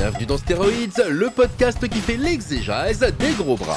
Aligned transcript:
Bienvenue 0.00 0.24
dans 0.24 0.38
Stéroïdes, 0.38 1.04
le 1.10 1.28
podcast 1.28 1.86
qui 1.86 1.98
fait 1.98 2.16
l'exégèse 2.16 3.00
des 3.00 3.32
gros 3.34 3.54
bras. 3.54 3.76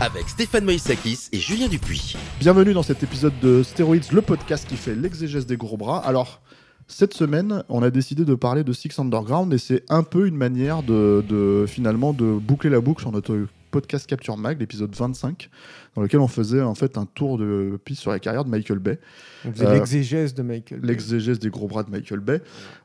Avec 0.00 0.28
Stéphane 0.28 0.64
Moïsakis 0.64 1.28
et 1.32 1.38
Julien 1.38 1.66
Dupuis. 1.66 2.14
Bienvenue 2.38 2.72
dans 2.72 2.84
cet 2.84 3.02
épisode 3.02 3.32
de 3.42 3.64
Steroids, 3.64 4.12
le 4.12 4.22
podcast 4.22 4.68
qui 4.68 4.76
fait 4.76 4.94
l'exégèse 4.94 5.44
des 5.44 5.56
gros 5.56 5.76
bras. 5.76 5.98
Alors, 6.06 6.40
cette 6.86 7.14
semaine, 7.14 7.64
on 7.68 7.82
a 7.82 7.90
décidé 7.90 8.24
de 8.24 8.36
parler 8.36 8.62
de 8.62 8.72
Six 8.72 8.96
Underground 9.00 9.52
et 9.52 9.58
c'est 9.58 9.82
un 9.88 10.04
peu 10.04 10.28
une 10.28 10.36
manière 10.36 10.84
de, 10.84 11.24
de, 11.28 11.64
finalement 11.66 12.12
de 12.12 12.26
boucler 12.26 12.70
la 12.70 12.80
boucle 12.80 13.00
sur 13.00 13.10
notre 13.10 13.48
podcast 13.70 14.06
Capture 14.06 14.36
Mag, 14.36 14.58
l'épisode 14.60 14.94
25, 14.94 15.50
dans 15.94 16.02
lequel 16.02 16.20
on 16.20 16.28
faisait 16.28 16.60
en 16.62 16.74
fait 16.74 16.98
un 16.98 17.06
tour 17.06 17.38
de 17.38 17.78
piste 17.84 18.00
sur 18.02 18.10
la 18.10 18.18
carrière 18.18 18.44
de 18.44 18.50
Michael 18.50 18.78
Bay. 18.78 18.98
On 19.44 19.52
faisait 19.52 19.66
Euh, 19.66 19.74
l'exégèse 19.74 20.34
de 20.34 20.42
Michael. 20.42 20.80
Bay. 20.80 20.88
l'exégèse 20.88 21.38
des 21.38 21.50
gros 21.50 21.68
bras 21.68 21.82
de 21.82 21.90
Michael 21.90 22.20
Bay. 22.20 22.40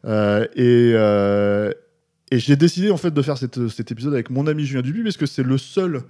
Euh, 0.06 0.46
et 0.56 0.92
euh, 0.96 1.72
et 2.32 2.40
j'ai 2.40 2.56
décidé 2.56 2.90
en 2.90 2.98
fait 2.98 3.12
de 3.12 3.22
faire 3.22 3.38
cette- 3.38 3.68
cet 3.68 3.92
épisode 3.92 4.14
avec 4.14 4.30
mon 4.32 4.48
ami 4.48 4.66
Julien 4.66 4.82
Dupuis 4.82 5.04
parce 5.04 5.18
que 5.18 5.26
c'est 5.28 5.44
le 5.44 5.58
seul 5.60 6.02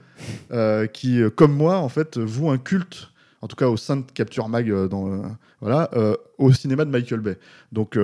qui, 0.93 1.21
comme 1.35 1.53
moi, 1.53 1.77
en 1.77 1.89
fait, 1.89 2.17
voue 2.17 2.49
un 2.49 2.57
culte, 2.57 3.09
en 3.41 3.47
tout 3.47 3.55
cas 3.57 3.67
au 3.67 3.75
sein 3.75 3.97
de 3.97 4.03
Capture 4.13 4.47
Mag, 4.47 4.69
euh, 4.69 4.87
dans, 4.87 5.11
euh, 5.11 5.21
voilà, 5.59 5.89
euh, 5.93 6.15
au 6.37 6.53
cinéma 6.53 6.85
de 6.85 6.91
Michael 6.91 7.19
Bay. 7.19 7.37
Donc 7.73 7.97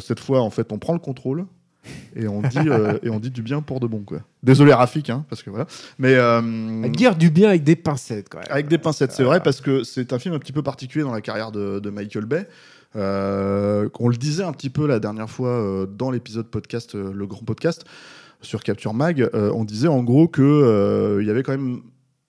cette 0.00 0.20
fois, 0.20 0.40
en 0.42 0.50
fait, 0.50 0.72
on 0.72 0.78
prend 0.78 0.92
le 0.92 0.98
contrôle. 1.00 1.46
Et 2.14 2.28
on, 2.28 2.40
dit, 2.42 2.58
euh, 2.58 2.98
et 3.02 3.10
on 3.10 3.18
dit 3.18 3.30
du 3.30 3.42
bien 3.42 3.62
pour 3.62 3.80
de 3.80 3.86
bon. 3.86 4.00
Quoi. 4.00 4.18
Désolé 4.42 4.72
Rafik, 4.72 5.10
hein, 5.10 5.24
parce 5.28 5.42
que 5.42 5.50
voilà. 5.50 5.66
Mais, 5.98 6.14
euh, 6.14 6.88
dire 6.88 7.16
du 7.16 7.30
bien 7.30 7.48
avec 7.50 7.64
des 7.64 7.76
pincettes, 7.76 8.28
quand 8.28 8.38
même. 8.38 8.48
avec 8.50 8.68
des 8.68 8.78
pincettes, 8.78 9.12
c'est 9.12 9.24
vrai, 9.24 9.40
parce 9.40 9.60
que 9.60 9.82
c'est 9.84 10.12
un 10.12 10.18
film 10.18 10.34
un 10.34 10.38
petit 10.38 10.52
peu 10.52 10.62
particulier 10.62 11.04
dans 11.04 11.12
la 11.12 11.20
carrière 11.20 11.52
de, 11.52 11.78
de 11.78 11.90
Michael 11.90 12.26
Bay. 12.26 12.48
Euh, 12.94 13.90
qu'on 13.90 14.08
le 14.08 14.16
disait 14.16 14.44
un 14.44 14.52
petit 14.52 14.70
peu 14.70 14.86
la 14.86 15.00
dernière 15.00 15.28
fois 15.28 15.86
dans 15.90 16.10
l'épisode 16.10 16.46
podcast, 16.46 16.94
le 16.94 17.26
grand 17.26 17.44
podcast 17.44 17.84
sur 18.40 18.62
Capture 18.62 18.94
Mag, 18.94 19.28
on 19.34 19.64
disait 19.64 19.88
en 19.88 20.02
gros 20.02 20.28
que 20.28 21.18
il 21.20 21.26
y 21.26 21.30
avait 21.30 21.42
quand 21.42 21.52
même 21.52 21.82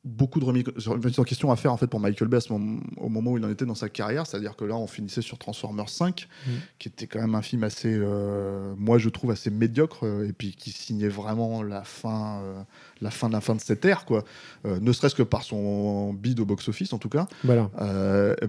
beaucoup 0.08 0.40
de 0.40 0.46
remis 0.46 0.64
remise 0.86 1.20
en 1.20 1.24
question 1.24 1.52
à 1.52 1.56
faire 1.56 1.72
en 1.74 1.78
fait 1.78 1.88
pour 1.88 2.00
Michael 2.00 2.28
Bay 2.28 2.38
au 2.50 3.10
moment 3.10 3.32
où 3.32 3.38
il 3.38 3.46
en 3.46 3.50
était 3.50 3.66
dans 3.66 3.76
sa 3.76 3.90
carrière, 3.90 4.26
c'est-à-dire 4.26 4.56
que 4.56 4.66
là 4.66 4.76
on 4.76 4.88
finissait 4.88 5.22
sur 5.22 5.38
Transformers 5.38 5.90
5, 5.90 6.28
Mhm. 6.48 6.54
qui 6.80 6.88
était 6.88 7.08
quand 7.08 7.20
même 7.20 7.36
un 7.36 7.42
film 7.42 7.64
assez, 7.64 7.94
euh, 7.94 8.74
moi 8.78 8.98
je 8.98 9.10
trouve 9.10 9.32
assez 9.32 9.50
médiocre 9.50 10.06
euh, 10.06 10.28
et 10.28 10.34
puis 10.34 10.56
qui 10.56 10.72
signait 10.72 11.08
vraiment 11.10 11.62
la 11.64 11.84
fin, 11.84 12.40
euh, 12.42 12.62
la 13.02 13.12
fin 13.12 13.28
de 13.28 13.34
la 13.34 13.42
fin 13.42 13.54
de 13.56 13.62
cette 13.62 13.84
ère 13.86 14.06
quoi, 14.06 14.24
Euh, 14.66 14.80
ne 14.82 14.92
serait-ce 14.92 15.16
que 15.16 15.24
par 15.24 15.44
son 15.44 16.14
bid 16.14 16.40
au 16.40 16.46
box-office 16.46 16.94
en 16.94 16.98
tout 16.98 17.10
cas. 17.10 17.28
Voilà. 17.44 17.70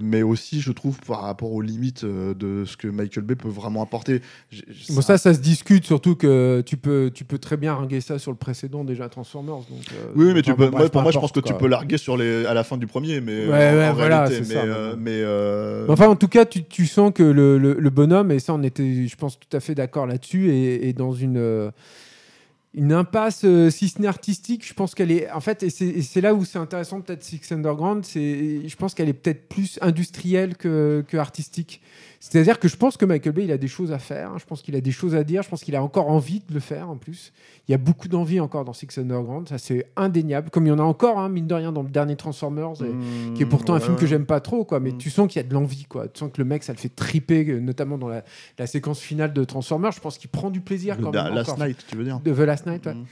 Mais 0.01 0.23
aussi, 0.23 0.61
je 0.61 0.73
trouve, 0.73 0.99
par 1.01 1.23
rapport 1.23 1.53
aux 1.53 1.61
limites 1.63 2.05
de 2.05 2.65
ce 2.67 2.77
que 2.77 2.89
Michael 2.89 3.25
Bay 3.25 3.35
peut 3.37 3.49
vraiment 3.49 3.83
apporter. 3.83 4.23
J'ai- 4.51 4.65
Bon, 4.95 5.01
ça, 5.01 5.19
ça 5.19 5.35
se 5.35 5.41
discute, 5.41 5.85
surtout 5.85 6.17
que 6.17 6.63
tu 6.67 6.77
peux, 6.77 7.11
tu 7.15 7.25
peux 7.25 7.39
très 7.39 7.57
bien 7.57 7.75
ringuer 7.75 8.01
ça 8.01 8.19
sur 8.19 8.31
le 8.31 8.37
précédent, 8.37 8.85
déjà 8.85 9.09
Transformers. 9.09 9.57
Donc, 9.57 9.67
Oui, 10.17 10.33
mais 10.35 10.43
tu 10.43 10.51
enfin, 10.53 10.65
peux, 10.67 10.71
moi, 10.71 10.89
pour 10.89 11.03
moi, 11.03 11.13
je 11.13 11.19
pense 11.19 11.33
que 11.33 11.41
tu 11.49 11.55
peux 11.59 11.67
larguer 11.69 11.99
sur 11.99 12.17
les, 12.17 12.47
à 12.47 12.55
la 12.55 12.65
fin 12.65 12.77
du 12.77 12.87
premier, 12.87 13.21
mais 13.21 13.47
Ouais, 13.47 13.53
en- 13.71 13.77
ouais, 13.77 13.89
en 13.89 13.95
voilà, 13.95 14.25
réalité, 14.25 14.47
mais, 14.49 14.55
ça, 14.55 14.63
euh, 14.65 14.95
mais- 14.99 15.11
euh, 15.15 15.87
Enfin, 15.89 16.09
en 16.09 16.17
tout 16.17 16.29
cas, 16.29 16.45
tu, 16.45 16.65
tu 16.65 16.87
sens 16.87 17.13
que 17.15 17.23
le, 17.23 17.59
le- 17.59 17.75
le 17.75 17.91
bonhomme, 17.91 18.31
et 18.31 18.39
ça, 18.39 18.55
on 18.55 18.63
était, 18.63 19.07
je 19.07 19.17
pense, 19.17 19.39
tout 19.39 19.57
à 19.57 19.61
fait 19.61 19.75
d'accord 19.75 20.07
là-dessus, 20.07 20.51
est, 20.51 20.89
est 20.89 20.93
dans 20.93 21.13
une, 21.13 21.37
euh, 21.39 21.71
une 22.75 22.93
impasse, 22.93 23.45
si 23.71 23.89
ce 23.89 24.01
n'est 24.01 24.09
artistique. 24.09 24.67
Je 24.67 24.75
pense 24.75 24.95
qu'elle 24.95 25.11
est, 25.11 25.31
en 25.33 25.41
fait, 25.41 25.63
et 25.63 25.71
c'est 25.71 25.87
et 25.89 26.21
là 26.21 26.35
où 26.35 26.45
c'est 26.45 26.59
intéressant, 26.59 27.01
peut-être 27.01 27.25
Six 27.25 27.41
Underground, 27.51 28.05
c'est, 28.05 28.69
je 28.69 28.77
pense 28.77 28.95
qu'elle 28.95 29.09
est 29.09 29.15
peut-être 29.15 29.49
plus 29.49 29.79
industrielle 29.83 30.57
que, 30.57 31.03
que 31.09 31.17
artistique. 31.17 31.81
C'est-à-dire 32.21 32.59
que 32.59 32.67
je 32.67 32.77
pense 32.77 32.97
que 32.97 33.05
Michael 33.05 33.33
Bay, 33.33 33.45
il 33.45 33.53
a 33.53 33.59
des 33.59 33.69
choses 33.69 33.93
à 33.93 33.99
faire. 34.01 34.37
Je 34.39 34.45
pense 34.45 34.61
qu'il 34.61 34.75
a 34.75 34.81
des 34.81 34.91
choses 34.91 35.15
à 35.15 35.23
dire. 35.23 35.43
Je 35.45 35.49
pense 35.49 35.63
qu'il 35.63 35.77
a 35.77 35.83
encore 35.83 36.09
envie 36.11 36.41
de 36.49 36.53
le 36.53 36.59
faire 36.59 36.91
en 36.91 36.97
plus. 36.97 37.33
Il 37.69 37.73
y 37.73 37.75
a 37.75 37.79
beaucoup 37.79 38.09
d'envie 38.09 38.41
encore 38.41 38.65
dans 38.65 38.73
Six 38.73 38.89
Underground. 38.99 39.49
Ça, 39.49 39.57
c'est 39.59 39.87
indéniable. 39.97 40.51
Comme 40.51 40.67
il 40.67 40.71
y 40.71 40.73
en 40.73 40.81
a 40.81 40.83
encore, 40.83 41.19
hein, 41.21 41.29
mine 41.29 41.47
de 41.47 41.55
rien, 41.55 41.71
dans 41.71 41.83
le 41.83 41.91
dernier 41.91 42.17
Transformers. 42.17 42.73
et- 42.83 43.35
qui 43.35 43.43
est 43.43 43.47
pourtant 43.47 43.75
un 43.75 43.81
film 43.81 43.95
que 43.97 44.07
j'aime 44.07 44.27
pas 44.27 44.41
trop, 44.41 44.65
quoi. 44.65 44.81
Mais 44.81 44.91
Mm. 44.91 44.99
tu 44.99 45.11
sens 45.11 45.29
qu'il 45.29 45.41
y 45.41 45.45
a 45.45 45.49
de 45.49 45.55
l'envie, 45.55 45.85
quoi. 45.85 46.09
Tu 46.09 46.19
sens 46.19 46.31
que 46.33 46.39
le 46.43 46.45
mec, 46.45 46.65
ça 46.65 46.73
le 46.73 46.79
fait 46.79 46.89
triper, 46.89 47.47
euh, 47.49 47.61
notamment 47.61 47.99
dans 47.99 48.09
la, 48.09 48.25
la 48.59 48.67
séquence 48.67 48.99
finale 49.01 49.33
de 49.33 49.45
Transformers. 49.45 49.93
Je 49.93 50.01
pense 50.01 50.19
qu'il 50.19 50.29
prend 50.31 50.51
du 50.51 50.61
plaisir 50.61 50.97
quand 51.01 51.13
même. 51.13 51.35
Last 51.35 51.51
encore. 51.51 51.65
Night, 51.67 51.85
tu 51.89 51.97
veux 51.97 52.05
dire 52.05 52.19
De 52.21 52.35
The 52.35 52.39
Last 52.41 52.67
Night, 52.67 52.85
ouais. 52.87 52.95
Mm. 52.95 53.05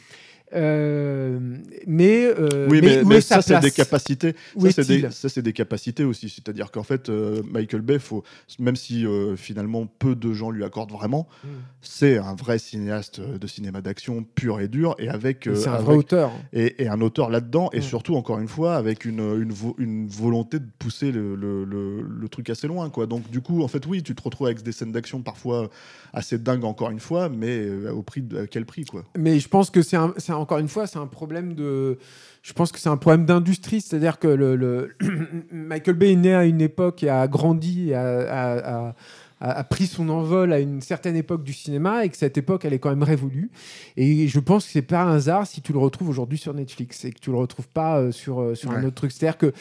Euh, 0.54 1.38
mais, 1.86 2.24
euh, 2.26 2.68
Oui, 2.70 2.80
mais, 2.82 3.02
mais 3.04 3.20
ça, 3.20 3.42
c'est 3.42 3.58
des 3.60 3.70
capacités. 3.70 4.34
Ça, 4.58 4.70
c'est 4.70 4.86
des, 4.86 5.10
ça, 5.10 5.28
c'est 5.28 5.42
des 5.42 5.52
capacités 5.52 6.04
aussi. 6.04 6.28
C'est-à-dire 6.28 6.70
qu'en 6.70 6.82
fait, 6.82 7.08
euh, 7.08 7.42
Michael 7.50 7.82
Bay, 7.82 7.98
faut, 7.98 8.22
même 8.58 8.76
si 8.76 9.06
euh, 9.06 9.36
finalement 9.36 9.86
peu 9.86 10.14
de 10.14 10.32
gens 10.32 10.50
lui 10.50 10.64
accordent 10.64 10.92
vraiment, 10.92 11.26
Mm. 11.44 11.48
c'est 11.82 12.18
un 12.18 12.34
vrai 12.34 12.58
cinéaste 12.58 13.20
de 13.20 13.46
cinéma 13.46 13.80
d'action 13.80 14.24
pur 14.34 14.60
et 14.60 14.68
dur, 14.68 14.94
et 14.98 15.08
avec, 15.08 15.46
euh, 15.46 15.54
C'est 15.54 15.68
un 15.68 15.74
avec- 15.74 15.86
vrai 15.86 15.96
auteur. 15.96 16.30
et, 16.52 16.82
et 16.84 16.88
un 16.88 17.00
auteur 17.00 17.30
là-dedans, 17.30 17.68
et 17.72 17.78
Mm. 17.78 17.82
surtout, 17.82 18.16
encore 18.16 18.38
une 18.38 18.48
fois, 18.48 18.76
avec 18.76 19.04
une, 19.04 19.20
une, 19.20 19.52
vo- 19.52 19.74
une 19.78 20.06
volonté 20.08 20.58
de 20.58 20.66
pousser 20.78 21.10
le, 21.12 21.34
le- 21.34 21.64
le- 21.64 22.02
le 22.02 22.28
truc 22.28 22.50
assez 22.50 22.66
loin. 22.68 22.88
Quoi. 22.90 23.06
Donc, 23.06 23.28
du 23.30 23.40
coup, 23.40 23.62
en 23.62 23.68
fait, 23.68 23.84
oui, 23.86 24.02
tu 24.02 24.14
te 24.14 24.22
retrouves 24.22 24.46
avec 24.46 24.62
des 24.62 24.72
scènes 24.72 24.92
d'action 24.92 25.22
parfois 25.22 25.68
assez 26.12 26.38
dingues, 26.38 26.64
encore 26.64 26.90
une 26.90 27.00
fois, 27.00 27.28
mais 27.28 27.58
euh, 27.58 27.90
au 27.92 28.02
prix 28.02 28.22
de, 28.22 28.38
à 28.38 28.46
quel 28.46 28.64
prix 28.64 28.84
quoi? 28.84 29.04
Mais 29.18 29.38
je 29.38 29.48
pense 29.48 29.70
que 29.70 29.82
c'est 29.82 29.96
un- 29.96 30.14
encore 30.36 30.58
une 30.58 30.68
fois, 30.68 30.86
c'est 30.86 30.98
un 30.98 31.06
problème 31.06 31.54
de. 31.54 31.98
Je 32.42 32.52
pense 32.52 32.70
que 32.70 32.78
c'est 32.78 32.88
un 32.88 32.96
problème 32.96 33.26
d'industrie, 33.26 33.80
c'est-à-dire 33.80 34.18
que 34.18 34.28
le, 34.28 34.94
Michael 35.50 35.96
Bay 35.96 36.12
est 36.12 36.16
né 36.16 36.34
à 36.34 36.44
une 36.44 36.60
époque 36.60 37.02
et 37.02 37.08
a 37.10 37.26
grandi, 37.26 37.90
et 37.90 37.94
a- 37.94 38.94
a- 39.40 39.64
pris 39.64 39.86
son 39.86 40.08
envol 40.08 40.52
à 40.52 40.60
une 40.60 40.80
certaine 40.80 41.16
époque 41.16 41.42
du 41.44 41.52
cinéma 41.52 42.04
et 42.04 42.08
que 42.08 42.16
cette 42.16 42.38
époque, 42.38 42.64
elle 42.64 42.72
est 42.72 42.78
quand 42.78 42.90
même 42.90 43.02
révolue. 43.02 43.50
Et 43.96 44.28
je 44.28 44.40
pense 44.40 44.64
que 44.66 44.72
c'est 44.72 44.82
pas 44.82 45.02
un 45.02 45.14
hasard 45.16 45.46
si 45.46 45.60
tu 45.60 45.72
le 45.72 45.78
retrouves 45.78 46.08
aujourd'hui 46.08 46.38
sur 46.38 46.54
Netflix 46.54 47.04
et 47.04 47.12
que 47.12 47.18
tu 47.20 47.30
le 47.30 47.36
retrouves 47.36 47.68
pas 47.68 47.98
euh, 47.98 48.12
sur, 48.12 48.40
euh, 48.40 48.54
sur 48.54 48.70
un 48.70 48.84
autre 48.84 48.94
truc. 48.96 49.12
C'est-à-dire 49.12 49.38
que 49.38 49.52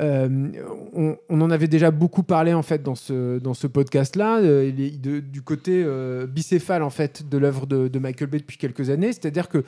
euh, 0.00 0.48
on, 0.94 1.16
on 1.28 1.40
en 1.40 1.50
avait 1.50 1.66
déjà 1.68 1.90
beaucoup 1.90 2.22
parlé 2.22 2.52
en 2.54 2.62
fait 2.62 2.82
dans 2.82 2.94
ce, 2.94 3.38
dans 3.38 3.54
ce 3.54 3.66
podcast-là, 3.66 4.38
euh, 4.38 4.70
du 4.70 5.42
côté 5.42 5.82
euh, 5.84 6.26
bicéphale 6.26 6.82
en 6.82 6.90
fait 6.90 7.28
de 7.28 7.36
l'œuvre 7.38 7.66
de, 7.66 7.88
de 7.88 7.98
Michael 7.98 8.28
Bay 8.30 8.38
depuis 8.38 8.56
quelques 8.58 8.90
années. 8.90 9.12
C'est-à-dire 9.12 9.48
que 9.48 9.64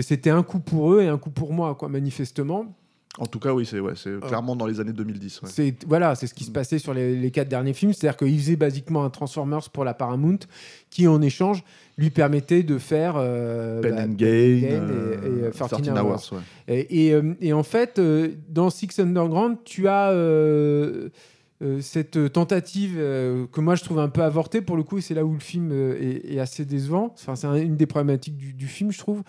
c'était 0.00 0.30
un 0.30 0.42
coup 0.42 0.58
pour 0.60 0.92
eux 0.92 1.02
et 1.02 1.08
un 1.08 1.18
coup 1.18 1.30
pour 1.30 1.52
moi, 1.52 1.74
quoi, 1.74 1.88
manifestement. 1.88 2.74
En 3.18 3.26
tout 3.26 3.38
cas, 3.38 3.52
oui, 3.52 3.64
c'est 3.64 3.78
ouais, 3.78 3.92
c'est 3.94 4.18
clairement 4.20 4.56
dans 4.56 4.66
les 4.66 4.80
années 4.80 4.92
2010. 4.92 5.42
ouais. 5.42 5.48
C'est 5.52 5.76
voilà, 5.86 6.16
c'est 6.16 6.26
ce 6.26 6.34
qui 6.34 6.42
se 6.42 6.50
passait 6.50 6.80
sur 6.80 6.92
les, 6.92 7.14
les 7.14 7.30
quatre 7.30 7.48
derniers 7.48 7.72
films, 7.72 7.92
c'est-à-dire 7.92 8.16
qu'il 8.16 8.36
faisait 8.36 8.56
basiquement 8.56 9.04
un 9.04 9.10
Transformers 9.10 9.70
pour 9.70 9.84
la 9.84 9.94
Paramount, 9.94 10.38
qui 10.90 11.06
en 11.06 11.22
échange 11.22 11.62
lui 11.96 12.10
permettait 12.10 12.64
de 12.64 12.76
faire 12.76 13.14
euh, 13.16 13.80
Pen 13.80 13.94
bah, 13.94 14.02
and 14.02 14.08
Gain, 14.14 14.26
et- 14.26 14.68
euh, 14.72 15.12
et, 15.42 15.44
euh, 15.44 15.50
13 15.52 15.68
13 15.70 15.88
Hours. 15.90 15.98
Hours, 16.10 16.32
ouais. 16.32 16.40
Et, 16.66 17.06
et, 17.06 17.14
euh, 17.14 17.34
et 17.40 17.52
en 17.52 17.62
fait, 17.62 18.00
euh, 18.00 18.30
dans 18.48 18.68
Six 18.68 18.98
Underground, 18.98 19.58
tu 19.64 19.86
as 19.86 20.10
euh, 20.10 21.10
euh, 21.62 21.80
cette 21.80 22.32
tentative 22.32 22.96
euh, 22.98 23.46
que 23.52 23.60
moi 23.60 23.76
je 23.76 23.84
trouve 23.84 24.00
un 24.00 24.08
peu 24.08 24.22
avortée 24.22 24.60
pour 24.60 24.76
le 24.76 24.82
coup, 24.82 24.98
et 24.98 25.00
c'est 25.02 25.14
là 25.14 25.24
où 25.24 25.34
le 25.34 25.38
film 25.38 25.70
euh, 25.70 25.96
est, 26.00 26.34
est 26.34 26.40
assez 26.40 26.64
décevant. 26.64 27.14
Enfin, 27.16 27.36
c'est 27.36 27.46
un- 27.46 27.54
une 27.54 27.76
des 27.76 27.86
problématiques 27.86 28.36
du, 28.36 28.52
du 28.54 28.66
film, 28.66 28.90
je 28.90 28.98
trouve, 28.98 29.22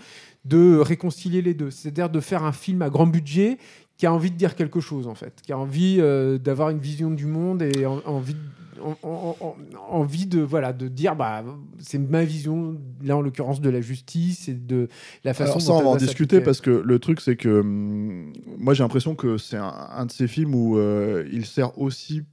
de 0.43 0.77
réconcilier 0.77 1.41
les 1.43 1.53
deux. 1.53 1.69
C'est-à-dire 1.71 2.09
de 2.09 2.19
faire 2.19 2.43
un 2.43 2.51
film 2.51 2.81
à 2.81 2.89
grand 2.89 3.07
budget 3.07 3.57
qui 3.97 4.05
a 4.05 4.13
envie 4.13 4.31
de 4.31 4.35
dire 4.37 4.55
quelque 4.55 4.79
chose, 4.79 5.07
en 5.07 5.15
fait, 5.15 5.41
qui 5.41 5.51
a 5.53 5.57
envie 5.57 5.97
euh, 5.99 6.37
d'avoir 6.37 6.69
une 6.69 6.79
vision 6.79 7.11
du 7.11 7.25
monde 7.25 7.61
et 7.61 7.85
en- 7.85 8.01
envie 8.05 8.35
en- 8.83 9.35
en- 9.39 9.55
envie 9.89 10.25
de 10.25 10.41
voilà 10.41 10.73
de 10.73 10.89
dire 10.89 11.15
bah 11.15 11.43
c'est 11.79 11.97
ma 11.97 12.25
vision 12.25 12.75
là 13.03 13.15
en 13.15 13.21
l'occurrence 13.21 13.61
de 13.61 13.69
la 13.69 13.79
justice 13.79 14.49
et 14.49 14.53
de 14.53 14.89
la 15.23 15.33
façon 15.33 15.53
Alors 15.53 15.61
ça, 15.61 15.67
dont 15.71 15.79
on 15.79 15.83
va 15.83 15.89
en 15.91 15.95
discuter 15.95 16.41
parce 16.41 16.59
que 16.59 16.71
le 16.71 16.99
truc, 16.99 17.21
c'est 17.21 17.37
que 17.37 17.61
hum, 17.61 18.33
moi, 18.57 18.73
j'ai 18.73 18.83
l'impression 18.83 19.15
que 19.15 19.37
c'est 19.37 19.55
un, 19.57 19.73
un 19.91 20.05
de 20.05 20.11
ces 20.11 20.27
films 20.27 20.53
où 20.53 20.77
euh, 20.77 21.25
il 21.31 21.45
sert 21.45 21.79
aussi 21.79 22.23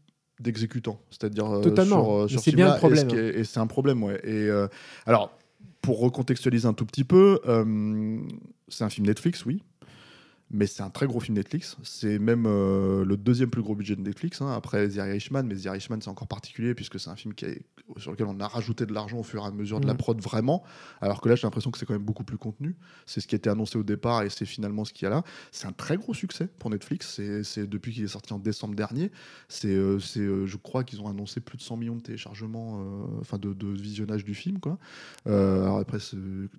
d'exécutant, 0.40 0.98
c'est-à-dire 1.10 1.46
euh, 1.48 1.60
sur, 2.20 2.28
sur 2.30 2.40
c'est 2.40 2.50
ce 2.50 2.56
bien 2.56 2.72
le 2.72 2.78
problème, 2.78 3.08
Et, 3.36 3.44
c'est 3.44 3.60
un 3.60 3.68
problème, 3.68 4.02
ouais. 4.02 4.20
Et 4.24 4.50
alors, 5.06 5.30
pour 5.80 6.00
recontextualiser 6.00 6.66
un 6.66 6.74
tout 6.74 6.86
petit 6.86 7.04
peu, 7.04 7.40
euh, 7.46 8.18
c'est 8.68 8.82
un 8.82 8.90
film 8.90 9.06
Netflix, 9.06 9.46
oui. 9.46 9.62
Mais 10.52 10.66
c'est 10.66 10.82
un 10.82 10.90
très 10.90 11.06
gros 11.06 11.18
film 11.20 11.36
Netflix. 11.36 11.76
C'est 11.82 12.18
même 12.18 12.44
euh, 12.46 13.04
le 13.04 13.16
deuxième 13.16 13.50
plus 13.50 13.62
gros 13.62 13.74
budget 13.74 13.96
de 13.96 14.02
Netflix, 14.02 14.40
hein, 14.42 14.52
après 14.52 14.88
The 14.88 14.96
Irishman. 14.96 15.44
Mais 15.44 15.56
The 15.56 15.64
Irishman, 15.64 15.98
c'est 16.00 16.08
encore 16.10 16.28
particulier 16.28 16.74
puisque 16.74 17.00
c'est 17.00 17.10
un 17.10 17.16
film 17.16 17.34
qui 17.34 17.46
est- 17.46 17.62
sur 17.96 18.10
lequel 18.12 18.26
on 18.26 18.38
a 18.40 18.46
rajouté 18.46 18.86
de 18.86 18.92
l'argent 18.92 19.18
au 19.18 19.22
fur 19.22 19.42
et 19.42 19.46
à 19.46 19.50
mesure 19.50 19.80
de 19.80 19.86
la 19.86 19.92
Mhm. 19.94 19.98
prod 19.98 20.20
vraiment. 20.20 20.62
Alors 21.00 21.20
que 21.20 21.28
là, 21.28 21.34
j'ai 21.36 21.42
l'impression 21.46 21.70
que 21.70 21.78
c'est 21.78 21.86
quand 21.86 21.94
même 21.94 22.02
beaucoup 22.04 22.24
plus 22.24 22.38
contenu. 22.38 22.76
C'est 23.06 23.20
ce 23.20 23.26
qui 23.26 23.34
était 23.34 23.50
annoncé 23.50 23.76
au 23.78 23.82
départ 23.82 24.22
et 24.22 24.30
c'est 24.30 24.46
finalement 24.46 24.84
ce 24.84 24.92
qu'il 24.92 25.04
y 25.04 25.06
a 25.06 25.10
là. 25.10 25.24
C'est 25.50 25.66
un 25.66 25.72
très 25.72 25.96
gros 25.96 26.14
succès 26.14 26.48
pour 26.58 26.70
Netflix. 26.70 27.20
C'est- 27.42 27.66
depuis 27.66 27.92
qu'il 27.92 28.04
est 28.04 28.08
sorti 28.08 28.32
en 28.32 28.38
décembre 28.38 28.74
dernier. 28.74 29.10
C'est, 29.48 29.68
euh, 29.74 29.98
euh, 30.16 30.46
je 30.46 30.56
crois 30.56 30.84
qu'ils 30.84 31.00
ont 31.00 31.08
annoncé 31.08 31.40
plus 31.40 31.56
de 31.58 31.62
100 31.62 31.76
millions 31.76 31.96
de 31.96 32.02
téléchargements, 32.02 32.84
enfin 33.20 33.38
de, 33.38 33.52
de 33.52 33.68
visionnage 33.68 34.24
du 34.24 34.34
film. 34.34 34.58
Quoi. 34.60 34.78
Alors 35.26 35.78
après, 35.78 35.98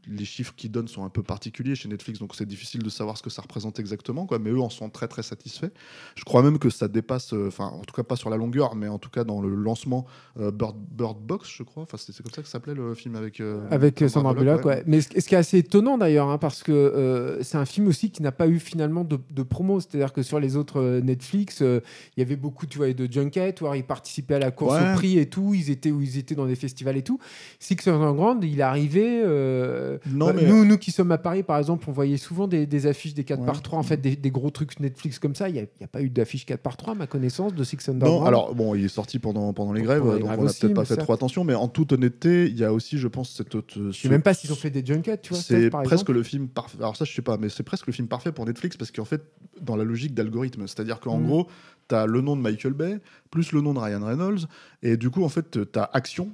les 0.08 0.26
chiffres 0.26 0.54
qu'ils 0.56 0.72
donnent 0.72 0.88
sont 0.88 1.04
un 1.06 1.10
peu 1.10 1.24
particuliers 1.24 1.76
chez 1.76 1.90
Netflix, 1.90 2.20
donc 2.20 2.36
c'est 2.36 2.46
difficile 2.46 2.82
de 2.84 2.90
savoir 2.90 3.18
ce 3.18 3.24
que 3.24 3.30
ça 3.30 3.42
représente 3.42 3.80
exactement. 3.84 4.26
Quoi. 4.26 4.40
Mais 4.40 4.50
eux 4.50 4.60
en 4.62 4.70
sont 4.70 4.90
très 4.90 5.08
très 5.08 5.22
satisfaits. 5.24 5.72
Je 6.16 6.24
crois 6.24 6.42
même 6.42 6.58
que 6.58 6.70
ça 6.70 6.88
dépasse, 6.88 7.34
euh, 7.34 7.48
enfin 7.50 7.66
en 7.66 7.82
tout 7.82 7.94
cas 7.94 8.04
pas 8.04 8.16
sur 8.16 8.30
la 8.30 8.38
longueur, 8.38 8.76
mais 8.76 8.88
en 8.88 8.98
tout 8.98 9.10
cas 9.10 9.24
dans 9.24 9.42
le 9.42 9.54
lancement 9.54 10.06
euh, 10.40 10.52
Bird, 10.52 10.76
Bird 10.92 11.18
Box, 11.20 11.50
je 11.56 11.64
crois. 11.64 11.84
Enfin, 11.84 11.98
c'est 12.00 12.16
comme 12.24 12.32
ça 12.32 12.42
que 12.42 12.48
s'appelait 12.48 12.74
le 12.74 12.94
film 12.96 13.16
avec 13.16 13.40
euh, 13.40 13.68
Avec 13.70 14.04
Sandra 14.08 14.34
Bullock, 14.34 14.66
ouais. 14.66 14.84
Mais 14.88 15.02
ce, 15.02 15.10
ce 15.20 15.28
qui 15.28 15.36
est 15.36 15.38
assez 15.38 15.58
étonnant 15.60 15.98
d'ailleurs, 15.98 16.30
hein, 16.30 16.38
parce 16.38 16.64
que 16.64 17.38
c'est 17.42 17.58
un 17.58 17.66
film 17.66 17.88
aussi 17.88 18.10
qui 18.12 18.22
n'a 18.24 18.32
pas 18.32 18.48
eu 18.48 18.60
finalement 18.60 19.04
de, 19.04 19.20
de 19.30 19.44
promo. 19.44 19.80
C'est-à-dire 19.80 20.14
que 20.14 20.24
sur 20.24 20.40
les 20.40 20.56
autres 20.56 21.00
Netflix, 21.04 21.60
il 21.62 21.82
y 22.18 22.22
avait 22.22 22.36
beaucoup 22.38 22.66
tu 22.66 22.78
vois, 22.78 22.92
de 22.94 23.12
junkets, 23.12 23.62
où 23.62 23.74
ils 23.74 23.84
participaient 23.84 24.36
à 24.36 24.40
la 24.40 24.52
course 24.52 24.74
Ouais. 24.74 24.92
au 24.94 24.96
prix 24.96 25.20
et 25.20 25.28
tout. 25.30 25.54
Ils 25.54 25.70
étaient 25.70 25.92
où 25.92 26.02
ils 26.02 26.18
étaient 26.18 26.36
dans 26.36 26.46
des 26.48 26.56
festivals 26.56 26.98
et 26.98 27.04
tout. 27.04 27.20
Six 27.60 27.78
Underground, 27.88 28.44
il 28.44 28.62
arrivé. 28.62 29.22
euh, 29.24 29.98
Non, 30.08 30.28
bah, 30.28 30.34
mais- 30.38 30.48
nous, 30.48 30.66
nous 30.66 30.78
qui 30.78 30.92
sommes 30.92 31.12
à 31.12 31.18
Paris, 31.18 31.44
par 31.44 31.58
exemple, 31.58 31.86
on 31.88 31.92
voyait 31.92 32.18
souvent 32.18 32.48
des, 32.48 32.66
des 32.66 32.88
affiches 32.88 33.14
des 33.14 33.24
4 33.24 33.40
Ouais. 33.42 33.46
par 33.46 33.62
3 33.62 33.73
en 33.78 33.84
fait, 33.84 33.98
des, 33.98 34.16
des 34.16 34.32
gros 34.32 34.50
trucs 34.50 34.80
Netflix 34.80 35.20
comme 35.20 35.36
ça. 35.36 35.50
Il 35.50 35.54
n'y 35.54 35.60
a, 35.60 35.64
il 35.64 35.82
y 35.82 35.84
a 35.84 35.88
pas 35.88 36.02
eu 36.02 36.10
d'affiche 36.10 36.46
4 36.46 36.62
par 36.62 36.78
3 36.78 36.94
à 36.94 36.96
ma 36.96 37.08
connaissance, 37.08 37.54
de 37.54 37.64
Six 37.64 37.78
Underground. 37.90 38.22
Non, 38.22 38.26
alors 38.26 38.56
bon, 38.56 38.76
il 38.76 38.86
est 38.86 38.88
sorti 38.90 39.20
pendant, 39.20 39.54
pendant 39.54 39.74
les 39.74 39.82
grèves, 39.82 40.00
Pendant 40.02 40.14
les 40.14 40.20
donc 40.20 40.28
grèves 40.28 40.40
on 40.40 40.44
n'a 40.46 40.52
peut-être 40.54 40.74
pas 40.74 40.86
fait 40.86 40.98
trop 40.98 41.14
attention, 41.14 41.44
mais 41.44 41.54
en 41.56 41.68
toute 41.68 41.92
honnêteté, 41.94 42.48
il 42.48 42.58
y 42.58 42.64
a 42.64 42.72
aussi, 42.74 42.98
je 42.98 43.08
pense, 43.08 43.32
cette. 43.32 43.54
je 43.76 43.92
sais 43.92 44.10
même 44.10 44.22
pas 44.22 44.34
s'ils 44.34 44.52
ont 44.52 44.56
fait 44.56 44.70
des 44.70 44.86
junkets, 44.86 45.22
tu 45.22 45.34
vois. 45.34 45.42
C'est 45.42 45.70
presque 45.70 45.92
exemple. 45.92 46.14
le 46.14 46.24
film 46.24 46.48
parfait. 46.48 46.78
Alors 46.80 46.96
ça, 46.96 47.06
je 47.06 47.14
sais 47.14 47.22
pas, 47.22 47.38
mais 47.38 47.50
c'est 47.50 47.64
presque 47.64 47.88
le 47.88 47.94
film 47.94 48.08
parfait 48.08 48.32
pour 48.32 48.46
Netflix 48.46 48.78
parce 48.78 48.92
qu'en 48.92 49.06
fait, 49.06 49.22
dans 49.62 49.76
la 49.76 49.84
logique 49.84 50.14
d'algorithme, 50.14 50.68
c'est-à-dire 50.68 51.00
qu'en 51.00 51.18
Mhm. 51.20 51.28
gros, 51.28 51.48
tu 51.90 51.96
as 51.96 52.06
le 52.06 52.22
nom 52.22 52.36
de 52.36 52.42
Michael 52.42 52.74
Bay 52.74 53.00
plus 53.32 53.52
le 53.52 53.62
nom 53.62 53.74
de 53.74 53.80
Ryan 53.80 54.04
Reynolds, 54.06 54.48
et 54.82 54.98
du 54.98 55.10
coup, 55.10 55.24
en 55.24 55.30
fait, 55.30 55.52
tu 55.52 55.80
as 55.80 55.90
action. 55.94 56.30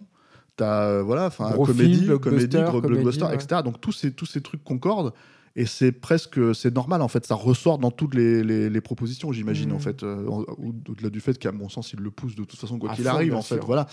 T'as 0.56 1.02
voilà, 1.02 1.28
enfin 1.28 1.54
comédie, 1.54 2.00
film, 2.04 2.20
comédie, 2.20 2.48
blockbuster, 2.58 2.66
comédie, 2.82 2.88
blockbuster, 3.04 3.24
ouais. 3.26 3.36
etc. 3.36 3.62
Donc 3.64 3.80
tous 3.80 3.94
ces 3.94 4.12
tous 4.12 4.26
ces 4.26 4.42
trucs 4.42 4.62
concordent 4.64 5.14
et 5.56 5.66
c'est 5.66 5.92
presque 5.92 6.40
c'est 6.56 6.74
normal 6.74 7.02
en 7.02 7.08
fait. 7.08 7.26
Ça 7.26 7.36
ressort 7.36 7.78
dans 7.80 7.92
toutes 7.92 8.14
les, 8.16 8.44
les, 8.44 8.70
les 8.70 8.82
propositions, 8.82 9.32
j'imagine 9.32 9.72
en 9.72 9.80
fait, 9.80 10.04
euh, 10.04 10.26
au-delà 10.26 11.10
du 11.10 11.20
fait 11.20 11.38
qu'à 11.38 11.52
mon 11.52 11.70
sens 11.70 11.94
il 11.94 12.00
le 12.00 12.12
pousse 12.12 12.36
de 12.36 12.44
toute 12.44 12.60
façon 12.60 12.78
quoi 12.80 12.90
qu'il 12.94 13.08
arrive 13.08 13.36
en 13.36 13.42
fait. 13.42 13.56
sûr. 13.56 13.66
Voilà. 13.66 13.88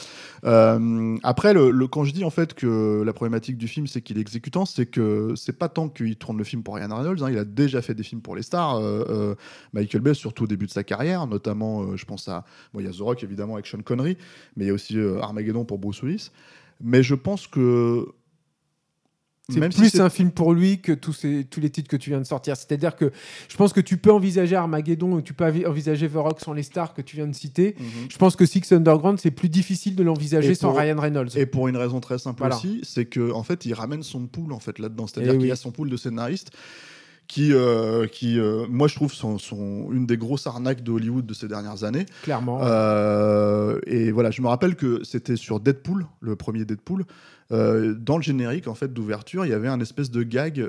Euh, 0.44 1.16
après 1.22 1.54
le, 1.54 1.70
le- 1.70 1.86
quand 1.88 2.04
je 2.04 2.12
dis 2.12 2.24
en 2.24 2.30
fait 2.30 2.54
que 2.54 3.02
la 3.04 3.12
problématique 3.12 3.56
du 3.56 3.68
film 3.68 3.86
c'est 3.86 4.00
qu'il 4.02 4.18
est 4.18 4.20
exécutant, 4.20 4.64
c'est 4.66 4.86
que 4.86 5.34
c'est 5.36 5.56
pas 5.58 5.68
tant 5.68 5.88
qu'il 5.88 6.16
tourne 6.16 6.38
le 6.38 6.44
film 6.44 6.62
pour 6.62 6.76
Ryan 6.76 6.94
Reynolds. 6.96 7.22
hein, 7.24 7.30
il 7.30 7.38
a 7.38 7.44
déjà 7.44 7.82
fait 7.82 7.94
des 7.94 8.02
films 8.02 8.20
pour 8.20 8.36
les 8.36 8.42
stars. 8.42 8.76
euh, 8.76 9.34
Michael 9.72 10.00
Bay 10.02 10.14
surtout 10.14 10.44
au 10.44 10.46
début 10.46 10.66
de 10.66 10.70
sa 10.72 10.84
carrière, 10.84 11.26
notamment 11.26 11.96
je 11.96 12.04
pense 12.04 12.28
à 12.28 12.44
bon 12.72 12.80
il 12.80 12.86
y 12.86 12.88
a 12.88 12.92
The 12.92 13.00
Rock 13.00 13.22
évidemment 13.24 13.54
avec 13.54 13.66
Sean 13.66 13.78
Connery, 13.84 14.16
mais 14.56 14.64
il 14.64 14.68
y 14.68 14.70
a 14.70 14.74
aussi 14.74 14.98
Armageddon 15.20 15.64
pour 15.64 15.78
Bruce 15.78 16.02
Willis. 16.02 16.30
Mais 16.82 17.02
je 17.02 17.14
pense 17.14 17.46
que 17.46 18.06
C'est 19.48 19.60
même 19.60 19.72
plus 19.72 20.00
un 20.00 20.10
film 20.10 20.32
pour 20.32 20.52
lui 20.52 20.80
que 20.80 20.90
tous, 20.90 21.12
ces, 21.12 21.44
tous 21.44 21.60
les 21.60 21.70
titres 21.70 21.88
que 21.88 21.96
tu 21.96 22.10
viens 22.10 22.18
de 22.18 22.24
sortir. 22.26 22.56
C'est-à-dire 22.56 22.96
que 22.96 23.12
je 23.48 23.56
pense 23.56 23.72
que 23.72 23.80
tu 23.80 23.96
peux 23.96 24.10
envisager 24.10 24.56
Armageddon 24.56 25.12
ou 25.12 25.20
tu 25.22 25.34
peux 25.34 25.44
envisager 25.44 26.08
The 26.08 26.14
Rock 26.16 26.40
sans 26.40 26.52
les 26.52 26.64
stars 26.64 26.94
que 26.94 27.02
tu 27.02 27.14
viens 27.14 27.28
de 27.28 27.34
citer. 27.34 27.76
Mhm. 27.78 27.86
Je 28.10 28.16
pense 28.18 28.34
que 28.34 28.44
Six 28.44 28.72
Underground, 28.72 29.20
c'est 29.20 29.30
plus 29.30 29.48
difficile 29.48 29.94
de 29.94 30.02
l'envisager 30.02 30.50
Et 30.50 30.54
sans 30.56 30.70
pour- 30.70 30.78
Ryan 30.80 30.98
Reynolds. 30.98 31.28
Et 31.36 31.46
pour 31.46 31.68
une 31.68 31.76
raison 31.76 32.00
très 32.00 32.18
simple 32.18 32.38
Voilà. 32.40 32.56
aussi, 32.56 32.80
c'est 32.82 33.04
que 33.04 33.30
en 33.30 33.44
fait, 33.44 33.64
il 33.66 33.74
ramène 33.74 34.02
son 34.02 34.26
pool 34.26 34.52
en 34.52 34.58
fait 34.58 34.80
là-dedans. 34.80 35.06
C'est-à-dire 35.06 35.34
Eh 35.34 35.38
qu'il 35.38 35.46
y 35.46 35.52
a 35.52 35.56
son 35.56 35.70
pool 35.70 35.90
de 35.90 35.96
scénaristes 35.96 36.50
qui, 37.28 37.52
euh, 37.52 38.06
qui 38.06 38.38
euh, 38.38 38.66
moi, 38.68 38.88
je 38.88 38.94
trouve, 38.94 39.12
sont, 39.12 39.38
sont 39.38 39.88
une 39.92 40.06
des 40.06 40.16
grosses 40.16 40.46
arnaques 40.46 40.82
de 40.82 40.90
Hollywood 40.90 41.26
de 41.26 41.34
ces 41.34 41.48
dernières 41.48 41.84
années. 41.84 42.06
Clairement. 42.22 42.60
Euh, 42.62 43.78
et 43.86 44.10
voilà, 44.12 44.30
je 44.30 44.42
me 44.42 44.48
rappelle 44.48 44.76
que 44.76 45.02
c'était 45.04 45.36
sur 45.36 45.60
Deadpool, 45.60 46.06
le 46.20 46.36
premier 46.36 46.64
Deadpool. 46.64 47.04
dans 47.50 48.16
le 48.16 48.22
générique 48.22 48.68
en 48.68 48.74
fait 48.74 48.92
d'ouverture, 48.92 49.44
il 49.44 49.50
y 49.50 49.54
avait 49.54 49.68
un 49.68 49.80
espèce 49.80 50.10
de 50.10 50.22
gag 50.22 50.68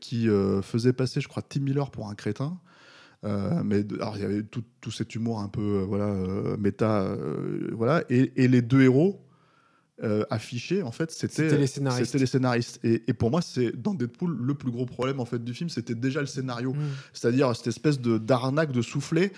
qui 0.00 0.28
faisait 0.62 0.92
passer, 0.92 1.20
je 1.20 1.28
crois, 1.28 1.42
Tim 1.42 1.60
Miller 1.60 1.90
pour 1.90 2.08
un 2.08 2.14
crétin. 2.14 2.58
Euh, 3.24 3.60
mais 3.62 3.84
alors 4.00 4.16
il 4.16 4.22
y 4.22 4.24
avait 4.24 4.42
tout, 4.42 4.64
tout 4.80 4.90
cet 4.90 5.14
humour 5.14 5.40
un 5.40 5.48
peu 5.48 5.60
euh, 5.60 5.84
voilà 5.86 6.06
euh, 6.06 6.56
méta 6.56 7.04
voilà 7.72 8.02
et, 8.08 8.32
et 8.42 8.48
les 8.48 8.62
deux 8.62 8.80
héros 8.80 9.20
euh, 10.02 10.24
affichés 10.30 10.82
en 10.82 10.92
fait 10.92 11.10
c'était 11.10 11.56
les 11.58 11.66
scénaristes. 11.66 12.06
c'était 12.06 12.18
les 12.18 12.26
scénaristes 12.26 12.80
et, 12.82 13.02
et 13.06 13.12
pour 13.12 13.30
moi 13.30 13.42
c'est 13.42 13.70
dans 13.76 13.92
Deadpool 13.94 14.34
le 14.40 14.54
plus 14.54 14.70
gros 14.70 14.86
problème 14.86 15.20
en 15.20 15.26
fait 15.26 15.44
du 15.44 15.52
film 15.52 15.68
c'était 15.68 15.94
déjà 15.94 16.20
le 16.20 16.26
scénario 16.26 16.72
Mm. 16.72 16.78
c'est-à-dire 17.12 17.54
cette 17.54 17.66
espèce 17.66 18.00
de 18.00 18.16
d'arnaque 18.18 18.72
de 18.72 18.80
soufflet. 18.82 19.32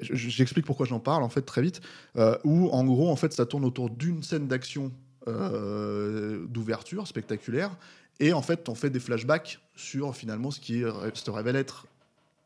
J'explique 0.00 0.66
pourquoi 0.66 0.86
j'en 0.86 1.00
parle 1.00 1.22
en 1.22 1.28
fait 1.28 1.42
très 1.42 1.62
vite. 1.62 1.80
euh, 2.16 2.36
où 2.44 2.68
en 2.70 2.84
gros 2.84 3.10
en 3.10 3.16
fait 3.16 3.32
ça 3.32 3.46
tourne 3.46 3.64
autour 3.64 3.90
d'une 3.90 4.22
scène 4.22 4.48
d'action 4.48 4.90
euh, 5.28 6.46
d'ouverture 6.48 7.06
spectaculaire 7.06 7.76
et 8.20 8.32
en 8.32 8.42
fait 8.42 8.68
on 8.68 8.74
fait 8.74 8.90
des 8.90 9.00
flashbacks 9.00 9.60
sur 9.76 10.16
finalement 10.16 10.50
ce 10.50 10.60
qui 10.60 10.82
se 11.14 11.30
révèle 11.30 11.56
être 11.56 11.86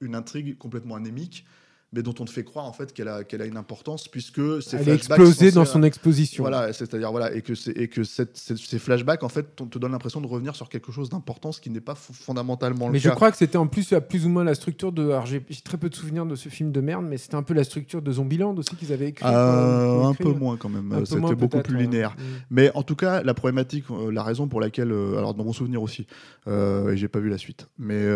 une 0.00 0.14
intrigue 0.14 0.58
complètement 0.58 0.96
anémique 0.96 1.44
mais 1.92 2.02
dont 2.02 2.14
on 2.20 2.24
te 2.24 2.30
fait 2.30 2.44
croire 2.44 2.64
en 2.64 2.72
fait 2.72 2.92
qu'elle 2.92 3.08
a, 3.08 3.22
qu'elle 3.24 3.42
a 3.42 3.46
une 3.46 3.56
importance 3.56 4.08
puisque 4.08 4.40
ces 4.62 4.76
Elle 4.76 4.80
est 4.82 4.84
flashbacks 4.98 5.18
explosée 5.20 5.50
sont 5.50 5.60
dans 5.60 5.64
son 5.66 5.82
exposition. 5.82 6.42
voilà, 6.42 6.72
c'est-à-dire 6.72 7.10
voilà, 7.10 7.34
et 7.34 7.42
que, 7.42 7.54
c'est- 7.54 7.76
et 7.76 7.88
que 7.88 8.02
cette- 8.04 8.36
ces, 8.36 8.56
ces 8.56 8.78
flashbacks 8.78 9.22
en 9.22 9.28
fait 9.28 9.60
on 9.60 9.66
te 9.66 9.78
donne 9.78 9.92
l'impression 9.92 10.20
de 10.20 10.26
revenir 10.26 10.56
sur 10.56 10.68
quelque 10.68 10.90
chose 10.92 11.10
d'important, 11.10 11.52
ce 11.52 11.60
qui 11.60 11.70
n'est 11.70 11.80
pas 11.80 11.94
fondamentalement 11.94 12.86
le 12.86 12.92
Mais 12.92 12.98
je 12.98 13.08
cas. 13.08 13.14
crois 13.14 13.30
que 13.30 13.36
c'était 13.36 13.58
en 13.58 13.66
plus 13.66 13.92
à 13.92 14.00
plus 14.00 14.24
ou 14.26 14.28
moins 14.28 14.44
la 14.44 14.54
structure 14.54 14.92
de. 14.92 15.04
Alors 15.10 15.26
j'ai 15.26 15.42
très 15.64 15.76
peu 15.78 15.88
de 15.90 15.94
souvenirs 15.94 16.24
de 16.26 16.34
ce 16.34 16.48
film 16.48 16.72
de 16.72 16.80
merde, 16.80 17.04
mais 17.08 17.18
c'était 17.18 17.34
un 17.36 17.42
peu 17.42 17.54
la 17.54 17.64
structure 17.64 18.00
de 18.02 18.12
Zombieland 18.12 18.54
aussi 18.56 18.74
qu'ils 18.76 18.92
avaient 18.92 19.08
écrit. 19.08 19.26
Euh, 19.26 19.30
euh, 19.32 20.02
un 20.04 20.12
écrit, 20.12 20.24
peu 20.24 20.32
moins 20.32 20.56
quand 20.56 20.68
même. 20.68 21.04
C'était 21.04 21.34
beaucoup 21.34 21.60
plus 21.60 21.76
linéaire. 21.76 22.16
Mm. 22.18 22.22
Mais 22.50 22.70
en 22.74 22.82
tout 22.82 22.96
cas, 22.96 23.22
la 23.22 23.34
problématique, 23.34 23.84
euh, 23.90 24.10
la 24.10 24.22
raison 24.22 24.48
pour 24.48 24.60
laquelle, 24.60 24.92
euh, 24.92 25.18
alors 25.18 25.34
dans 25.34 25.44
mon 25.44 25.52
souvenir 25.52 25.82
aussi, 25.82 26.06
et 26.48 26.96
j'ai 26.96 27.08
pas 27.08 27.20
vu 27.20 27.28
la 27.28 27.38
suite, 27.38 27.68
mais 27.78 28.06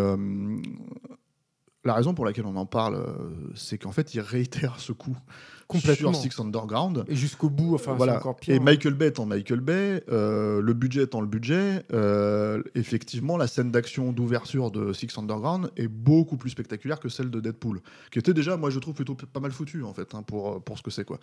la 1.86 1.94
raison 1.94 2.14
pour 2.14 2.24
laquelle 2.24 2.46
on 2.46 2.56
en 2.56 2.66
parle, 2.66 2.96
euh, 2.96 3.50
c'est 3.54 3.78
qu'en 3.78 3.92
fait, 3.92 4.14
il 4.14 4.20
réitère 4.20 4.80
ce 4.80 4.92
coup 4.92 5.16
Complètement. 5.68 6.12
sur 6.12 6.22
Six 6.32 6.40
Underground. 6.40 7.04
Et 7.08 7.16
jusqu'au 7.16 7.50
bout, 7.50 7.74
enfin, 7.74 7.92
c'est 7.92 7.96
voilà. 7.96 8.16
encore 8.18 8.36
pire. 8.36 8.54
Et 8.54 8.58
hein. 8.58 8.62
Michael 8.62 8.94
Bay 8.94 9.08
étant 9.08 9.26
Michael 9.26 9.60
Bay, 9.60 10.02
euh, 10.10 10.60
le 10.62 10.72
budget 10.74 11.02
étant 11.02 11.20
le 11.20 11.26
budget, 11.26 11.82
euh, 11.92 12.62
effectivement, 12.74 13.36
la 13.36 13.46
scène 13.46 13.70
d'action 13.70 14.12
d'ouverture 14.12 14.70
de 14.70 14.92
Six 14.92 15.08
Underground 15.18 15.70
est 15.76 15.88
beaucoup 15.88 16.36
plus 16.36 16.50
spectaculaire 16.50 17.00
que 17.00 17.08
celle 17.08 17.30
de 17.30 17.40
Deadpool, 17.40 17.80
qui 18.12 18.18
était 18.18 18.32
déjà, 18.34 18.56
moi, 18.56 18.70
je 18.70 18.78
trouve 18.78 18.94
plutôt 18.94 19.14
pas 19.14 19.40
mal 19.40 19.50
foutu 19.52 19.82
en 19.82 19.92
fait, 19.92 20.14
hein, 20.14 20.22
pour, 20.22 20.62
pour 20.62 20.78
ce 20.78 20.82
que 20.82 20.90
c'est 20.90 21.04
quoi. 21.04 21.18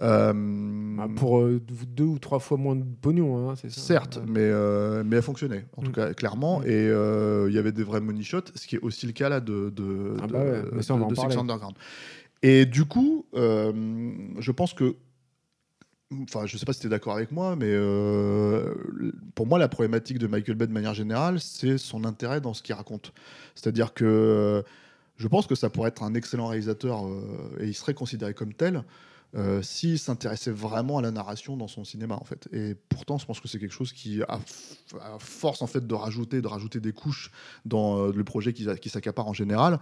Euh, 0.00 0.96
Ah, 0.98 1.06
pour 1.16 1.40
euh, 1.40 1.60
deux 1.96 2.04
ou 2.04 2.18
trois 2.18 2.38
fois 2.38 2.56
moins 2.58 2.76
de 2.76 2.84
pognon, 3.00 3.50
hein, 3.50 3.54
c'est 3.60 3.70
ça. 3.70 3.80
Certes, 3.80 4.16
Ouais. 4.16 4.22
mais, 4.28 4.40
euh, 4.42 5.02
mais 5.04 5.16
elle 5.16 5.22
fonctionnait, 5.22 5.66
en 5.76 5.82
tout 5.82 5.90
Mm. 5.90 5.94
cas, 5.94 6.14
clairement. 6.14 6.60
Mm. 6.60 6.64
Et 6.66 6.68
euh, 6.88 7.46
il 7.48 7.54
y 7.54 7.58
avait 7.58 7.72
des 7.72 7.82
vrais 7.82 8.00
money 8.00 8.22
shots, 8.22 8.40
ce 8.54 8.66
qui 8.66 8.76
est 8.76 8.80
aussi 8.80 9.06
le 9.06 9.12
cas 9.12 9.28
là 9.28 9.40
de, 9.40 9.70
de, 9.70 10.14
Ah 10.22 10.26
bah 10.26 10.38
ouais, 10.38 10.62
de- 10.62 10.76
de 10.76 10.82
Six. 10.82 11.36
Underground. 11.38 11.74
Et 12.42 12.66
du 12.66 12.84
coup, 12.84 13.26
euh, 13.34 13.72
je 14.38 14.52
pense 14.52 14.74
que. 14.74 14.96
Enfin, 16.24 16.44
je 16.44 16.56
sais 16.56 16.66
pas 16.66 16.72
si 16.72 16.80
tu 16.80 16.86
es 16.88 16.90
d'accord 16.90 17.14
avec 17.14 17.30
moi, 17.30 17.54
mais 17.54 17.68
euh, 17.68 18.74
pour 19.36 19.46
moi, 19.46 19.60
la 19.60 19.68
problématique 19.68 20.18
de 20.18 20.26
Michael 20.26 20.56
Bay 20.56 20.66
de 20.66 20.72
manière 20.72 20.94
générale, 20.94 21.38
c'est 21.38 21.78
son 21.78 22.04
intérêt 22.04 22.40
dans 22.40 22.52
ce 22.52 22.64
qu'il 22.64 22.74
raconte. 22.74 23.12
C'est-à-dire 23.54 23.94
que 23.94 24.04
euh, 24.04 24.62
je 25.18 25.28
pense 25.28 25.46
que 25.46 25.54
ça 25.54 25.70
pourrait 25.70 25.90
être 25.90 26.02
un 26.02 26.14
excellent 26.14 26.48
réalisateur 26.48 27.04
et 27.60 27.66
il 27.66 27.74
serait 27.74 27.94
considéré 27.94 28.34
comme 28.34 28.54
tel 28.54 28.82
euh, 29.36 29.62
s'il 29.62 29.98
s'intéressait 29.98 30.50
vraiment 30.50 30.98
à 30.98 31.02
la 31.02 31.12
narration 31.12 31.56
dans 31.56 31.68
son 31.68 31.84
cinéma 31.84 32.16
en 32.16 32.24
fait. 32.24 32.48
Et 32.52 32.74
pourtant, 32.88 33.16
je 33.16 33.26
pense 33.26 33.38
que 33.38 33.46
c'est 33.46 33.60
quelque 33.60 33.74
chose 33.74 33.92
qui, 33.92 34.22
à, 34.22 34.40
force 35.20 35.62
en 35.62 35.68
fait 35.68 35.86
de 35.86 35.94
rajouter, 35.94 36.42
de 36.42 36.48
rajouter 36.48 36.80
des 36.80 36.92
couches 36.92 37.30
dans 37.64 37.98
euh, 37.98 38.12
le 38.12 38.24
projet 38.24 38.52
qui, 38.52 38.66
s'accapare 38.88 39.28
en 39.28 39.32
général, 39.32 39.78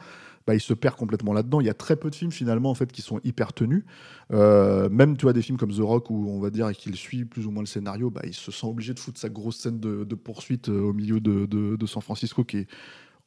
bah, 0.46 0.54
il 0.54 0.60
se 0.60 0.74
perd 0.74 0.96
complètement 0.96 1.32
là-dedans. 1.32 1.60
Il 1.60 1.66
y 1.66 1.70
a 1.70 1.74
très 1.74 1.96
peu 1.96 2.10
de 2.10 2.14
films 2.14 2.32
finalement 2.32 2.70
en 2.70 2.74
fait 2.74 2.92
qui 2.92 3.00
sont 3.00 3.20
hyper 3.24 3.54
tenus. 3.54 3.84
Euh, 4.32 4.90
même 4.90 5.16
tu 5.16 5.22
vois 5.22 5.32
des 5.32 5.42
films 5.42 5.56
comme 5.56 5.72
The 5.72 5.80
Rock 5.80 6.10
où 6.10 6.28
on 6.28 6.40
va 6.40 6.50
dire 6.50 6.70
qu'il 6.72 6.94
suit 6.96 7.24
plus 7.24 7.46
ou 7.46 7.50
moins 7.50 7.62
le 7.62 7.66
scénario, 7.66 8.10
bah, 8.10 8.22
il 8.24 8.34
se 8.34 8.50
sent 8.52 8.66
obligé 8.66 8.92
de 8.92 9.00
foutre 9.00 9.18
sa 9.18 9.30
grosse 9.30 9.56
scène 9.56 9.80
de, 9.80 10.04
poursuite 10.14 10.68
au 10.68 10.92
milieu 10.92 11.20
de, 11.20 11.46
de- 11.46 11.76
de 11.76 11.86
San 11.86 12.02
Francisco 12.02 12.44
qui 12.44 12.58
est 12.58 12.68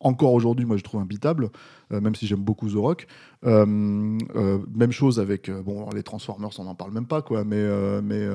encore 0.01 0.33
aujourd'hui, 0.33 0.65
moi 0.65 0.77
je 0.77 0.83
trouve 0.83 1.01
imbitable, 1.01 1.49
euh, 1.91 2.01
même 2.01 2.15
si 2.15 2.27
j'aime 2.27 2.41
beaucoup 2.41 2.69
The 2.69 2.75
Rock. 2.75 3.07
Euh, 3.45 4.17
euh, 4.35 4.59
même 4.73 4.91
chose 4.91 5.19
avec 5.19 5.49
bon 5.49 5.89
les 5.91 6.03
Transformers, 6.03 6.51
on 6.59 6.65
n'en 6.65 6.75
parle 6.75 6.91
même 6.91 7.07
pas 7.07 7.21
quoi, 7.21 7.43
mais 7.43 7.63
mais 8.01 8.27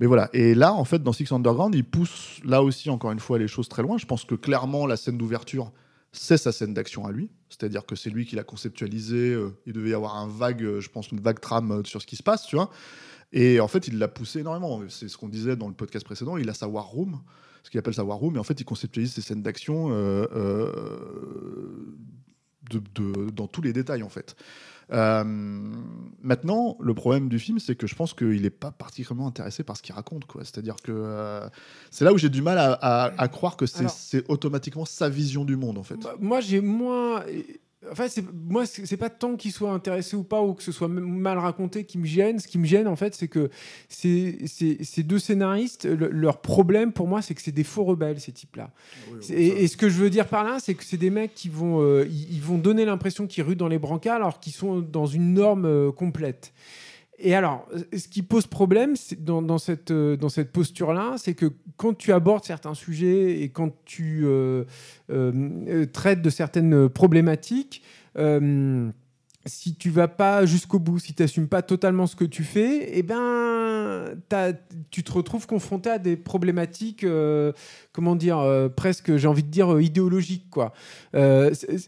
mais 0.00 0.06
voilà. 0.06 0.28
Et 0.32 0.54
là, 0.54 0.74
en 0.74 0.84
fait, 0.84 1.02
dans 1.02 1.12
Six 1.12 1.32
Underground, 1.32 1.74
il 1.74 1.84
pousse 1.84 2.40
là 2.44 2.62
aussi 2.62 2.90
encore 2.90 3.12
une 3.12 3.20
fois 3.20 3.38
les 3.38 3.48
choses 3.48 3.68
très 3.68 3.82
loin. 3.82 3.96
Je 3.98 4.06
pense 4.06 4.24
que 4.24 4.34
clairement 4.34 4.86
la 4.86 4.96
scène 4.96 5.18
d'ouverture 5.18 5.72
c'est 6.12 6.38
sa 6.38 6.50
scène 6.50 6.72
d'action 6.72 7.04
à 7.04 7.12
lui. 7.12 7.28
C'est-à-dire 7.50 7.84
que 7.84 7.94
c'est 7.94 8.08
lui 8.08 8.24
qui 8.24 8.36
l'a 8.36 8.42
conceptualisé. 8.42 9.38
il 9.66 9.72
devait 9.74 9.90
y 9.90 9.94
avoir 9.94 10.16
un 10.16 10.26
vague, 10.26 10.80
je 10.80 10.88
pense, 10.88 11.10
une 11.10 11.20
vague 11.20 11.40
trame 11.40 11.84
sur 11.84 12.00
ce 12.00 12.06
qui 12.06 12.16
se 12.16 12.22
passe, 12.22 12.46
tu 12.46 12.56
vois. 12.56 12.70
Et 13.32 13.60
en 13.60 13.68
fait, 13.68 13.88
il 13.88 13.98
l'a 13.98 14.08
poussé 14.08 14.40
énormément. 14.40 14.80
C'est 14.88 15.08
ce 15.08 15.18
qu'on 15.18 15.28
disait 15.28 15.56
dans 15.56 15.68
le 15.68 15.74
podcast 15.74 16.06
précédent. 16.06 16.38
Il 16.38 16.48
a 16.48 16.54
sa 16.54 16.68
War 16.68 16.86
Room, 16.86 17.20
ce 17.66 17.70
qu'il 17.70 17.78
appelle 17.80 17.94
sa 17.94 18.04
War 18.04 18.16
Room. 18.18 18.36
Et 18.36 18.38
en 18.38 18.44
fait, 18.44 18.60
il 18.60 18.64
conceptualise 18.64 19.12
ses 19.12 19.20
scènes 19.22 19.42
d'action 19.42 19.88
euh, 19.90 20.24
euh, 20.34 21.96
de- 22.70 22.82
de- 22.94 23.30
dans 23.30 23.48
tous 23.48 23.60
les 23.62 23.72
détails, 23.72 24.02
en 24.04 24.08
fait. 24.08 24.36
Euh, 24.92 25.24
maintenant, 26.22 26.76
le 26.80 26.94
problème 26.94 27.28
du 27.28 27.40
film, 27.40 27.58
c'est 27.58 27.74
que 27.74 27.88
je 27.88 27.96
pense 27.96 28.14
qu'il 28.14 28.40
n'est 28.42 28.50
pas 28.50 28.70
particulièrement 28.70 29.26
intéressé 29.26 29.64
par 29.64 29.76
ce 29.76 29.82
qu'il 29.82 29.94
raconte. 29.96 30.26
quoi. 30.26 30.44
C'est-à-dire 30.44 30.76
que 30.76 30.92
euh, 30.92 31.48
c'est 31.90 32.04
là 32.04 32.12
où 32.12 32.18
j'ai 32.18 32.28
du 32.28 32.40
mal 32.40 32.56
à, 32.58 32.72
à- 32.74 33.20
à 33.20 33.28
croire 33.28 33.56
que 33.56 33.66
c'est 33.66 33.80
Alors- 33.80 33.90
c'est 33.90 34.24
automatiquement 34.30 34.84
sa 34.84 35.08
vision 35.08 35.44
du 35.44 35.56
monde, 35.56 35.76
en 35.78 35.82
fait. 35.82 35.96
Bah, 35.96 36.14
Moi, 36.20 36.40
j'ai 36.40 36.60
moins. 36.60 37.24
Enfin, 37.92 38.06
c'est 38.08 38.24
moi, 38.48 38.66
c'est 38.66 38.84
c'est 38.86 38.96
pas 38.96 39.10
tant 39.10 39.36
qu'il 39.36 39.52
soit 39.52 39.70
intéressé 39.72 40.16
ou 40.16 40.22
pas, 40.24 40.42
ou 40.42 40.54
que 40.54 40.62
ce 40.62 40.72
soit 40.72 40.88
mal 40.88 41.38
raconté 41.38 41.84
qui 41.84 41.98
me 41.98 42.06
gêne. 42.06 42.38
Ce 42.38 42.48
qui 42.48 42.58
me 42.58 42.66
gêne, 42.66 42.86
en 42.88 42.96
fait, 42.96 43.14
c'est 43.14 43.28
que 43.28 43.50
ces, 43.88 44.38
ces- 44.46 44.82
ces 44.84 45.02
deux 45.02 45.18
scénaristes, 45.18 45.84
le- 45.86 46.08
leur 46.10 46.40
problème 46.40 46.92
pour 46.92 47.06
moi, 47.08 47.22
c'est 47.22 47.34
que 47.34 47.42
c'est 47.42 47.52
des 47.52 47.64
faux 47.64 47.84
rebelles, 47.84 48.20
ces 48.20 48.32
types-là. 48.32 48.70
Et, 49.30 49.64
et 49.64 49.68
ce 49.68 49.76
que 49.76 49.88
je 49.88 49.98
veux 49.98 50.10
dire 50.10 50.26
par 50.28 50.44
là, 50.44 50.58
c'est 50.60 50.74
que 50.74 50.84
c'est 50.84 50.96
des 50.96 51.10
mecs 51.10 51.34
qui 51.34 51.48
vont, 51.48 51.80
euh, 51.82 52.06
ils, 52.08 52.34
ils 52.36 52.42
vont 52.42 52.58
donner 52.58 52.84
l'impression 52.84 53.26
qu'ils 53.26 53.44
ruent 53.44 53.56
dans 53.56 53.68
les 53.68 53.78
brancards 53.78 54.16
alors 54.16 54.40
qu'ils 54.40 54.52
sont 54.54 54.80
dans 54.80 55.06
une 55.06 55.34
norme 55.34 55.64
euh, 55.66 55.92
complète. 55.92 56.52
Et 57.18 57.34
alors, 57.34 57.66
ce 57.96 58.08
qui 58.08 58.22
pose 58.22 58.46
problème 58.46 58.94
euh, 59.28 60.16
dans 60.16 60.28
cette 60.28 60.52
posture-là, 60.52 61.14
c'est 61.16 61.34
que 61.34 61.52
quand 61.76 61.96
tu 61.96 62.12
abordes 62.12 62.44
certains 62.44 62.74
sujets 62.74 63.40
et 63.40 63.48
quand 63.48 63.72
tu 63.84 64.22
euh, 64.24 64.64
euh, 65.10 65.86
traites 65.86 66.22
de 66.22 66.30
certaines 66.30 66.88
problématiques, 66.88 67.82
si 69.46 69.76
tu 69.76 69.90
vas 69.90 70.08
pas 70.08 70.44
jusqu'au 70.44 70.78
bout, 70.78 70.98
si 70.98 71.14
tu 71.14 71.22
n'assumes 71.22 71.48
pas 71.48 71.62
totalement 71.62 72.06
ce 72.06 72.16
que 72.16 72.24
tu 72.24 72.42
fais, 72.42 72.90
eh 72.98 73.02
ben, 73.02 74.16
tu 74.90 75.04
te 75.04 75.12
retrouves 75.12 75.46
confronté 75.46 75.88
à 75.88 75.98
des 75.98 76.16
problématiques, 76.16 77.04
euh, 77.04 77.52
comment 77.92 78.16
dire, 78.16 78.38
euh, 78.38 78.68
presque, 78.68 79.16
j'ai 79.16 79.28
envie 79.28 79.44
de 79.44 79.48
dire, 79.48 79.74
euh, 79.74 79.82
idéologiques. 79.82 80.50
Quoi. 80.50 80.72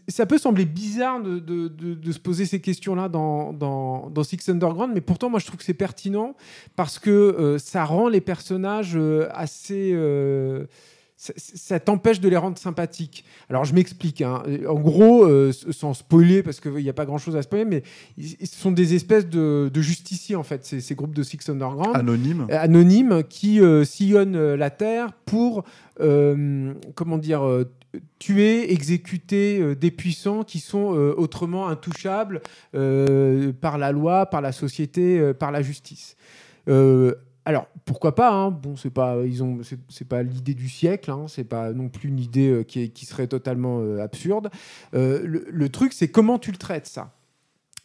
Ça 0.07 0.25
peut 0.25 0.37
sembler 0.37 0.65
bizarre 0.65 1.21
de, 1.21 2.11
se 2.11 2.19
poser 2.19 2.45
ces 2.45 2.61
questions-là 2.61 3.09
dans, 3.09 4.23
Six 4.23 4.49
Underground, 4.49 4.93
mais 4.93 5.01
pourtant, 5.01 5.29
moi, 5.29 5.39
je 5.39 5.45
trouve 5.45 5.57
que 5.57 5.65
c'est 5.65 5.73
pertinent 5.73 6.35
parce 6.75 6.97
que 6.97 7.57
ça 7.59 7.83
rend 7.83 8.07
les 8.07 8.21
personnages 8.21 8.97
assez... 9.31 9.93
ça, 11.21 11.33
ça 11.35 11.79
t'empêche 11.81 12.21
de 12.21 12.29
les 12.29 12.37
rendre 12.37 12.57
sympathiques. 12.57 13.25
Alors 13.49 13.65
je 13.65 13.73
m'explique. 13.75 14.21
hein. 14.21 14.41
En 14.67 14.79
gros, 14.79 15.25
euh, 15.25 15.51
sans 15.51 15.93
spoiler, 15.93 16.43
parce 16.43 16.61
qu'il 16.61 16.71
n'y 16.75 16.87
a 16.87 16.93
pas 16.93 17.05
grand-chose 17.05 17.35
à 17.35 17.41
spoiler, 17.41 17.65
mais 17.65 17.83
ils 18.17 18.47
sont 18.47 18.71
des 18.71 18.93
espèces 18.95 19.27
de, 19.27 19.69
de 19.71 19.81
justiciers, 19.81 20.37
en 20.37 20.43
fait, 20.43 20.65
ces, 20.65 20.79
ces 20.79 20.95
groupes 20.95 21.13
de 21.13 21.23
Six 21.23 21.49
Underground 21.49 21.93
Anonyme. 21.93 22.47
euh, 22.49 22.57
anonymes 22.57 23.23
qui 23.27 23.59
euh, 23.59 23.83
sillonnent 23.83 24.55
la 24.55 24.69
Terre 24.69 25.11
pour, 25.25 25.65
euh, 25.99 26.73
comment 26.95 27.17
dire, 27.17 27.41
tuer, 28.19 28.71
exécuter 28.71 29.59
euh, 29.59 29.75
des 29.75 29.91
puissants 29.91 30.43
qui 30.43 30.59
sont 30.59 30.95
euh, 30.95 31.13
autrement 31.17 31.67
intouchables 31.67 32.41
euh, 32.75 33.51
par 33.59 33.77
la 33.77 33.91
loi, 33.91 34.27
par 34.27 34.39
la 34.41 34.53
société, 34.53 35.33
par 35.37 35.51
la 35.51 35.61
justice. 35.61 36.15
Alors 37.49 37.65
pourquoi 37.83 38.13
pas 38.13 38.31
hein 38.31 38.51
Bon, 38.51 38.75
c'est 38.75 38.91
pas, 38.91 39.17
ils 39.25 39.41
ont, 39.41 39.61
c'est, 39.89 40.07
pas 40.07 40.21
l'idée 40.21 40.53
du 40.53 40.69
siècle. 40.69 41.09
Hein, 41.09 41.25
c'est 41.27 41.45
pas 41.45 41.73
non 41.73 41.89
plus 41.89 42.09
une 42.09 42.19
idée 42.19 42.51
euh, 42.51 42.63
qui, 42.63 42.83
est- 42.83 42.89
qui 42.89 43.07
serait 43.07 43.25
totalement 43.25 43.79
euh, 43.79 44.03
absurde. 44.03 44.51
Euh, 44.93 45.23
le, 45.25 45.69
truc, 45.69 45.93
c'est 45.93 46.09
comment 46.09 46.37
tu 46.37 46.51
le 46.51 46.57
traites 46.57 46.85
ça? 46.85 47.15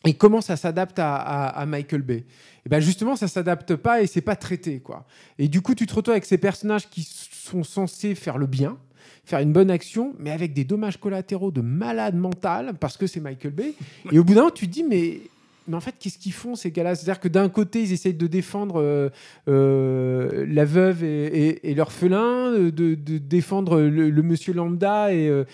Et 0.05 0.13
comment 0.13 0.43
ça 0.43 0.57
s'adapte 0.57 0.99
à, 0.99 1.65
Michael 1.67 2.03
Bay? 2.03 2.27
Et 2.67 2.69
ben 2.69 2.79
justement, 2.81 3.17
ça 3.17 3.27
s'adapte 3.27 3.75
pas 3.75 4.03
et 4.03 4.07
c'est 4.07 4.21
pas 4.21 4.37
traité 4.37 4.81
quoi. 4.81 5.07
Et 5.39 5.49
du 5.49 5.63
coup, 5.63 5.75
tu 5.75 5.87
te 5.87 5.95
retrouves 5.95 6.13
avec 6.13 6.27
ces 6.27 6.37
personnages 6.37 6.91
qui 6.91 7.03
sont 7.03 7.65
censés 7.65 8.15
faire 8.15 8.37
le 8.37 8.47
bien, 8.47 8.77
faire 9.25 9.39
une 9.39 9.55
bonne 9.55 9.71
action, 9.71 10.13
mais 10.19 10.31
avec 10.31 10.53
des 10.53 10.65
dommages 10.65 10.99
collatéraux 10.99 11.53
de 11.53 11.63
malade 11.63 12.17
mental 12.17 12.75
parce 12.79 12.99
que 12.99 13.07
c'est 13.07 13.21
Michael 13.21 13.53
Bay. 13.53 13.73
Et 14.13 14.19
au 14.19 14.25
bout 14.25 14.35
d'un 14.35 14.41
moment, 14.41 14.51
tu 14.51 14.67
te 14.67 14.73
dis 14.73 14.85
mais 14.85 15.23
mais 15.67 15.77
en 15.77 15.81
fait, 15.81 15.95
qu'est-ce 15.99 16.19
qu'ils 16.19 16.33
font 16.33 16.57
ces 16.57 16.71
gars-là? 16.71 16.95
C'est-à-dire 16.95 17.21
que 17.21 17.29
d'un 17.29 17.49
côté, 17.49 17.83
ils 17.83 17.93
essayent 17.93 18.15
de 18.15 18.27
défendre 18.27 18.81
euh, 18.81 19.09
euh, 19.49 20.45
la 20.49 20.65
veuve 20.65 21.03
et, 21.05 21.75
l'orphelin, 21.75 22.53
de, 22.53 22.95
défendre 22.95 23.81
le, 23.81 24.23
monsieur 24.23 24.53
lambda, 24.53 25.13
et, 25.15 25.29
euh, 25.29 25.45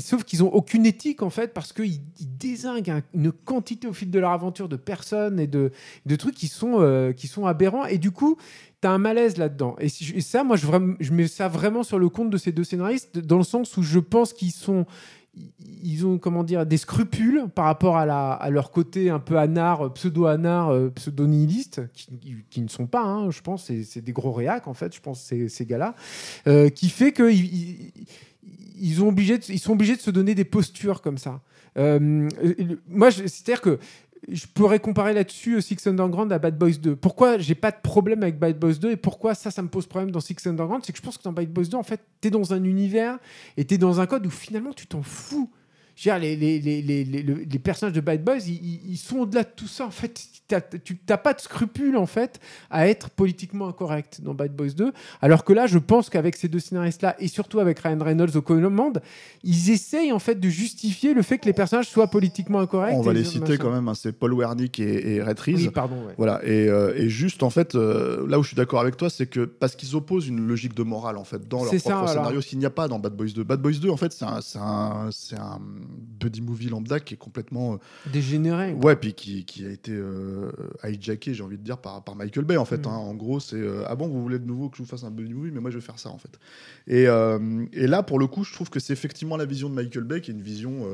sauf 0.00 0.24
qu'ils 0.24 0.42
ont 0.42 0.52
aucune 0.52 0.86
éthique 0.86 1.22
en 1.22 1.30
fait, 1.30 1.52
parce 1.52 1.72
qu'ils 1.72 2.00
ils 2.20 2.38
désinguent 2.38 2.90
un- 2.90 3.02
une 3.14 3.32
quantité 3.32 3.86
au 3.86 3.92
fil 3.92 4.10
de 4.10 4.18
leur 4.18 4.30
aventure 4.30 4.68
de 4.68 4.76
personnes 4.76 5.38
et 5.38 5.46
de, 5.46 5.70
trucs 6.16 6.34
qui 6.34 6.48
sont, 6.48 7.12
qui 7.16 7.26
sont 7.28 7.46
aberrants. 7.46 7.86
Et 7.86 7.98
du 7.98 8.10
coup, 8.10 8.36
tu 8.80 8.88
as 8.88 8.90
un 8.90 8.98
malaise 8.98 9.36
là-dedans. 9.36 9.76
Et, 9.78 9.88
ça, 9.88 10.44
moi, 10.44 10.56
je 10.56 11.12
mets 11.12 11.28
ça 11.28 11.48
vraiment 11.48 11.82
sur 11.82 11.98
le 11.98 12.08
compte 12.08 12.30
de 12.30 12.38
ces 12.38 12.52
deux 12.52 12.64
scénaristes, 12.64 13.18
dans 13.18 13.38
le 13.38 13.44
sens 13.44 13.76
où 13.76 13.82
je 13.82 13.98
pense 13.98 14.32
qu'ils 14.32 14.52
sont 14.52 14.86
ils 15.82 16.06
ont 16.06 16.18
comment 16.18 16.44
dire 16.44 16.66
des 16.66 16.76
scrupules 16.76 17.46
par 17.54 17.64
rapport 17.66 17.96
à, 17.96 18.50
leur 18.50 18.70
côté 18.70 19.10
un 19.10 19.20
peu 19.20 19.38
anard, 19.38 19.92
pseudo-anard, 19.94 20.70
euh, 20.70 20.90
pseudo-nihiliste, 20.90 21.82
qui, 22.50 22.60
ne 22.60 22.68
sont 22.68 22.86
pas, 22.86 23.02
hein, 23.02 23.30
je 23.30 23.40
pense, 23.40 23.70
c'est 23.84 24.00
des 24.00 24.12
gros 24.12 24.32
réacs 24.32 24.66
en 24.66 24.74
fait, 24.74 24.94
je 24.94 25.00
pense, 25.00 25.22
ces, 25.22 25.66
gars-là, 25.66 25.94
euh, 26.46 26.68
qui 26.68 26.88
fait 26.88 27.12
qu'ils 27.12 27.92
ils, 28.78 28.94
sont 28.94 29.06
obligés 29.06 29.38
de 29.38 30.00
se 30.00 30.10
donner 30.10 30.34
des 30.34 30.44
postures 30.44 31.00
comme 31.00 31.18
ça. 31.18 31.40
Euh, 31.78 32.28
moi, 32.88 33.10
c'est-à-dire 33.10 33.60
que 33.60 33.78
je 34.28 34.46
pourrais 34.46 34.80
comparer 34.80 35.14
là-dessus 35.14 35.60
Six 35.62 35.86
Underground 35.86 36.32
à 36.32 36.38
Bad 36.38 36.58
Boys 36.58 36.78
2. 36.80 36.96
Pourquoi 36.96 37.38
j'ai 37.38 37.54
pas 37.54 37.70
de 37.70 37.80
problème 37.82 38.22
avec 38.22 38.38
Bad 38.38 38.58
Boys 38.58 38.74
2 38.74 38.92
et 38.92 38.96
pourquoi 38.96 39.34
ça, 39.34 39.50
ça 39.50 39.62
me 39.62 39.68
pose 39.68 39.86
problème 39.86 40.10
dans 40.10 40.20
Six 40.20 40.36
Underground 40.46 40.82
C'est 40.84 40.92
que 40.92 40.98
je 40.98 41.02
pense 41.02 41.18
que 41.18 41.22
dans 41.22 41.32
Bad 41.32 41.48
Boys 41.48 41.64
2, 41.64 41.76
en 41.76 41.82
fait, 41.82 42.00
t'es 42.20 42.30
dans 42.30 42.52
un 42.52 42.64
univers 42.64 43.18
et 43.56 43.64
t'es 43.64 43.78
dans 43.78 44.00
un 44.00 44.06
code 44.06 44.26
où 44.26 44.30
finalement 44.30 44.72
tu 44.72 44.86
t'en 44.86 45.02
fous. 45.02 45.50
Dire, 46.02 46.18
les, 46.18 46.34
les, 46.36 46.58
les, 46.60 46.80
les, 46.82 47.04
les- 47.04 47.22
les 47.22 47.58
personnages 47.58 47.94
de 47.94 48.00
Bad 48.00 48.24
Boys, 48.24 48.38
ils, 48.46 48.96
sont 48.96 49.18
au-delà 49.18 49.42
de 49.42 49.50
tout 49.54 49.66
ça. 49.66 49.84
En 49.86 49.90
fait, 49.90 50.18
tu 50.84 50.98
n'as 51.08 51.16
pas 51.18 51.34
de 51.34 51.40
scrupule 51.40 51.96
en 51.96 52.06
fait 52.06 52.40
à 52.70 52.88
être 52.88 53.10
politiquement 53.10 53.68
incorrect 53.68 54.20
dans 54.22 54.32
Bad 54.34 54.54
Boys 54.56 54.70
2. 54.76 54.92
Alors 55.20 55.44
que 55.44 55.52
là, 55.52 55.66
je 55.66 55.78
pense 55.78 56.08
qu'avec 56.10 56.36
ces 56.36 56.48
deux 56.48 56.58
scénaristes-là 56.58 57.16
et 57.18 57.28
surtout 57.28 57.60
avec 57.60 57.78
Ryan 57.80 57.98
Reynolds 58.02 58.34
aux 58.36 58.42
commandes, 58.42 59.02
ils 59.44 59.70
essayent 59.70 60.12
en 60.12 60.18
fait 60.18 60.40
de 60.40 60.48
justifier 60.48 61.12
le 61.14 61.22
fait 61.22 61.38
que 61.38 61.46
les 61.46 61.52
personnages 61.52 61.88
soient 61.88 62.08
politiquement 62.08 62.60
incorrects. 62.60 62.94
On 62.96 63.02
va 63.02 63.12
les 63.12 63.24
citer 63.24 63.58
quand 63.58 63.70
même, 63.70 63.86
hein, 63.88 63.94
c'est 63.94 64.12
Paul 64.12 64.32
Wernick 64.34 64.80
et, 64.80 65.16
et 65.16 65.22
Red. 65.22 65.38
Oui, 65.48 65.68
pardon. 65.70 65.96
ouais. 66.06 66.14
Voilà, 66.16 66.40
et, 66.44 66.68
euh, 66.68 66.94
et 66.96 67.08
juste 67.08 67.42
en 67.42 67.50
fait, 67.50 67.74
euh, 67.74 68.26
là 68.28 68.38
où 68.38 68.42
je 68.42 68.48
suis 68.48 68.56
d'accord 68.56 68.80
avec 68.80 68.96
toi, 68.96 69.08
c'est 69.10 69.26
que 69.26 69.44
parce 69.44 69.76
qu'ils 69.76 69.94
opposent 69.96 70.28
une 70.28 70.46
logique 70.46 70.74
de 70.74 70.82
morale 70.82 71.16
en 71.16 71.24
fait 71.24 71.46
dans 71.48 71.58
leur 71.64 71.72
propre 71.74 72.06
ça, 72.06 72.06
scénario, 72.14 72.40
s'il 72.40 72.58
n'y 72.58 72.66
a 72.66 72.70
pas 72.70 72.88
dans 72.88 72.98
Bad 72.98 73.14
Boys 73.14 73.28
2. 73.34 73.44
Bad 73.44 73.60
Boys 73.60 73.78
2, 73.80 73.88
en 73.90 73.96
fait, 73.96 74.12
c'est 74.12 74.24
un, 74.24 74.40
c'est 74.40 74.58
un, 74.58 75.08
c'est 75.12 75.36
un 75.38 75.60
buddy 75.90 76.40
movie 76.40 76.68
lambda 76.68 77.00
qui 77.00 77.14
est 77.14 77.16
complètement. 77.16 77.74
euh, 77.74 77.76
Dégénéré. 78.12 78.72
ouais, 78.74 78.96
puis 78.96 79.14
qui, 79.14 79.44
qui 79.44 79.64
a 79.66 79.70
été 79.70 79.92
euh, 79.92 80.50
hijacké, 80.84 81.34
j'ai 81.34 81.42
envie 81.42 81.58
de 81.58 81.62
dire, 81.62 81.78
par, 81.78 82.02
par 82.04 82.14
Michael 82.16 82.44
Bay 82.44 82.56
en 82.56 82.64
fait. 82.64 82.86
Mm. 82.86 82.88
hein. 82.90 82.96
En 82.96 83.14
gros, 83.14 83.40
c'est 83.40 83.56
euh, 83.56 83.84
Ah 83.86 83.94
bon, 83.96 84.08
vous 84.08 84.22
voulez 84.22 84.38
de 84.38 84.46
nouveau 84.46 84.68
que 84.68 84.76
je 84.76 84.82
vous 84.82 84.88
fasse 84.88 85.04
un 85.04 85.10
buddy 85.10 85.34
movie, 85.34 85.50
mais 85.52 85.60
moi 85.60 85.70
je 85.70 85.76
vais 85.78 85.84
faire 85.84 85.98
ça 85.98 86.10
en 86.10 86.18
fait. 86.18 86.38
Et, 86.86 87.04
et 87.72 87.86
là, 87.86 88.02
pour 88.02 88.18
le 88.18 88.26
coup, 88.26 88.44
je 88.44 88.52
trouve 88.52 88.70
que 88.70 88.80
c'est 88.80 88.92
effectivement 88.92 89.36
la 89.36 89.44
vision 89.46 89.68
de 89.70 89.74
Michael 89.74 90.04
Bay 90.04 90.20
qui 90.20 90.30
est 90.30 90.34
une 90.34 90.42
vision. 90.42 90.84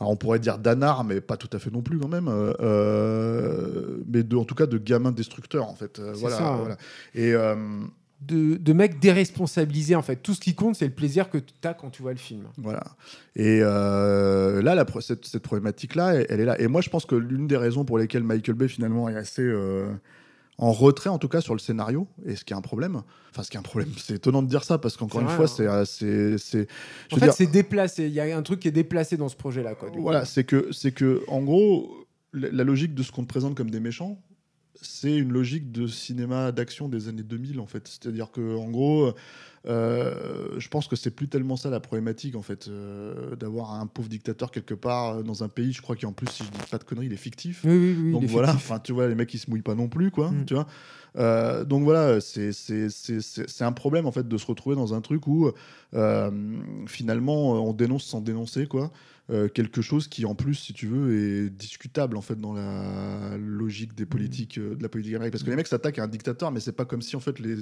alors 0.00 0.10
on 0.12 0.16
pourrait 0.16 0.38
dire 0.38 0.58
d'anard, 0.58 1.04
mais 1.04 1.20
pas 1.20 1.36
tout 1.36 1.50
à 1.52 1.58
fait 1.58 1.70
non 1.70 1.82
plus 1.82 1.98
quand 1.98 2.08
même. 2.08 2.28
euh, 2.28 3.98
mais 4.06 4.22
de, 4.22 4.36
en 4.36 4.44
tout 4.44 4.54
cas 4.54 4.66
de 4.66 4.78
gamin 4.78 5.12
destructeur 5.12 5.68
en 5.68 5.74
fait. 5.74 6.00
voilà, 6.00 6.36
ça, 6.36 6.48
hein. 6.54 6.76
Et 7.14 7.32
euh, 7.34 7.56
De, 8.20 8.56
de 8.56 8.72
mecs 8.72 8.98
déresponsabilisés 8.98 9.94
en 9.94 10.02
fait. 10.02 10.16
Tout 10.16 10.34
ce 10.34 10.40
qui 10.40 10.54
compte, 10.56 10.74
c'est 10.74 10.86
le 10.86 10.92
plaisir 10.92 11.30
que 11.30 11.38
tu 11.38 11.52
as 11.62 11.72
quand 11.72 11.90
tu 11.90 12.02
vois 12.02 12.10
le 12.10 12.18
film. 12.18 12.46
voilà. 12.56 12.82
Et 13.36 13.60
euh, 13.62 14.60
là, 14.60 14.74
la 14.74 14.84
cette, 15.00 15.24
cette 15.24 15.44
problématique-là, 15.44 16.14
elle, 16.14 16.26
elle 16.28 16.40
est 16.40 16.44
là. 16.44 16.60
Et 16.60 16.66
moi, 16.66 16.80
je 16.80 16.90
pense 16.90 17.06
que 17.06 17.14
l'une 17.14 17.46
des 17.46 17.56
raisons 17.56 17.84
pour 17.84 17.96
lesquelles 17.96 18.24
Michael 18.24 18.56
Bay 18.56 18.66
finalement 18.66 19.08
est 19.08 19.14
assez 19.14 19.42
euh, 19.42 19.88
en 20.58 20.72
retrait, 20.72 21.10
en 21.10 21.18
tout 21.18 21.28
cas 21.28 21.40
sur 21.40 21.54
le 21.54 21.60
scénario, 21.60 22.08
et 22.26 22.34
ce 22.34 22.44
qui 22.44 22.52
est 22.52 22.56
un 22.56 22.60
problème. 22.60 23.02
Enfin, 23.30 23.44
ce 23.44 23.50
qui 23.50 23.56
est 23.56 23.60
un 23.60 23.62
problème, 23.62 23.90
c'est 23.96 24.14
étonnant 24.14 24.42
de 24.42 24.48
dire 24.48 24.64
ça 24.64 24.78
parce 24.78 24.96
qu'encore 24.96 25.20
une 25.20 25.28
vrai, 25.28 25.36
fois, 25.36 25.44
hein. 25.68 25.84
c'est, 25.84 26.38
c'est, 26.38 26.66
En 27.12 27.16
fait, 27.16 27.26
dire, 27.26 27.32
c'est 27.34 27.46
déplacé. 27.46 28.06
Il 28.08 28.12
y 28.12 28.20
a 28.20 28.36
un 28.36 28.42
truc 28.42 28.58
qui 28.58 28.66
est 28.66 28.72
déplacé 28.72 29.16
dans 29.16 29.28
ce 29.28 29.36
projet-là. 29.36 29.76
quoi, 29.76 29.90
du 29.90 29.98
coup. 29.98 30.02
Voilà, 30.02 30.24
c'est 30.24 30.42
que, 30.42 30.72
c'est 30.72 30.90
que, 30.90 31.22
en 31.28 31.42
gros, 31.42 32.04
la, 32.32 32.50
la 32.50 32.64
logique 32.64 32.94
de 32.94 33.04
ce 33.04 33.12
qu'on 33.12 33.22
te 33.22 33.28
présente 33.28 33.54
comme 33.54 33.70
des 33.70 33.78
méchants, 33.78 34.20
c'est 34.82 35.16
une 35.16 35.32
logique 35.32 35.72
de 35.72 35.86
cinéma 35.86 36.52
d'action 36.52 36.88
des 36.88 37.08
années 37.08 37.22
2000, 37.22 37.60
en 37.60 37.66
fait. 37.66 37.88
C'est-à-dire 37.88 38.30
que, 38.30 38.56
en 38.56 38.70
gros, 38.70 39.12
euh, 39.68 40.48
je 40.58 40.68
pense 40.68 40.88
que 40.88 40.96
c'est 40.96 41.10
plus 41.10 41.28
tellement 41.28 41.56
ça 41.56 41.68
la 41.68 41.80
problématique 41.80 42.36
en 42.36 42.42
fait, 42.42 42.68
euh, 42.68 43.36
d'avoir 43.36 43.74
un 43.74 43.86
pauvre 43.86 44.08
dictateur 44.08 44.50
quelque 44.50 44.74
part 44.74 45.16
euh, 45.18 45.22
dans 45.22 45.44
un 45.44 45.48
pays. 45.48 45.72
Je 45.72 45.82
crois 45.82 45.94
qu'en 45.96 46.12
plus, 46.12 46.28
si 46.28 46.42
je 46.44 46.50
dis 46.50 46.58
pas 46.70 46.78
de 46.78 46.84
conneries, 46.84 47.06
il 47.06 47.12
est 47.12 47.16
fictif. 47.16 47.62
Oui, 47.64 47.76
oui, 47.76 47.96
oui. 48.00 48.12
donc 48.12 48.24
voilà, 48.24 48.52
enfin 48.54 48.78
tu 48.78 48.92
vois, 48.92 49.08
les 49.08 49.14
mecs 49.14 49.32
ils 49.34 49.38
se 49.38 49.50
mouillent 49.50 49.62
pas 49.62 49.74
non 49.74 49.88
plus 49.88 50.10
quoi, 50.10 50.30
Mm. 50.30 50.44
tu 50.46 50.54
vois. 50.54 50.66
Euh, 51.16 51.64
donc 51.64 51.84
voilà, 51.84 52.20
c'est 52.20 52.52
un 53.60 53.72
problème 53.72 54.06
en 54.06 54.12
fait 54.12 54.26
de 54.26 54.36
se 54.38 54.46
retrouver 54.46 54.76
dans 54.76 54.94
un 54.94 55.00
truc 55.00 55.26
où 55.26 55.50
finalement 56.86 57.52
on 57.52 57.72
dénonce 57.72 58.04
sans 58.04 58.20
dénoncer 58.20 58.66
quoi. 58.66 58.90
Quelque 59.52 59.82
chose 59.82 60.08
qui 60.08 60.24
en 60.24 60.34
plus 60.34 60.54
si 60.54 60.72
tu 60.72 60.86
veux 60.86 61.14
est 61.46 61.50
discutable 61.50 62.16
en 62.16 62.22
fait 62.22 62.40
dans 62.40 62.54
la 62.54 63.36
logique 63.36 63.94
des 63.94 64.06
politiques 64.06 64.58
de 64.58 64.82
la 64.82 64.88
politique 64.88 65.14
américaine 65.14 65.32
parce 65.32 65.44
que 65.44 65.50
les 65.50 65.56
mecs 65.56 65.66
s'attaquent 65.66 65.98
à 65.98 66.04
un 66.04 66.08
dictateur 66.08 66.50
mais 66.50 66.60
c'est 66.60 66.72
pas 66.72 66.86
comme 66.86 67.02
si 67.02 67.14
en 67.14 67.20
fait 67.20 67.38
les, 67.38 67.56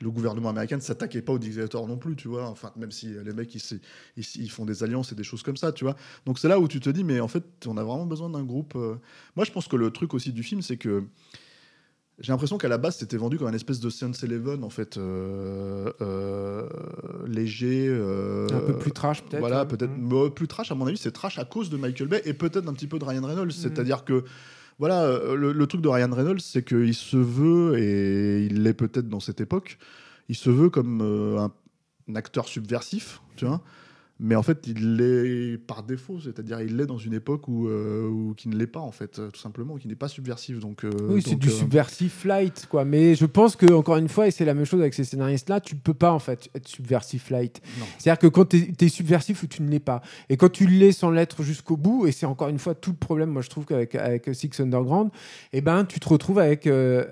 le 0.00 0.10
gouvernement 0.10 0.48
américain 0.48 0.76
ne 0.76 0.80
s'attaquait 0.80 1.20
pas 1.20 1.34
au 1.34 1.38
dictateur 1.38 1.49
non 1.86 1.96
plus 1.98 2.16
tu 2.16 2.28
vois 2.28 2.46
enfin 2.48 2.72
même 2.76 2.90
si 2.90 3.14
euh, 3.14 3.22
les 3.22 3.32
mecs 3.32 3.54
ils, 3.54 3.80
ils, 4.16 4.50
font 4.50 4.64
des 4.64 4.82
alliances 4.82 5.12
et 5.12 5.14
des 5.14 5.24
choses 5.24 5.42
comme 5.42 5.56
ça 5.56 5.72
tu 5.72 5.84
vois 5.84 5.96
donc 6.26 6.38
c'est 6.38 6.48
là 6.48 6.58
où 6.58 6.68
tu 6.68 6.80
te 6.80 6.90
dis 6.90 7.04
mais 7.04 7.20
en 7.20 7.28
fait 7.28 7.44
on 7.66 7.76
a 7.76 7.82
vraiment 7.84 8.06
besoin 8.06 8.28
d'un 8.30 8.44
groupe 8.44 8.74
euh. 8.76 8.96
moi 9.36 9.44
je 9.44 9.52
pense 9.52 9.68
que 9.68 9.76
le 9.76 9.90
truc 9.90 10.14
aussi 10.14 10.32
du 10.32 10.42
film 10.42 10.62
c'est 10.62 10.76
que 10.76 11.04
j'ai 12.22 12.32
l'impression 12.32 12.58
qu'à 12.58 12.68
la 12.68 12.76
base, 12.76 12.96
c'était 12.96 13.16
vendu 13.16 13.38
comme 13.38 13.46
un 13.46 13.54
espèce 13.54 13.80
de 13.80 13.88
Sense 13.88 14.22
Eleven, 14.24 14.62
en 14.62 14.68
fait, 14.68 14.98
euh, 14.98 15.90
euh, 16.02 16.68
léger. 17.26 17.86
euh, 17.88 18.46
Un 18.52 18.60
peu 18.60 18.76
plus 18.76 18.92
trash, 18.92 19.22
peut-être. 19.22 19.40
Voilà, 19.40 19.62
ouais. 19.62 19.68
peut-être 19.68 19.96
Mm. 19.96 20.12
euh, 20.12 20.28
plus 20.28 20.46
trash. 20.46 20.70
À 20.70 20.74
mon 20.74 20.86
avis, 20.86 20.98
c'est 20.98 21.12
trash 21.12 21.38
à 21.38 21.46
cause 21.46 21.70
de 21.70 21.78
Michael 21.78 22.08
Bay 22.08 22.20
et 22.26 22.34
peut-être 22.34 22.68
un 22.68 22.74
petit 22.74 22.88
peu 22.88 22.98
de 22.98 23.06
Ryan 23.06 23.24
Reynolds. 23.24 23.46
Mm. 23.48 23.50
C'est-à-dire 23.52 24.04
que, 24.04 24.24
voilà, 24.78 25.18
le, 25.34 25.52
le 25.52 25.66
truc 25.66 25.80
de 25.80 25.88
Ryan 25.88 26.10
Reynolds, 26.12 26.40
c'est 26.42 26.62
qu'il 26.62 26.92
se 26.94 27.16
veut, 27.16 27.78
et 27.78 28.44
il 28.44 28.64
l'est 28.64 28.74
peut-être 28.74 29.08
dans 29.08 29.20
cette 29.20 29.40
époque, 29.40 29.78
il 30.30 30.36
se 30.36 30.48
veut 30.48 30.70
comme 30.70 31.00
euh, 31.02 31.38
un, 31.38 31.52
un 32.08 32.14
acteur 32.14 32.46
subversif, 32.46 33.20
tu 33.36 33.46
vois. 33.46 33.60
Mais 34.22 34.36
en 34.36 34.42
fait, 34.42 34.66
il 34.66 34.96
l'est 34.96 35.56
par 35.56 35.82
défaut, 35.82 36.20
c'est-à-dire 36.20 36.60
il 36.60 36.76
l'est 36.76 36.84
dans 36.84 36.98
une 36.98 37.14
époque 37.14 37.48
où, 37.48 37.68
euh, 37.68 38.06
où 38.06 38.34
qui 38.34 38.50
ne 38.50 38.56
l'est 38.56 38.66
pas 38.66 38.80
en 38.80 38.92
fait, 38.92 39.12
tout 39.32 39.40
simplement, 39.40 39.78
qui 39.78 39.88
n'est 39.88 39.94
pas 39.94 40.08
subversif. 40.08 40.58
Donc, 40.58 40.84
euh, 40.84 40.90
Oui, 41.08 41.22
c'est 41.26 41.36
du 41.36 41.48
euh, 41.48 41.50
subversif 41.50 42.26
light, 42.26 42.66
quoi. 42.68 42.84
Mais 42.84 43.14
je 43.14 43.24
pense 43.24 43.56
que 43.56 43.72
encore 43.72 43.96
une 43.96 44.10
fois, 44.10 44.28
et 44.28 44.30
c'est 44.30 44.44
la 44.44 44.52
même 44.52 44.66
chose 44.66 44.82
avec 44.82 44.92
ces 44.92 45.04
scénaristes-là, 45.04 45.60
tu 45.62 45.74
peux 45.74 45.94
pas 45.94 46.12
en 46.12 46.18
fait 46.18 46.50
être 46.54 46.68
subversif 46.68 47.30
light. 47.30 47.62
C'est-à-dire 47.96 48.18
que 48.18 48.26
quand 48.26 48.50
tu 48.50 48.74
es, 48.78 48.88
subversif 48.90 49.42
ou 49.42 49.46
tu 49.46 49.62
ne 49.62 49.70
l'es 49.70 49.80
pas, 49.80 50.02
et 50.28 50.36
quand 50.36 50.52
tu 50.52 50.66
l'es 50.66 50.92
sans 50.92 51.10
l'être 51.10 51.42
jusqu'au 51.42 51.78
bout, 51.78 52.06
et 52.06 52.12
c'est 52.12 52.26
encore 52.26 52.50
une 52.50 52.58
fois 52.58 52.74
tout 52.74 52.90
le 52.90 52.98
problème, 52.98 53.30
moi 53.30 53.40
je 53.40 53.48
trouve 53.48 53.64
qu'avec 53.64 53.94
avec 53.94 54.28
Six 54.34 54.60
Underground, 54.60 55.10
eh 55.54 55.62
ben 55.62 55.86
tu 55.86 55.98
te 55.98 56.06
retrouves 56.06 56.40
avec 56.40 56.66
euh, 56.66 57.06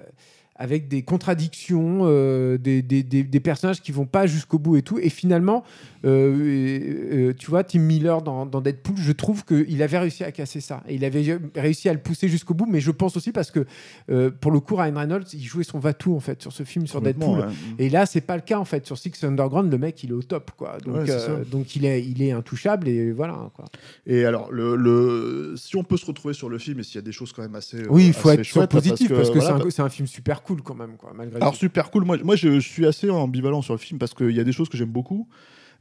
avec 0.59 0.89
des 0.89 1.03
contradictions, 1.03 2.01
euh, 2.03 2.59
des, 2.59 2.83
des, 2.83 3.03
des- 3.03 3.23
des 3.23 3.41
personnages 3.41 3.81
qui 3.81 3.93
vont 3.93 4.07
pas 4.07 4.27
jusqu'au 4.27 4.59
bout 4.59 4.77
et 4.77 4.83
tout. 4.83 4.99
Et 4.99 5.09
finalement, 5.09 5.63
euh, 6.05 7.29
euh, 7.29 7.33
tu 7.39 7.51
vois, 7.51 7.65
Tim 7.65 7.79
Miller 7.81 8.23
dans, 8.23 8.45
dans 8.47 8.61
Deadpool, 8.61 8.97
je 8.99 9.13
trouve 9.13 9.45
qu'il 9.45 9.83
avait 9.83 9.99
réussi 9.99 10.25
à 10.25 10.33
casser 10.33 10.61
ça. 10.61 10.83
Et 10.89 10.95
il 10.97 11.05
avait 11.05 11.39
réussi 11.55 11.89
à 11.89 11.93
le 11.93 11.99
pousser 12.01 12.29
jusqu'au 12.29 12.55
bout, 12.55 12.67
mais 12.69 12.81
je 12.81 12.91
pense 12.91 13.17
aussi 13.17 13.33
parce 13.33 13.51
que, 13.51 13.67
euh, 14.11 14.31
pour 14.31 14.51
le 14.51 14.61
coup, 14.61 14.77
Ryan 14.77 14.95
Reynolds, 14.97 15.27
il 15.33 15.45
jouait 15.45 15.65
son 15.65 15.79
va-tout, 15.79 16.15
en 16.15 16.21
fait, 16.21 16.41
sur 16.43 16.53
ce 16.53 16.63
film, 16.65 16.87
sur 16.87 17.01
Deadpool. 17.01 17.39
ouais. 17.41 17.45
Et 17.79 17.89
là, 17.89 18.07
c'est 18.07 18.21
pas 18.21 18.37
le 18.37 18.43
cas, 18.43 18.59
en 18.59 18.65
fait. 18.65 18.87
Sur 18.87 18.99
Six 18.99 19.13
Underground, 19.25 19.71
le 19.71 19.79
mec, 19.79 20.03
il 20.03 20.11
est 20.11 20.15
au 20.15 20.23
top, 20.23 20.51
quoi. 20.57 20.79
Donc, 20.85 20.97
Ouais, 20.97 21.11
euh, 21.11 21.45
donc 21.45 21.77
il, 21.77 21.85
est, 21.85 22.03
il 22.05 22.23
est 22.23 22.33
intouchable, 22.33 22.89
et 22.89 23.13
voilà, 23.13 23.51
quoi. 23.55 23.67
Et 24.07 24.25
alors, 24.25 24.51
le, 24.51 24.75
le- 24.77 25.55
si 25.57 25.77
on 25.77 25.85
peut 25.85 25.97
se 25.97 26.07
retrouver 26.07 26.35
sur 26.35 26.49
le 26.49 26.59
film, 26.59 26.81
et 26.81 26.83
s'il 26.83 26.97
y 26.97 26.99
a 26.99 27.03
des 27.03 27.13
choses 27.13 27.33
quand 27.33 27.43
même 27.43 27.55
assez. 27.55 27.87
Oui, 27.89 28.07
il 28.09 28.13
faut 28.13 28.31
assez 28.31 28.41
être 28.41 28.67
positif, 28.71 29.09
parce 29.11 29.29
que, 29.31 29.39
voilà, 29.39 29.59
c'est 29.59 29.67
un- 29.67 29.71
c'est 29.71 29.83
un, 29.83 29.89
film 29.89 30.07
super 30.09 30.43
cool, 30.43 30.48
quand 30.57 30.75
même, 30.75 30.97
quoi, 30.97 31.13
malgré 31.15 31.37
Alors 31.41 31.53
tout. 31.53 31.59
super 31.61 31.91
cool. 31.91 32.05
Moi, 32.05 32.17
moi 32.25 32.37
je, 32.37 32.61
je 32.61 32.69
suis 32.69 32.87
assez 32.87 33.09
ambivalent 33.11 33.63
sur 33.63 33.75
le 33.75 33.79
film 33.79 33.99
parce 33.99 34.15
qu'il 34.15 34.31
y 34.31 34.41
a 34.41 34.45
des 34.45 34.53
choses 34.53 34.69
que 34.69 34.77
j'aime 34.77 34.91
beaucoup. 34.91 35.29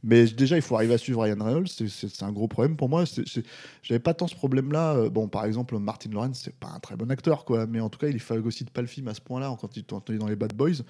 Mais 0.04 0.26
déjà, 0.26 0.54
il 0.54 0.62
faut 0.62 0.76
arriver 0.76 0.94
à 0.94 0.98
suivre 0.98 1.24
Ryan 1.24 1.34
Reynolds. 1.44 1.66
C'est- 1.66 2.22
un 2.22 2.30
gros 2.30 2.46
problème 2.46 2.76
pour 2.76 2.88
moi. 2.88 3.02
J'avais 3.82 3.98
pas 3.98 4.14
tant 4.14 4.28
ce 4.28 4.34
problème-là. 4.36 4.94
Euh, 4.94 5.10
Bon, 5.10 5.26
par 5.26 5.44
exemple, 5.44 5.76
Martin 5.80 6.10
Lawrence, 6.12 6.40
c'est 6.44 6.54
pas 6.54 6.68
un 6.72 6.78
très 6.78 6.94
bon 6.94 7.10
acteur, 7.10 7.44
quoi. 7.44 7.66
Mais 7.66 7.80
en 7.80 7.88
tout 7.88 7.98
cas, 7.98 8.06
il 8.06 8.20
phagocyte 8.20 8.70
pas 8.70 8.80
le 8.80 8.86
film 8.86 9.08
à 9.08 9.14
ce 9.14 9.20
point-là 9.20 9.56
quand 9.60 9.76
il 9.76 9.82
quand 9.84 10.08
il 10.08 10.14
est 10.14 10.18
dans 10.18 10.28
les 10.28 10.36
Bad 10.36 10.52
Boys. 10.54 10.84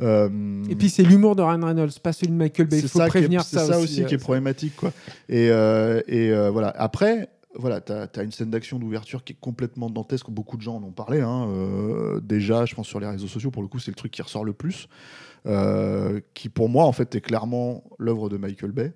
Euh, 0.00 0.64
Et 0.70 0.74
puis, 0.74 0.88
c'est 0.88 1.02
l'humour 1.02 1.36
de 1.36 1.42
Ryan 1.42 1.66
Reynolds, 1.66 1.90
pas 2.02 2.14
celui 2.14 2.28
de 2.28 2.32
Michael 2.32 2.66
Bay. 2.68 2.78
Il 2.78 2.82
c'est 2.82 2.88
faut 2.88 2.98
ça, 3.00 3.06
est- 3.06 3.10
prévenir 3.10 3.42
c'est 3.42 3.58
ça, 3.58 3.78
aussi. 3.78 4.00
aussi 4.00 4.04
qui 4.06 4.14
est 4.14 4.18
euh, 4.18 4.20
problématique 4.20 4.74
quoi 4.76 4.90
et, 5.28 5.50
euh, 5.50 6.00
et 6.08 6.30
voilà 6.50 6.68
après 6.70 7.28
voilà, 7.58 7.80
tu 7.80 7.92
as, 7.92 8.22
une 8.22 8.32
scène 8.32 8.50
d'action 8.50 8.78
d'ouverture 8.78 9.24
qui 9.24 9.32
est 9.32 9.40
complètement 9.40 9.90
dantesque. 9.90 10.30
Beaucoup 10.30 10.56
de 10.56 10.62
gens 10.62 10.76
en 10.76 10.82
ont 10.82 10.92
parlé. 10.92 11.20
hein, 11.20 11.48
euh, 11.48 12.20
déjà, 12.20 12.64
je 12.66 12.74
pense 12.74 12.86
sur 12.86 13.00
les 13.00 13.06
réseaux 13.06 13.26
sociaux, 13.26 13.50
pour 13.50 13.62
le 13.62 13.68
coup, 13.68 13.78
c'est 13.78 13.90
le 13.90 13.96
truc 13.96 14.12
qui 14.12 14.22
ressort 14.22 14.44
le 14.44 14.52
plus. 14.52 14.88
euh, 15.46 16.20
qui, 16.34 16.48
pour 16.48 16.68
moi, 16.68 16.84
en 16.86 16.92
fait, 16.92 17.14
est 17.14 17.20
clairement 17.20 17.84
l'œuvre 17.98 18.28
de 18.28 18.36
Michael 18.36 18.72
Bay. 18.72 18.92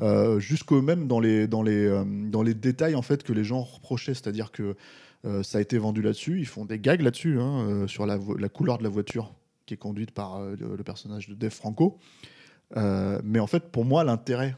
Euh, 0.00 0.38
jusqu'au 0.38 0.80
même 0.80 1.08
dans 1.08 1.18
les, 1.18 1.48
dans, 1.48 1.62
les, 1.62 2.04
dans 2.30 2.42
les 2.42 2.54
détails 2.54 2.94
en 2.94 3.02
fait, 3.02 3.24
que 3.24 3.32
les 3.32 3.42
gens 3.42 3.62
reprochaient. 3.62 4.14
C'est-à-dire 4.14 4.52
que 4.52 4.76
ça 5.42 5.58
a 5.58 5.60
été 5.60 5.76
vendu 5.78 6.00
là-dessus. 6.00 6.38
Ils 6.38 6.46
font 6.46 6.64
des 6.64 6.78
gags 6.78 7.02
là-dessus, 7.02 7.40
hein, 7.40 7.86
sur 7.88 8.06
la, 8.06 8.18
couleur 8.48 8.78
de 8.78 8.84
la 8.84 8.88
voiture 8.88 9.34
qui 9.66 9.74
est 9.74 9.78
conduite 9.78 10.12
par 10.12 10.40
le, 10.40 10.82
personnage 10.84 11.28
de 11.28 11.34
Dave 11.34 11.50
Franco. 11.50 11.98
Mais 12.76 13.40
en 13.40 13.48
fait, 13.48 13.72
pour 13.72 13.84
moi, 13.84 14.04
l'intérêt 14.04 14.54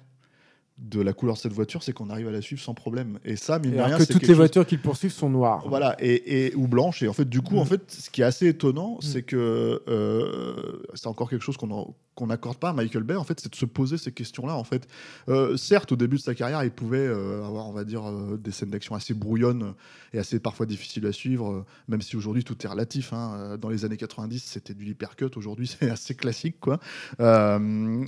de 0.81 1.01
la 1.01 1.12
couleur 1.12 1.35
de 1.37 1.40
cette 1.40 1.53
voiture, 1.53 1.83
c'est 1.83 1.93
qu'on 1.93 2.09
arrive 2.11 2.29
à 2.29 2.33
la 2.33 2.40
suivre 2.40 2.61
sans 2.62 2.73
problème. 2.75 3.19
Et 3.25 3.37
ça, 3.37 3.59
mine 3.59 3.73
de 3.77 3.81
rien, 3.81 3.99
que 3.99 4.05
toutes 4.05 4.23
les 4.23 4.29
chose- 4.29 4.37
voitures 4.37 4.66
qui 4.66 4.77
le 4.77 4.81
poursuivent 4.83 5.12
sont 5.12 5.29
noires. 5.29 5.64
Voilà, 5.69 5.95
et, 6.01 6.47
et- 6.47 6.55
ou 6.55 6.66
blanches. 6.69 7.03
Et 7.03 7.09
en 7.09 7.12
fait, 7.12 7.29
du 7.29 7.43
coup, 7.43 7.57
Mm. 7.57 7.59
en 7.59 7.64
fait, 7.66 7.83
ce 7.90 8.09
qui 8.11 8.23
est 8.23 8.25
assez 8.25 8.47
étonnant, 8.49 8.95
Mm. 8.97 9.03
c'est 9.03 9.23
que 9.23 9.83
euh, 9.88 10.83
c'est 10.95 11.07
encore 11.07 11.29
quelque 11.31 11.43
chose 11.45 11.57
qu'on 11.57 11.95
qu'on 12.16 12.27
n'accorde 12.27 12.59
pas 12.59 12.71
à 12.71 12.73
Michael 12.75 13.05
Bay, 13.05 13.14
en 13.16 13.25
fait, 13.25 13.40
c'est 13.40 13.51
de 13.51 13.57
se 13.57 13.64
poser 13.64 13.97
ces 13.97 14.12
questions-là. 14.12 14.55
En 14.55 14.64
fait, 14.64 14.87
Euh, 15.31 15.57
certes, 15.57 15.93
au 15.93 15.97
début 15.97 16.16
de 16.16 16.21
sa 16.21 16.35
carrière, 16.35 16.62
il 16.64 16.71
pouvait 16.71 16.99
euh, 17.07 17.43
avoir, 17.47 17.66
on 17.66 17.73
va 17.73 17.85
dire, 17.85 18.03
des 18.37 18.51
scènes 18.51 18.69
d'action 18.71 18.95
assez 18.95 19.14
brouillonnes 19.14 19.73
et 20.12 20.19
assez 20.19 20.38
parfois 20.38 20.66
difficiles 20.66 21.07
à 21.07 21.12
suivre, 21.12 21.64
même 21.88 22.03
si 22.03 22.16
aujourd'hui 22.16 22.45
tout 22.45 22.57
est 22.62 22.69
relatif. 22.69 23.14
hein. 23.14 23.57
Dans 23.59 23.71
les 23.71 23.87
années 23.87 23.97
90, 23.97 24.43
c'était 24.45 24.75
du 24.75 24.90
hypercut. 24.90 25.31
Aujourd'hui, 25.37 25.66
c'est 25.81 25.88
assez 25.90 26.14
classique, 26.14 26.57
quoi. 26.61 26.79
Euh, 27.21 28.05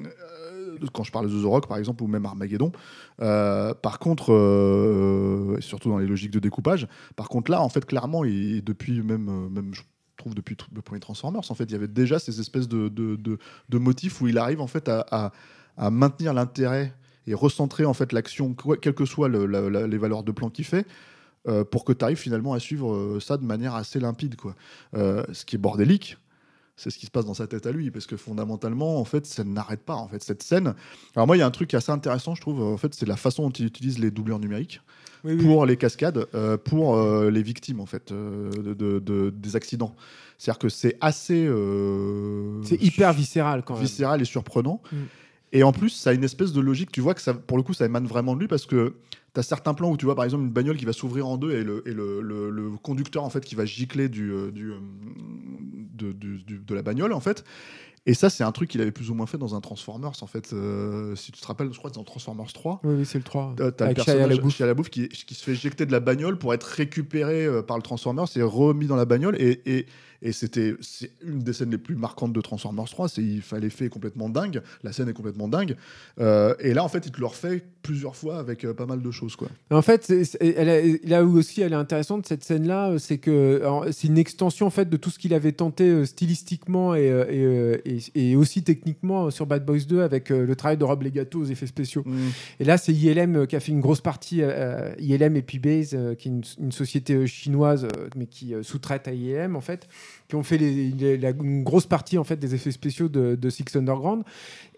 quand 0.92 1.04
je 1.04 1.12
parle 1.12 1.30
de 1.30 1.40
The 1.42 1.44
Rock, 1.44 1.66
par 1.68 1.76
exemple, 1.78 2.02
ou 2.02 2.06
même 2.06 2.26
Armageddon. 2.26 2.72
Euh, 3.20 3.74
par 3.74 3.98
contre, 3.98 4.32
euh, 4.32 5.56
et 5.58 5.60
surtout 5.62 5.88
dans 5.90 5.98
les 5.98 6.06
logiques 6.06 6.30
de 6.30 6.38
découpage, 6.38 6.86
par 7.16 7.28
contre 7.28 7.50
là, 7.50 7.62
en 7.62 7.68
fait, 7.68 7.84
clairement, 7.84 8.24
et 8.24 8.60
depuis 8.64 9.02
même, 9.02 9.28
euh, 9.28 9.48
même 9.48 9.74
je 9.74 9.82
trouve 10.16 10.34
depuis 10.34 10.56
le 10.74 10.82
premier 10.82 11.00
Transformers, 11.00 11.50
en 11.50 11.54
fait, 11.54 11.64
il 11.64 11.72
y 11.72 11.74
avait 11.74 11.88
déjà 11.88 12.18
ces 12.18 12.40
espèces 12.40 12.68
de, 12.68 12.88
de, 12.88 13.16
de- 13.16 13.78
motifs 13.78 14.20
où 14.20 14.28
il 14.28 14.38
arrive 14.38 14.60
en 14.60 14.66
fait 14.66 14.88
à, 14.88 15.32
à- 15.76 15.90
maintenir 15.90 16.32
l'intérêt 16.34 16.92
et 17.26 17.34
recentrer 17.34 17.84
en 17.84 17.94
fait 17.94 18.12
l'action, 18.12 18.54
quelles 18.80 18.94
que 18.94 19.04
soient 19.04 19.28
les 19.28 19.98
valeurs 19.98 20.22
de 20.22 20.32
plan 20.32 20.50
qu'il 20.50 20.64
fait. 20.64 20.86
euh, 21.48 21.64
pour 21.64 21.84
que 21.84 21.92
tu 21.92 22.04
arrives 22.04 22.18
finalement 22.18 22.52
à 22.52 22.60
suivre 22.60 22.94
euh, 22.94 23.18
ça 23.20 23.36
de 23.36 23.44
manière 23.44 23.74
assez 23.74 23.98
limpide. 23.98 24.36
Quoi. 24.36 24.54
Euh, 24.94 25.24
ce 25.32 25.44
qui 25.44 25.56
est 25.56 25.58
bordélique, 25.58 26.16
c'est 26.82 26.90
ce 26.90 26.98
qui 26.98 27.06
se 27.06 27.10
passe 27.10 27.24
dans 27.24 27.34
sa 27.34 27.46
tête 27.46 27.66
à 27.66 27.72
lui, 27.72 27.90
parce 27.90 28.06
que 28.06 28.16
fondamentalement, 28.16 28.98
en 28.98 29.04
fait, 29.04 29.24
ça 29.26 29.44
n'arrête 29.44 29.82
pas. 29.82 29.94
En 29.94 30.08
fait, 30.08 30.22
cette 30.22 30.42
scène. 30.42 30.74
Alors 31.14 31.26
moi, 31.26 31.36
il 31.36 31.40
y 31.40 31.42
a 31.42 31.46
un 31.46 31.50
truc 31.52 31.72
assez 31.74 31.92
intéressant, 31.92 32.34
je 32.34 32.40
trouve. 32.40 32.60
En 32.62 32.76
fait, 32.76 32.92
c'est 32.94 33.06
la 33.06 33.16
façon 33.16 33.44
dont 33.44 33.50
il 33.50 33.66
utilise 33.66 33.98
les 33.98 34.10
doublures 34.10 34.38
numériques 34.40 34.80
Oui, 35.24 35.34
oui. 35.34 35.44
pour 35.44 35.64
les 35.66 35.76
cascades, 35.76 36.26
euh, 36.34 36.56
pour 36.56 36.96
euh, 36.96 37.30
les 37.30 37.42
victimes 37.42 37.78
en 37.80 37.86
fait 37.86 38.10
euh, 38.10 38.50
de, 38.50 38.74
de- 38.74 38.98
de- 38.98 39.30
des 39.34 39.54
accidents. 39.56 39.94
C'est-à-dire 40.38 40.58
que 40.58 40.68
c'est 40.68 40.96
assez 41.00 41.48
C'est 42.64 42.82
hyper 42.82 43.12
viscéral, 43.12 43.62
quand 43.64 43.74
même. 43.74 43.82
viscéral 43.82 44.20
et 44.20 44.24
surprenant. 44.24 44.80
Mm. 44.90 44.96
Et 45.52 45.62
en 45.62 45.72
plus, 45.72 45.90
ça 45.90 46.10
a 46.10 46.12
une 46.14 46.24
espèce 46.24 46.52
de 46.52 46.60
logique. 46.60 46.90
Tu 46.92 47.00
vois 47.02 47.14
que 47.14 47.20
ça, 47.20 47.34
pour 47.34 47.56
le 47.58 47.62
coup, 47.62 47.74
ça 47.74 47.84
émane 47.84 48.06
vraiment 48.06 48.34
de 48.34 48.40
lui 48.40 48.48
parce 48.48 48.64
que 48.66 48.94
tu 49.34 49.40
as 49.40 49.42
certains 49.42 49.74
plans 49.74 49.90
où 49.90 49.96
tu 49.96 50.04
vois 50.06 50.14
par 50.14 50.24
exemple 50.24 50.44
une 50.44 50.50
bagnole 50.50 50.76
qui 50.76 50.84
va 50.86 50.92
s'ouvrir 50.92 51.26
en 51.26 51.36
deux 51.36 51.52
et 51.52 51.62
le, 51.64 51.86
et 51.86 51.92
le, 51.92 52.20
le- 52.22 52.50
le 52.50 52.70
conducteur 52.82 53.22
en 53.24 53.30
fait 53.30 53.44
qui 53.44 53.54
va 53.54 53.64
gicler 53.64 54.08
du, 54.08 54.30
euh, 54.30 54.50
du, 54.50 54.70
euh, 54.72 54.76
de, 55.94 56.12
du- 56.12 56.42
du- 56.42 56.58
de 56.58 56.74
la 56.74 56.82
bagnole 56.82 57.12
en 57.12 57.20
fait. 57.20 57.44
Et 58.04 58.14
ça, 58.14 58.30
c'est 58.30 58.42
un 58.42 58.50
truc 58.50 58.68
qu'il 58.68 58.80
avait 58.80 58.90
plus 58.90 59.10
ou 59.10 59.14
moins 59.14 59.26
fait 59.26 59.38
dans 59.38 59.54
un 59.54 59.60
Transformers 59.60 60.10
en 60.22 60.26
fait. 60.26 60.52
Euh, 60.52 61.14
si 61.14 61.30
tu 61.30 61.40
te 61.40 61.46
rappelles, 61.46 61.72
je 61.72 61.78
crois 61.78 61.88
que 61.90 61.94
dans 61.94 62.02
Transformers 62.02 62.52
3. 62.52 62.80
Oui, 62.82 62.94
oui, 62.98 63.04
c'est 63.06 63.18
le 63.18 63.24
3. 63.24 63.54
T'as 63.56 63.64
le 63.64 63.94
personnage. 63.94 64.28
Shia 64.56 64.66
LaBeouf 64.66 64.90
qui, 64.90 65.08
qui 65.08 65.34
se 65.34 65.44
fait 65.44 65.52
éjecter 65.52 65.86
de 65.86 65.92
la 65.92 66.00
bagnole 66.00 66.36
pour 66.36 66.52
être 66.52 66.64
récupéré 66.64 67.46
par 67.66 67.76
le 67.76 67.82
Transformers 67.82 68.26
et 68.34 68.42
remis 68.42 68.86
dans 68.86 68.96
la 68.96 69.04
bagnole. 69.04 69.36
Et, 69.40 69.60
et, 69.66 69.86
et 70.22 70.32
c'était 70.32 70.74
une 71.22 71.40
des 71.40 71.52
scènes 71.52 71.70
les 71.70 71.78
plus 71.78 71.96
marquantes 71.96 72.32
de 72.32 72.40
Transformers 72.40 72.88
3. 72.88 73.08
C'est 73.08 73.22
il 73.22 73.42
fallait 73.42 73.68
est 73.68 73.88
complètement 73.88 74.28
dingue. 74.28 74.62
La 74.84 74.92
scène 74.92 75.08
est 75.08 75.12
complètement 75.12 75.48
dingue. 75.48 75.76
Euh, 76.20 76.54
et 76.60 76.74
là, 76.74 76.84
en 76.84 76.88
fait, 76.88 77.06
il 77.06 77.12
te 77.12 77.18
le 77.20 77.26
refait 77.26 77.62
plusieurs 77.82 78.14
fois 78.14 78.38
avec 78.38 78.64
euh, 78.64 78.72
pas 78.74 78.86
mal 78.86 79.02
de 79.02 79.10
choses. 79.10 79.34
Quoi. 79.34 79.48
En 79.70 79.82
fait, 79.82 80.12
elle 80.40 80.68
a- 80.68 81.08
là 81.08 81.24
où 81.24 81.36
aussi 81.36 81.62
elle 81.62 81.72
est 81.72 81.76
intéressante, 81.76 82.26
cette 82.26 82.44
scène-là, 82.44 82.90
euh, 82.90 82.98
c'est 82.98 83.18
que 83.18 83.62
c'est 83.90 84.06
une 84.06 84.18
extension 84.18 84.66
en 84.66 84.70
fait 84.70 84.88
de 84.88 84.96
tout 84.96 85.10
ce 85.10 85.18
qu'il 85.18 85.34
avait 85.34 85.52
tenté 85.52 85.88
euh, 85.88 86.04
stylistiquement 86.04 86.94
et, 86.94 87.06
et, 87.06 87.96
et, 87.96 88.30
et 88.30 88.36
aussi 88.36 88.62
techniquement 88.62 89.30
sur 89.30 89.46
Bad 89.46 89.64
Boys 89.64 89.80
2 89.88 90.02
avec 90.02 90.28
le 90.30 90.54
travail 90.54 90.76
de 90.76 90.84
Rob 90.84 91.02
Legato 91.02 91.40
aux 91.40 91.44
effets 91.46 91.66
spéciaux. 91.66 92.04
Mm. 92.06 92.28
Et 92.60 92.64
là, 92.64 92.78
c'est 92.78 92.92
ILM 92.92 93.46
qui 93.48 93.56
a 93.56 93.60
fait 93.60 93.72
une 93.72 93.80
grosse 93.80 94.00
partie, 94.00 94.42
ILM 94.98 95.36
et 95.36 95.42
puis 95.42 95.58
Base, 95.58 95.96
qui 96.18 96.28
est 96.28 96.30
une, 96.30 96.42
une 96.60 96.72
société 96.72 97.26
chinoise, 97.26 97.88
mais 98.16 98.26
qui 98.26 98.54
sous-traite 98.62 99.08
à 99.08 99.12
ILM 99.12 99.56
en 99.56 99.60
fait, 99.60 99.88
qui 100.28 100.34
ont 100.36 100.42
fait 100.42 100.56
les- 100.58 100.90
les- 100.90 101.18
la, 101.18 101.30
une 101.30 101.62
grosse 101.62 101.86
partie 101.86 102.16
en 102.18 102.24
fait 102.24 102.36
des 102.36 102.54
effets 102.54 102.70
spéciaux 102.72 103.08
de, 103.08 103.34
de 103.34 103.50
Six 103.50 103.64
Underground. 103.76 104.22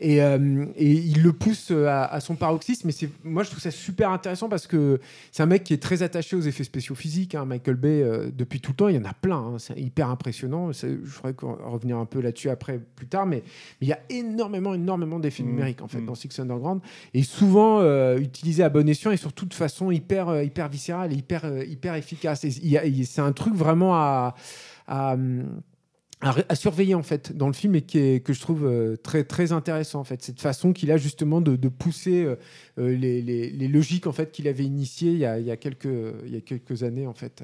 Et, 0.01 0.21
euh, 0.23 0.67
et 0.77 0.91
il 0.91 1.23
le 1.23 1.33
pousse 1.33 1.69
euh, 1.71 1.87
à, 1.87 2.05
à 2.07 2.19
son 2.21 2.35
paroxysme. 2.35 2.87
Mais 2.89 2.93
c'est, 2.93 3.09
moi, 3.23 3.45
je 3.45 3.51
trouve 3.51 3.63
ça 3.63 3.71
super 3.71 4.11
intéressant 4.11 4.49
parce 4.49 4.67
que 4.67 4.99
c'est 5.31 5.43
un 5.43 5.47
mec 5.47 5.63
qui 5.63 5.73
est 5.73 5.83
très 5.83 6.03
attaché 6.03 6.35
aux 6.35 6.41
effets 6.41 6.65
spéciaux 6.65 6.97
physiques. 6.97 7.35
hein. 7.37 7.45
Michael 7.45 7.77
Bay, 7.77 8.03
euh, 8.03 8.31
depuis 8.37 8.61
tout 8.61 8.73
le 8.73 8.77
temps, 8.77 8.89
il 8.89 8.97
y 8.97 8.99
en 8.99 9.05
a 9.05 9.15
plein. 9.15 9.37
hein. 9.39 9.57
C'est 9.59 9.79
hyper 9.79 10.11
impressionnant. 10.11 10.73
C'est- 10.73 10.99
Je 11.05 11.11
ferais 11.11 11.35
revenir 11.39 11.97
un 11.99 12.07
peu 12.07 12.21
là-dessus 12.21 12.51
après, 12.51 12.81
plus 12.97 13.07
tard. 13.07 13.25
Mais, 13.27 13.37
mais 13.81 13.87
il 13.87 13.89
y 13.89 13.93
a 13.93 14.01
énormément, 14.11 14.75
énormément 14.75 15.21
d'effets 15.21 15.45
Mm. 15.45 15.47
numériques 15.47 15.83
en 15.83 15.89
fait 15.89 16.01
Mm. 16.01 16.07
dans 16.07 16.15
Six 16.17 16.39
Underground 16.41 16.81
et 17.15 17.23
souvent 17.23 17.79
euh, 17.81 18.19
utilisés 18.19 18.65
à 18.65 18.69
bon 18.69 18.89
escient 18.89 19.13
et 19.13 19.17
surtout 19.17 19.47
de 19.47 19.55
façon 19.55 19.91
hyper, 19.93 20.43
hyper 20.43 20.69
viscérale 20.69 21.13
et 21.13 21.17
hyper, 21.17 21.45
hyper 21.65 21.95
efficace. 21.95 22.45
Et 22.45 22.51
c'est 23.05 23.21
un 23.21 23.33
truc 23.33 23.55
vraiment 23.55 23.95
à, 23.95 24.35
à, 24.87 25.17
surveiller 26.55 26.95
en 26.95 27.03
fait 27.03 27.37
dans 27.37 27.49
le 27.49 27.53
film 27.53 27.75
et 27.75 27.83
qui 27.83 27.99
est, 27.99 28.25
que 28.25 28.33
je 28.33 28.41
trouve 28.41 28.65
euh, 28.67 28.97
très 28.97 29.25
très 29.25 29.53
intéressant 29.53 30.01
en 30.01 30.05
fait. 30.05 30.23
Cette 30.23 30.41
façon 30.41 30.73
qu'il 30.73 30.91
a 30.91 30.97
justement 30.97 31.41
de, 31.41 31.69
pousser 31.69 32.25
euh, 32.25 32.37
euh, 32.79 32.97
les, 32.97 33.21
les- 33.21 33.69
logiques 33.69 34.07
en 34.07 34.13
fait 34.13 34.33
qu'il 34.33 34.49
avait 34.49 34.65
initiées 34.65 35.13
il 35.13 35.19
y 35.19 35.27
a, 35.27 35.39
il 35.39 35.47
y 35.47 35.51
a 35.51 35.57
quelques 35.57 35.85
il 35.85 36.33
y 36.33 36.37
a 36.37 36.41
quelques 36.41 36.83
années 36.83 37.07
en 37.07 37.15
fait 37.15 37.43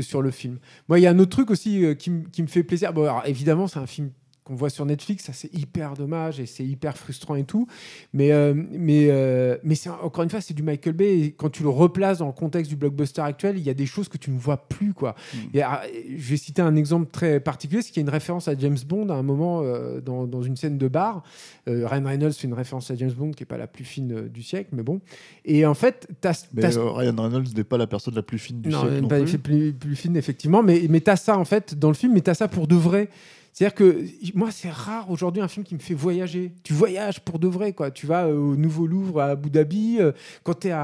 sur 0.00 0.22
le 0.22 0.30
film. 0.30 0.58
Moi 0.88 1.00
il 1.00 1.02
y 1.02 1.06
a 1.06 1.10
un 1.10 1.18
autre 1.18 1.32
truc 1.32 1.50
aussi 1.50 1.84
qui 1.98 2.10
me 2.42 2.46
fait 2.46 2.62
plaisir. 2.62 2.92
Bon 2.92 3.02
alors 3.02 3.22
évidemment 3.26 3.66
c'est 3.66 3.80
un 3.80 3.86
film 3.86 4.10
qu'on 4.46 4.54
voit 4.54 4.70
sur 4.70 4.86
Netflix, 4.86 5.24
ça 5.24 5.32
c'est 5.32 5.52
hyper 5.52 5.94
dommage 5.94 6.38
et 6.38 6.46
c'est 6.46 6.64
hyper 6.64 6.96
frustrant 6.96 7.34
et 7.34 7.42
tout. 7.42 7.66
Mais, 8.12 8.30
euh, 8.30 8.54
mais, 8.54 9.08
euh, 9.10 9.56
mais 9.64 9.74
c'est 9.74 9.90
encore 9.90 10.22
une 10.22 10.30
fois, 10.30 10.40
c'est 10.40 10.54
du 10.54 10.62
Michael 10.62 10.92
Bay. 10.92 11.18
Et 11.18 11.32
quand 11.32 11.50
tu 11.50 11.64
le 11.64 11.68
replaces 11.68 12.18
dans 12.18 12.28
le 12.28 12.32
contexte 12.32 12.70
du 12.70 12.76
blockbuster 12.76 13.22
actuel, 13.22 13.58
il 13.58 13.64
y 13.64 13.70
a 13.70 13.74
des 13.74 13.86
choses 13.86 14.08
que 14.08 14.18
tu 14.18 14.30
ne 14.30 14.38
vois 14.38 14.68
plus. 14.68 14.94
Quoi. 14.94 15.16
Et, 15.52 15.62
ah, 15.62 15.82
je 16.08 16.30
vais 16.30 16.36
citer 16.36 16.62
un 16.62 16.76
exemple 16.76 17.10
très 17.10 17.40
particulier, 17.40 17.82
c'est 17.82 17.90
qu'il 17.90 18.02
y 18.02 18.04
a 18.04 18.06
une 18.06 18.12
référence 18.12 18.46
à 18.46 18.56
James 18.56 18.78
Bond 18.86 19.08
à 19.08 19.14
un 19.14 19.24
moment 19.24 19.62
euh, 19.62 20.00
dans, 20.00 20.26
dans 20.26 20.42
une 20.42 20.56
scène 20.56 20.78
de 20.78 20.88
bar. 20.88 21.24
Ryan 21.66 22.04
Reynolds 22.04 22.32
fait 22.32 22.46
une 22.46 22.54
référence 22.54 22.90
à 22.92 22.94
James 22.94 23.10
Bond 23.10 23.32
qui 23.32 23.42
n'est 23.42 23.46
pas 23.46 23.58
la 23.58 23.66
plus 23.66 23.84
fine 23.84 24.28
du 24.28 24.44
siècle, 24.44 24.70
mais 24.72 24.84
bon. 24.84 25.00
Et 25.44 25.66
en 25.66 25.74
fait, 25.74 26.06
tu 26.22 26.28
as, 26.28 26.48
Mais 26.54 26.68
Ryan 26.68 27.16
Reynolds 27.16 27.52
n'est 27.56 27.64
pas 27.64 27.78
la 27.78 27.88
personne 27.88 28.14
la 28.14 28.22
plus 28.22 28.38
fine 28.38 28.60
du 28.60 28.68
non, 28.68 28.82
siècle 28.82 29.00
non 29.00 29.08
pas 29.08 29.20
plus. 29.20 29.38
plus, 29.38 29.72
plus 29.72 29.96
fine, 29.96 30.16
effectivement. 30.16 30.62
Mais, 30.62 30.86
mais 30.88 31.00
tu 31.00 31.10
as 31.10 31.16
ça, 31.16 31.36
en 31.36 31.44
fait, 31.44 31.76
dans 31.76 31.88
le 31.88 31.94
film, 31.94 32.12
mais 32.12 32.20
tu 32.20 32.30
as 32.30 32.34
ça 32.34 32.46
pour 32.46 32.68
de 32.68 32.76
vrai. 32.76 33.08
C'est-à-dire 33.56 33.74
que 33.74 34.04
moi, 34.34 34.50
c'est 34.50 34.68
rare 34.68 35.10
aujourd'hui 35.10 35.40
un 35.40 35.48
film 35.48 35.64
qui 35.64 35.74
me 35.74 35.80
fait 35.80 35.94
voyager. 35.94 36.52
Tu 36.62 36.74
voyages 36.74 37.20
pour 37.20 37.38
de 37.38 37.48
vrai, 37.48 37.72
quoi. 37.72 37.90
Tu 37.90 38.06
vas 38.06 38.26
euh, 38.26 38.36
au 38.36 38.54
Nouveau 38.54 38.86
Louvre 38.86 39.22
à 39.22 39.28
Abu 39.28 39.48
Dhabi. 39.48 39.96
euh, 39.98 40.12
quand 40.42 40.60
tu 40.60 40.68
es, 40.68 40.74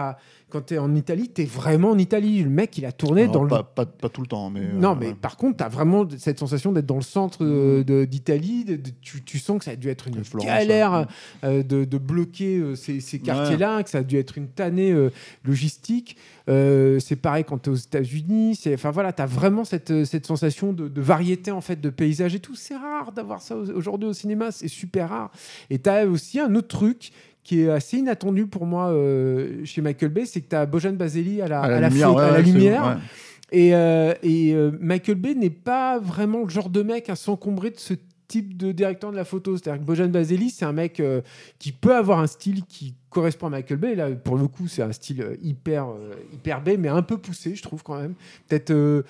es 0.71 0.79
en 0.79 0.95
Italie, 0.95 1.31
tu 1.35 1.43
es 1.43 1.45
vraiment 1.45 1.91
en 1.91 1.99
Italie. 1.99 2.43
Le 2.43 2.51
mec, 2.51 2.77
il 2.79 2.87
a 2.87 2.93
tourné 2.93 3.23
Alors, 3.23 3.33
dans 3.35 3.47
pas, 3.47 3.59
le. 3.59 3.65
pas, 3.75 3.87
pas 3.87 4.09
tout 4.09 4.21
le 4.21 4.27
temps, 4.27 4.51
mais. 4.51 4.61
euh, 4.61 4.73
Non, 4.75 4.95
mais 4.95 5.09
ouais. 5.09 5.15
par 5.15 5.37
contre, 5.37 5.59
tu 5.59 5.65
as 5.65 5.69
vraiment 5.69 6.07
cette 6.19 6.38
sensation 6.38 6.73
d'être 6.73 6.87
dans 6.87 6.97
le 6.97 7.03
centre 7.03 7.38
euh, 7.45 7.83
de- 7.85 8.05
d'Italie. 8.05 8.65
de- 8.65 8.77
de- 8.77 8.91
tu, 9.01 9.23
tu 9.23 9.38
sens 9.38 9.59
que 9.59 9.65
ça 9.65 9.73
a 9.73 9.77
dû 9.77 9.88
être 9.88 10.09
une 10.09 10.25
Florence, 10.25 10.47
galère 10.47 10.93
ouais. 11.43 11.49
euh, 11.49 11.62
de, 11.62 11.99
bloquer 11.99 12.62
ces, 12.77 13.01
ces 13.01 13.19
quartiers-là, 13.19 13.83
que 13.83 13.91
ça 13.91 13.99
a 13.99 14.03
dû 14.03 14.17
être 14.17 14.38
une 14.38 14.49
tannée 14.49 14.93
logistique. 15.45 16.17
Euh, 16.49 16.99
c'est 16.99 17.17
pareil 17.17 17.45
quand 17.45 17.59
tu 17.59 17.71
es 17.71 17.73
aux 17.73 17.77
États-Unis. 17.77 18.59
Enfin 18.75 18.91
voilà, 18.91 19.12
tu 19.12 19.23
as 19.23 19.27
vraiment 19.27 19.65
cette, 19.65 20.05
cette 20.05 20.27
sensation 20.27 20.73
de, 20.73 20.88
de 20.88 21.01
variété 21.01 21.51
en 21.51 21.61
fait 21.61 21.81
de 21.81 21.91
paysage 21.91 22.35
et 22.35 22.41
tout. 22.41 22.55
C'est 22.55 22.77
rare 22.77 23.12
d'avoir 23.12 23.41
ça 23.41 23.57
au- 23.57 23.71
aujourd'hui 23.71 24.09
au 24.09 24.12
cinéma, 24.12 24.51
c'est 24.51 24.69
super 24.69 25.11
rare. 25.11 25.31
Et 25.71 25.79
tu 25.79 25.88
as 25.88 26.07
aussi 26.07 26.41
un 26.41 26.55
autre 26.55 26.69
truc 26.69 27.12
qui 27.42 27.62
est 27.62 27.68
assez 27.70 27.98
inattendu 27.98 28.46
pour 28.46 28.66
moi 28.66 28.88
euh, 28.90 29.64
chez 29.64 29.81
Michael 29.83 30.11
Bay, 30.11 30.26
c'est 30.26 30.40
que 30.40 30.48
tu 30.48 30.57
as 30.57 30.64
Bojan 30.66 30.92
Baseli 30.92 31.42
à 31.42 31.48
la, 31.48 31.61
à 31.61 31.68
la 31.68 31.76
à 31.76 31.81
la 31.81 31.88
lumière, 31.88 32.09
photo- 32.09 32.18
ouais, 32.18 32.24
à 32.24 32.31
la 32.31 32.38
ouais, 32.38 32.44
c'est- 32.44 32.52
lumière. 32.52 32.85
ouais. 32.87 32.94
Et, 33.55 33.74
euh, 33.74 34.14
et 34.22 34.55
euh, 34.55 34.70
Michael 34.81 35.16
Bay 35.16 35.35
n'est 35.35 35.50
pas 35.50 35.98
vraiment 35.98 36.42
le 36.44 36.48
genre 36.48 36.70
de 36.70 36.83
mec 36.83 37.11
à 37.11 37.16
s'encombrer 37.16 37.70
de 37.70 37.78
ce 37.78 37.92
type 38.28 38.57
de 38.57 38.72
directeur 38.72 39.11
de 39.12 39.16
la 39.16 39.24
photo. 39.26 39.57
C'est-à-dire 39.59 39.81
que 39.83 39.87
Bojan 39.87 40.09
Baseli, 40.09 40.48
c'est 40.48 40.64
un 40.64 40.72
mec 40.72 41.00
euh, 41.00 41.20
qui 41.59 41.70
peut 41.72 41.94
avoir 41.94 42.20
un 42.20 42.26
style 42.26 42.64
qui 42.64 42.94
correspond 43.12 43.46
à 43.46 43.51
Michael 43.51 43.79
Bay. 43.79 43.94
Là, 43.94 44.11
pour 44.11 44.37
le 44.37 44.48
coup, 44.48 44.66
c'est 44.68 44.83
un 44.83 44.92
style 44.92 45.22
euh, 45.22 45.37
hyper, 45.42 45.87
euh, 45.88 46.14
hyper 46.33 46.62
Bay, 46.62 46.77
mais 46.77 46.88
un 46.88 47.03
peu 47.03 47.18
poussé, 47.18 47.55
je 47.55 47.62
trouve 47.62 47.83
quand 47.83 48.01
même. 48.01 48.14
Peut-être 48.48 48.70
euh, 48.70 49.03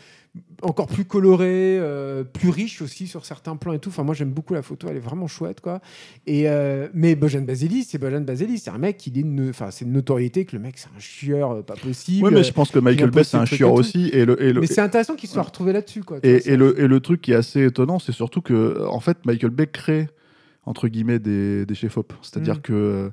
encore 0.63 0.87
plus 0.87 1.05
coloré, 1.05 1.77
euh, 1.79 2.25
plus 2.25 2.49
riche 2.49 2.81
aussi 2.81 3.07
sur 3.07 3.25
certains 3.27 3.57
plans 3.57 3.73
et 3.75 3.79
tout. 3.79 3.91
Enfin, 3.91 4.03
moi, 4.03 4.15
j'aime 4.15 4.31
beaucoup 4.31 4.55
la 4.55 4.63
photo, 4.63 4.87
elle 4.89 4.97
est 4.97 5.01
vraiment 5.01 5.27
chouette, 5.27 5.61
quoi. 5.61 5.81
Et 6.27 6.49
euh, 6.49 6.89
mais 6.95 7.15
Bojan 7.15 7.43
Baseli, 7.43 7.85
c'est 7.85 7.99
Bojan 7.99 8.23
Baseli, 8.23 8.59
c'est 8.59 8.71
un 8.71 8.79
mec, 8.79 9.07
il 9.07 9.19
est, 9.19 9.49
enfin, 9.51 9.71
c'est 9.71 9.85
une 9.85 9.93
notoriété 9.93 10.45
que 10.47 10.57
le 10.57 10.63
mec, 10.63 10.79
c'est 10.79 10.89
un 10.97 11.01
chieur, 11.01 11.63
pas 11.65 11.75
possible. 11.75 12.25
Ouais, 12.25 12.31
mais 12.33 12.45
je 12.45 12.53
pense 12.53 12.71
que 12.71 12.79
Michael 12.79 13.11
Bay, 13.11 13.25
c'est 13.25 13.37
un 13.37 13.45
chieur 13.45 13.73
aussi. 13.73 14.09
Et 14.13 14.25
le, 14.25 14.43
et 14.43 14.53
le, 14.53 14.61
Mais 14.63 14.67
c'est 14.67 14.81
intéressant 14.81 15.17
qu'il 15.17 15.29
soit 15.29 15.43
retrouvé 15.43 15.73
là-dessus, 15.73 16.03
quoi. 16.03 16.19
Vois, 16.19 16.31
et 16.31 16.57
le, 16.57 16.81
et 16.81 16.89
le 16.89 17.01
truc 17.01 17.21
qui 17.21 17.33
est 17.33 17.37
assez 17.37 17.65
étonnant, 17.67 17.99
c'est 17.99 18.13
surtout 18.13 18.41
que, 18.41 18.87
en 18.87 19.01
fait, 19.01 19.19
Michael 19.27 19.51
Bay 19.51 19.67
crée, 19.67 20.09
entre 20.65 20.89
guillemets, 20.89 21.19
des, 21.19 21.67
des 21.67 21.75
chefs-op. 21.75 22.13
C'est-à-dire 22.23 22.57
Mm. 22.57 22.63
que, 22.63 23.11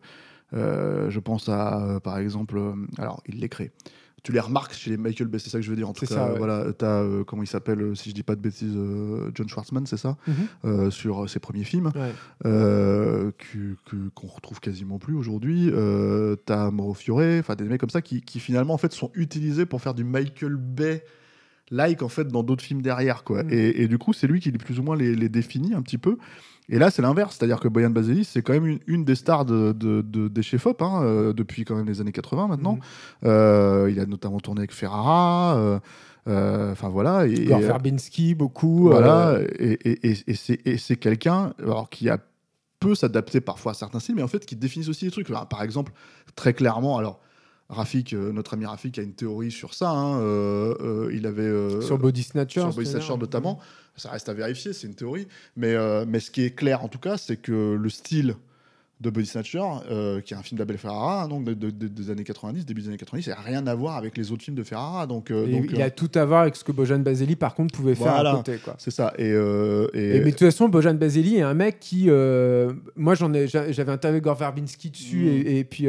euh, 0.53 1.09
je 1.09 1.19
pense 1.19 1.49
à, 1.49 1.81
euh, 1.83 1.99
par 1.99 2.17
exemple, 2.17 2.57
euh, 2.57 2.73
alors, 2.97 3.21
il 3.27 3.39
les 3.39 3.49
crée. 3.49 3.71
Tu 4.21 4.33
les 4.33 4.41
remarques 4.41 4.73
chez 4.73 4.89
les 4.91 4.97
Michael 4.97 5.27
Bay, 5.29 5.39
c'est 5.39 5.49
ça 5.49 5.59
que 5.59 5.63
je 5.63 5.69
veux 5.69 5.77
dire. 5.77 5.87
En 5.87 5.93
tout 5.93 6.05
cas, 6.05 6.13
ça, 6.15 6.31
ouais. 6.33 6.37
voilà, 6.37 6.73
t'as, 6.77 7.03
euh, 7.03 7.23
comment 7.23 7.41
il 7.41 7.47
s'appelle, 7.47 7.95
si 7.95 8.09
je 8.09 8.15
dis 8.15 8.23
pas 8.23 8.35
de 8.35 8.41
bêtises, 8.41 8.77
John 9.33 9.47
Schwartzman, 9.47 9.85
c'est 9.85 9.95
ça, 9.95 10.17
Mhm. 10.65 10.91
sur 10.91 11.29
ses 11.29 11.39
premiers 11.39 11.63
films, 11.63 11.91
Ouais. 11.95 12.11
qu'on 14.15 14.27
retrouve 14.27 14.59
quasiment 14.59 14.99
plus 14.99 15.15
aujourd'hui. 15.15 15.69
Euh, 15.71 16.35
t'as 16.45 16.71
Mauro 16.71 16.93
Fiore, 16.93 17.39
enfin 17.39 17.55
des 17.55 17.63
mecs 17.63 17.79
comme 17.79 17.89
ça 17.89 18.01
qui, 18.01 18.21
qui 18.21 18.39
finalement 18.39 18.73
en 18.73 18.77
fait 18.77 18.91
sont 18.91 19.11
utilisés 19.13 19.65
pour 19.65 19.81
faire 19.81 19.93
du 19.93 20.03
Michael 20.03 20.55
Bay 20.55 21.03
like 21.71 22.01
en 22.01 22.09
fait 22.09 22.27
dans 22.27 22.43
d'autres 22.43 22.63
films 22.63 22.81
derrière 22.81 23.23
quoi. 23.23 23.43
Mm. 23.43 23.49
Et, 23.51 23.83
et 23.83 23.87
du 23.87 23.97
coup 23.97 24.11
c'est 24.13 24.27
lui 24.27 24.39
qui 24.39 24.51
plus 24.51 24.79
ou 24.79 24.83
moins 24.83 24.95
les, 24.95 25.15
les 25.15 25.29
définit 25.29 25.73
un 25.73 25.81
petit 25.81 25.97
peu. 25.99 26.17
Et 26.69 26.77
là 26.79 26.91
c'est 26.91 27.01
l'inverse, 27.01 27.35
c'est-à-dire 27.37 27.59
que 27.59 27.67
Boyan 27.67 27.89
Baseli 27.89 28.23
c'est 28.23 28.41
quand 28.41 28.53
même 28.53 28.67
une, 28.67 28.79
une 28.87 29.03
des 29.03 29.15
stars 29.15 29.43
de, 29.45 29.71
de, 29.73 30.01
de- 30.01 30.27
des 30.27 30.41
chefs-op 30.43 30.81
hein, 30.81 31.01
euh, 31.03 31.33
depuis 31.33 31.65
quand 31.65 31.75
même 31.75 31.87
les 31.87 31.99
années 32.01 32.11
80 32.11 32.47
maintenant. 32.47 32.73
Mhm. 32.73 32.79
Euh, 33.25 33.89
il 33.91 33.99
a 33.99 34.05
notamment 34.05 34.39
tourné 34.39 34.59
avec 34.61 34.71
Ferrara. 34.73 35.57
euh, 35.57 35.79
Enfin 36.71 36.89
voilà. 36.89 37.25
Et, 37.25 37.31
et, 37.33 37.45
Verbinski, 37.47 38.35
beaucoup. 38.35 38.89
voilà, 38.89 39.39
et, 39.57 40.13
c'est- 40.35 40.59
et 40.63 40.77
c'est 40.77 40.95
quelqu'un 40.97 41.53
alors, 41.59 41.89
qui 41.89 42.07
a 42.09 42.19
peut 42.79 42.93
s'adapter 42.95 43.41
parfois 43.41 43.71
à 43.71 43.75
certains 43.75 43.99
styles, 43.99 44.15
mais 44.15 44.21
en 44.21 44.27
fait 44.27 44.45
qui 44.45 44.55
définissent 44.55 44.89
aussi 44.89 45.05
des 45.05 45.11
trucs. 45.11 45.29
Alors, 45.31 45.47
par 45.47 45.63
exemple, 45.63 45.91
très 46.35 46.53
clairement, 46.53 46.97
alors 46.97 47.19
Rafik, 47.69 48.13
euh, 48.13 48.31
notre 48.31 48.55
ami 48.55 48.65
Rafik 48.65 48.97
a 48.97 49.03
une 49.03 49.13
théorie 49.13 49.51
sur 49.51 49.75
ça. 49.75 49.91
hein, 49.91 50.19
euh, 50.19 50.73
euh, 50.81 51.13
il 51.13 51.27
avait 51.27 51.81
sur 51.81 51.99
Body 51.99 52.23
Snatcher. 52.23 52.61
sur 52.61 52.73
Body. 52.73 52.89
Snatcher 52.89 53.17
notamment. 53.17 53.59
Ça 53.95 54.09
reste 54.09 54.29
à 54.29 54.33
vérifier, 54.33 54.73
c'est 54.73 54.87
une 54.87 54.95
théorie. 54.95 55.27
Mais, 55.55 55.75
mais 56.05 56.19
ce 56.19 56.31
qui 56.31 56.43
est 56.43 56.51
clair 56.51 56.83
en 56.83 56.87
tout 56.87 56.99
cas, 56.99 57.17
c'est 57.17 57.37
que 57.37 57.77
le 57.79 57.89
style 57.89 58.35
de 59.01 59.09
Body 59.09 59.25
Snatcher, 59.27 59.61
euh, 59.89 60.19
qui 60.19 60.33
est 60.33 60.37
un 60.37 60.43
film 60.43 60.59
d'Abel 60.59 60.77
Ferrara, 60.77 61.25
donc 61.29 61.45
de- 61.45 61.53
de- 61.53 61.69
de- 61.69 61.87
des 61.87 62.09
années 62.09 62.25
90, 62.25 62.65
début 62.65 62.81
des 62.81 62.89
années 62.89 62.97
90, 62.97 63.23
ça 63.23 63.31
n'a 63.31 63.39
rien 63.41 63.65
à 63.65 63.73
voir 63.73 63.95
avec 63.95 64.17
les 64.17 64.29
autres 64.33 64.43
films 64.43 64.57
de 64.57 64.63
Ferrara. 64.63 65.07
Donc, 65.07 65.31
euh, 65.31 65.47
Et 65.47 65.51
donc, 65.53 65.65
il 65.71 65.81
euh, 65.81 65.85
a 65.85 65.89
tout 65.89 66.11
à 66.15 66.25
voir 66.25 66.41
avec 66.41 66.57
ce 66.57 66.65
que 66.65 66.73
Bojan 66.73 66.99
Baseli, 66.99 67.37
par 67.37 67.55
contre, 67.55 67.73
pouvait 67.73 67.95
faire 67.95 68.11
Voilà. 68.11 68.31
à 68.33 68.35
côté. 68.35 68.57
C'est 68.77 68.91
ça. 68.91 69.13
Et, 69.17 69.31
euh, 69.31 69.87
et- 69.93 70.17
Et, 70.17 70.19
mais 70.19 70.25
de 70.25 70.29
toute 70.31 70.39
façon, 70.39 70.67
Bojan 70.67 70.95
Baseli 70.95 71.37
est 71.37 71.41
un 71.43 71.53
mec 71.53 71.79
qui. 71.79 72.09
moi, 72.97 73.15
j'en 73.15 73.33
ai, 73.33 73.47
j'a- 73.47 73.71
j'avais 73.71 73.91
interviewé 73.93 74.19
Igor 74.19 74.35
Verbinski 74.35 74.89
dessus 74.89 75.15
Mm. 75.17 75.47
et, 75.47 75.59
et 75.59 75.63
puis, 75.63 75.87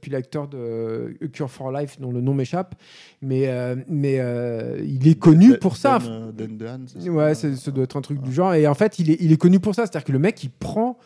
puis 0.00 0.10
l'acteur 0.10 0.48
de 0.48 1.14
A 1.22 1.26
Cure 1.28 1.50
for 1.50 1.70
Life, 1.72 2.00
dont 2.00 2.10
le 2.10 2.22
nom 2.22 2.32
m'échappe. 2.32 2.74
Mais, 3.20 3.50
mais 3.86 4.14
il 4.82 5.06
est 5.08 5.18
connu 5.18 5.50
Ben- 5.50 5.58
pour 5.58 5.76
ça. 5.76 5.98
Dan 5.98 6.56
Dehan, 6.56 6.80
c'est 6.86 7.02
ça 7.02 7.10
Ouais, 7.10 7.34
ça 7.34 7.70
doit 7.70 7.84
être 7.84 7.96
un 7.96 8.00
truc 8.02 8.22
du 8.22 8.32
genre. 8.32 8.54
Et 8.54 8.66
en 8.66 8.74
fait, 8.74 8.98
il 8.98 9.10
est, 9.10 9.16
il 9.20 9.30
est 9.32 9.36
connu 9.36 9.60
pour 9.60 9.74
ça. 9.74 9.82
C'est-à-dire 9.84 10.04
que 10.04 10.12
le 10.12 10.18
mec, 10.18 10.42
il 10.42 10.50
prend 10.50 10.96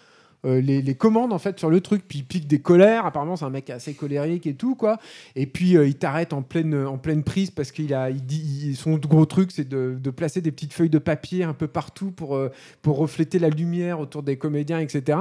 euh, 0.46 0.60
les, 0.60 0.94
commandes 0.94 1.32
en 1.32 1.38
fait 1.38 1.58
sur 1.58 1.68
le 1.68 1.80
truc, 1.80 2.02
puis 2.08 2.20
il 2.20 2.24
pique 2.24 2.46
des 2.46 2.60
colères. 2.60 3.04
Apparemment, 3.04 3.36
c'est 3.36 3.44
un 3.44 3.50
mec 3.50 3.68
assez 3.68 3.92
colérique 3.94 4.46
et 4.46 4.54
tout 4.54 4.74
quoi. 4.74 4.98
Et 5.36 5.46
puis 5.46 5.76
euh, 5.76 5.86
il 5.86 5.96
t'arrête 5.96 6.32
en 6.32 6.42
pleine 6.42 6.74
en 6.74 6.96
pleine 6.96 7.22
prise 7.22 7.50
parce 7.50 7.72
qu'il 7.72 7.92
a, 7.92 8.10
dit, 8.10 8.74
son 8.74 8.96
gros 8.96 9.26
truc, 9.26 9.50
c'est 9.52 9.68
de, 9.68 10.10
placer 10.10 10.40
des 10.40 10.50
petites 10.50 10.72
feuilles 10.72 10.90
de 10.90 10.98
papier 10.98 11.44
un 11.44 11.52
peu 11.52 11.68
partout 11.68 12.10
pour 12.10 12.36
euh, 12.36 12.50
pour 12.80 12.96
refléter 12.96 13.38
la 13.38 13.50
lumière 13.50 14.00
autour 14.00 14.22
des 14.22 14.36
comédiens, 14.36 14.78
etc. 14.78 15.18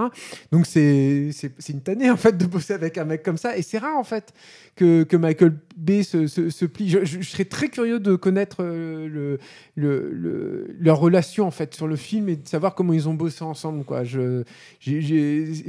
Donc 0.52 0.66
c'est 0.66 1.32
c'est 1.34 1.52
c'est 1.60 1.74
une 1.74 1.82
tannée 1.82 2.10
en 2.10 2.18
fait 2.18 2.38
de 2.38 2.46
bosser 2.46 2.74
avec 2.74 2.98
un 2.98 3.06
mec 3.06 3.22
comme 3.22 3.38
ça. 3.38 3.58
Et 3.58 3.62
c'est 3.62 3.78
rare 3.78 3.98
en 3.98 4.06
fait 4.06 4.34
que, 4.76 5.04
que 5.04 5.18
Michael 5.18 5.58
Bay 5.80 6.04
se, 6.04 6.28
se. 6.28 6.50
Je, 6.50 7.22
serais 7.22 7.46
très 7.46 7.70
curieux 7.70 8.00
de 8.02 8.16
connaître 8.16 8.58
euh, 8.60 9.08
le, 9.08 9.40
le, 9.76 10.12
le- 10.12 10.76
leur 10.78 11.00
relation 11.00 11.48
en 11.48 11.52
fait 11.52 11.74
sur 11.74 11.88
le 11.88 11.96
film 11.96 12.28
et 12.28 12.36
de 12.36 12.48
savoir 12.48 12.76
comment 12.76 12.92
ils 12.92 13.08
ont 13.08 13.14
bossé 13.14 13.44
ensemble. 13.44 13.86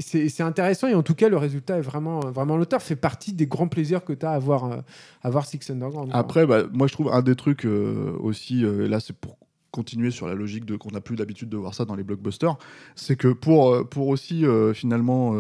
C'est, 0.00 0.40
intéressant 0.40 0.88
et 0.88 0.94
en 0.94 1.02
tout 1.02 1.14
cas 1.14 1.28
le 1.28 1.36
résultat 1.36 1.78
est 1.78 1.82
vraiment, 1.82 2.18
vraiment 2.20 2.56
l'auteur 2.56 2.82
fait 2.82 2.96
partie 2.96 3.32
des 3.32 3.46
grands 3.46 3.68
plaisirs 3.68 4.04
que 4.04 4.12
tu 4.12 4.26
as 4.26 4.32
à 4.32 4.38
voir, 4.38 4.64
euh, 4.64 4.76
à 5.22 5.30
voir 5.30 5.46
Six 5.46 5.70
Underground. 5.70 6.10
Après, 6.12 6.44
bah, 6.44 6.64
moi 6.72 6.88
je 6.88 6.92
trouve 6.92 7.12
un 7.12 7.22
des 7.22 7.36
trucs 7.36 7.64
euh, 7.64 8.16
aussi, 8.18 8.64
euh, 8.64 8.88
là 8.88 8.98
c'est 8.98 9.16
pour 9.16 9.38
continuer 9.70 10.10
sur 10.10 10.26
la 10.26 10.34
logique 10.34 10.64
de 10.64 10.74
qu'on 10.76 10.90
n'a 10.90 11.00
plus 11.00 11.14
l'habitude 11.14 11.48
de 11.48 11.56
voir 11.56 11.74
ça 11.74 11.84
dans 11.84 11.94
les 11.94 12.02
blockbusters, 12.02 12.56
c'est 12.96 13.14
que 13.14 13.28
pour, 13.28 13.88
pour 13.88 14.08
aussi 14.08 14.44
finalement 14.74 15.36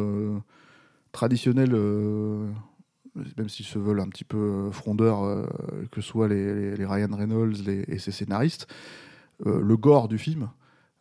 traditionnel, 1.10 1.74
même 3.36 3.48
s'ils 3.48 3.66
se 3.66 3.78
veulent 3.78 4.00
un 4.00 4.08
petit 4.08 4.24
peu 4.24 4.36
euh, 4.38 4.70
frondeurs, 4.70 5.24
euh, 5.24 5.44
que 5.90 6.00
soit 6.00 6.28
les, 6.28 6.54
les- 6.54 6.76
les 6.76 6.86
Ryan 6.86 7.08
Reynolds 7.14 7.54
les- 7.66 7.84
et 7.88 7.98
ses 7.98 8.12
scénaristes, 8.12 8.66
euh, 9.46 9.60
le 9.60 9.76
gore 9.76 10.08
du 10.08 10.18
film 10.18 10.50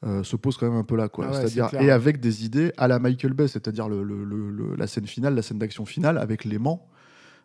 euh, 0.06 0.24
se 0.24 0.36
pose 0.38 0.56
quand 0.58 0.69
même 0.69 0.80
un 0.80 0.84
peu 0.84 0.95
là, 0.95 1.10
quoi. 1.10 1.26
Ah 1.28 1.32
ouais, 1.32 1.36
c'est-à-dire 1.48 1.69
et 1.84 1.91
avec 1.91 2.19
des 2.22 2.45
idées 2.45 2.72
à 2.78 2.88
la 2.88 3.00
Michael 3.00 3.34
Bay, 3.34 3.48
c'est-à-dire 3.48 3.89
le, 3.89 4.02
le- 4.04 4.24
le- 4.24 4.50
le- 4.50 4.76
la 4.76 4.88
scène 4.88 5.06
finale, 5.08 5.36
la 5.36 5.41
scène 5.41 5.60
d'action 5.60 5.86
finale 5.86 6.17
avec 6.17 6.45
l'aimant. 6.45 6.88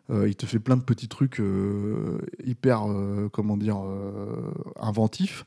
Il 0.09 0.35
te 0.35 0.45
fait 0.45 0.59
plein 0.59 0.77
de 0.77 0.83
petits 0.83 1.07
trucs 1.07 1.41
hyper, 2.43 2.83
comment 3.33 3.57
dire, 3.57 3.77
inventifs. 4.79 5.45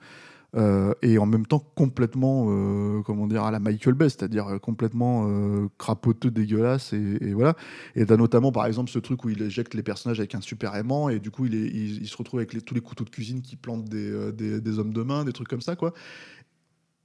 Euh, 0.57 0.95
et 1.03 1.19
en 1.19 1.27
même 1.27 1.47
temps 1.47 1.59
complètement, 1.75 2.47
euh, 2.49 3.03
comment 3.03 3.27
dire, 3.27 3.45
à 3.45 3.51
la 3.51 3.61
Michael 3.61 3.95
Bay, 3.95 4.09
c'est-à-dire 4.09 4.47
euh, 4.49 4.59
complètement 4.59 5.29
euh, 5.29 5.69
crapoteux, 5.77 6.31
dégueulasse, 6.31 6.93
et, 6.95 7.19
et 7.21 7.35
voilà. 7.35 7.55
Et 7.95 8.07
t'as 8.07 8.17
notamment, 8.17 8.51
par 8.51 8.67
exemple, 8.67 8.91
ce 8.91 8.99
truc 8.99 9.25
où 9.25 9.29
il 9.29 9.43
éjecte 9.43 9.75
les 9.75 9.83
personnages 9.83 10.21
avec 10.21 10.35
un 10.35 10.41
super 10.41 10.75
aimant, 10.75 11.11
et 11.11 11.21
du 11.21 11.31
coup, 11.31 11.47
il, 11.47 12.07
se 12.09 12.17
retrouve 12.17 12.41
avec 12.41 12.65
tous 12.65 12.75
les 12.75 12.81
couteaux 12.81 13.05
de 13.05 13.11
cuisine 13.11 13.43
qui 13.43 13.57
plantent 13.57 13.89
des, 13.89 14.79
hommes 14.79 14.93
de 14.93 15.03
main, 15.03 15.25
des 15.25 15.33
trucs 15.33 15.49
comme 15.49 15.61
ça, 15.61 15.77
quoi. 15.77 15.93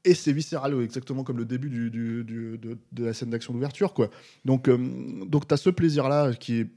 Et 0.05 0.15
c'est 0.15 0.33
viscéral, 0.33 0.81
exactement 0.81 1.23
comme 1.23 1.37
le 1.37 1.45
début 1.45 1.69
de, 1.69 2.77
la 2.97 3.13
scène 3.13 3.29
d'action 3.29 3.53
d'ouverture, 3.53 3.93
quoi. 3.93 4.09
Donc, 4.45 4.69
donc 5.27 5.47
t'as 5.47 5.57
ce 5.57 5.69
plaisir-là 5.69 6.33
qui 6.33 6.59
est 6.59 6.69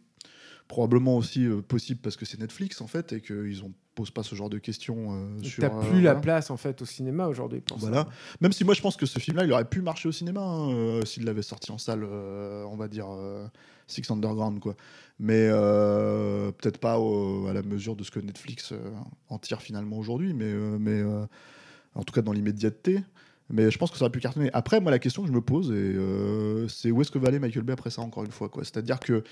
probablement 0.69 1.17
aussi 1.17 1.47
possible 1.69 2.01
parce 2.03 2.17
que 2.17 2.25
c'est 2.25 2.41
Netflix, 2.41 2.81
en 2.81 2.89
fait, 2.89 3.13
et 3.13 3.21
qu'ils 3.21 3.63
ne 3.63 3.73
posent 3.97 4.13
pas 4.13 4.23
ce 4.23 4.37
genre 4.37 4.49
de 4.51 4.59
questions 4.59 5.09
euh, 5.11 5.43
sur... 5.43 5.61
T'as 5.61 5.75
euh, 5.75 5.81
plus 5.81 6.01
la 6.03 6.13
voilà. 6.13 6.21
place 6.21 6.51
en 6.51 6.57
fait 6.57 6.81
au 6.83 6.85
cinéma 6.85 7.27
aujourd'hui 7.27 7.61
pour 7.61 7.81
ça. 7.81 7.87
Voilà. 7.89 8.09
Même 8.41 8.53
si 8.53 8.63
moi 8.63 8.75
je 8.75 8.81
pense 8.83 8.97
que 8.97 9.07
ce 9.07 9.19
film-là, 9.19 9.45
il 9.45 9.53
aurait 9.53 9.65
pu 9.65 9.83
marcher 9.83 10.09
au 10.09 10.13
cinéma 10.13 10.43
hein, 10.43 10.71
euh, 10.71 11.05
s'il 11.05 11.25
l'avait 11.25 11.43
sorti 11.43 11.73
en 11.73 11.79
salle, 11.79 12.05
euh, 12.05 12.63
on 12.71 12.77
va 12.77 12.87
dire 12.87 13.09
Six 13.89 14.09
Underground, 14.11 14.61
quoi. 14.61 14.77
Mais 15.19 15.49
peut-être 15.49 16.79
pas 16.79 16.99
au- 17.01 17.49
à 17.49 17.53
la 17.53 17.63
mesure 17.63 17.97
de 17.97 18.05
ce 18.05 18.11
que 18.11 18.21
Netflix 18.21 18.73
en 19.29 19.39
tire 19.39 19.63
finalement 19.63 19.99
aujourd'hui, 19.99 20.35
mais, 20.35 20.53
mais 20.79 21.03
en 21.95 22.03
tout 22.05 22.13
cas 22.13 22.23
dans 22.23 22.33
l'immédiateté. 22.33 23.01
Mais 23.49 23.71
je 23.71 23.79
pense 23.79 23.93
que 23.93 23.97
ça 23.97 24.05
aurait 24.05 24.11
pu 24.11 24.19
cartonner. 24.19 24.51
Après, 24.53 24.81
moi, 24.81 24.91
la 24.91 24.99
question 24.99 25.23
que 25.23 25.29
je 25.29 25.33
me 25.33 25.41
pose, 25.41 25.71
euh, 25.73 26.67
c'est 26.69 26.91
où 26.91 27.01
est-ce 27.01 27.13
que 27.13 27.19
va 27.19 27.29
aller 27.29 27.39
Michael 27.39 27.63
Bay 27.63 27.75
après 27.75 27.91
ça, 27.91 28.03
encore 28.03 28.25
une 28.25 28.33
fois, 28.33 28.49
quoi? 28.49 28.65
C'est-à-dire 28.65 28.99
que 28.99 29.23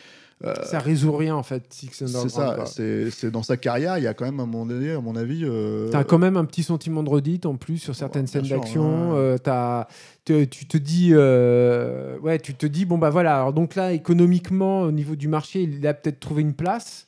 euh, 0.45 0.55
Ça 0.65 0.79
résout 0.79 1.17
rien 1.17 1.35
en 1.35 1.43
fait, 1.43 1.65
Six 1.71 1.91
c'est 1.93 2.29
ça, 2.29 2.65
c'est 2.67 3.11
c'est 3.11 3.31
dans 3.31 3.43
sa 3.43 3.57
carrière, 3.57 3.99
il 3.99 4.05
y 4.05 4.07
a 4.07 4.15
quand 4.15 4.25
même 4.25 4.39
à 4.41 4.47
moment 4.47 4.67
donné, 4.67 4.93
à 4.93 5.01
mon 5.01 5.17
avis. 5.17 5.43
euh, 5.45 5.91
T'as 5.91 6.05
quand 6.05 6.19
même 6.19 6.37
un 6.37 6.45
petit 6.45 6.63
sentiment 6.63 7.03
de 7.03 7.09
redite 7.09 7.45
en 7.47 7.57
plus 7.57 7.79
sur 7.79 7.95
certaines 7.97 8.27
scènes 8.29 8.45
sûr, 8.45 8.57
d'action. 8.61 9.13
ouais. 9.13 9.19
euh, 9.19 9.39
t'as- 9.39 9.89
tu 10.25 10.47
te 10.47 10.77
dis, 10.79 11.13
ouais, 11.15 12.39
tu 12.39 12.55
te 12.55 12.67
dis, 12.67 12.85
bon 12.85 12.99
bah 12.99 13.11
voilà. 13.11 13.35
Alors 13.37 13.53
donc 13.53 13.75
là, 13.75 13.93
économiquement, 13.93 14.83
au 14.83 14.93
niveau 14.93 15.17
du 15.17 15.29
marché, 15.29 15.63
il 15.63 15.85
a 15.87 15.95
peut-être 15.95 16.21
trouvé 16.21 16.43
une 16.43 16.55
place. 16.55 17.07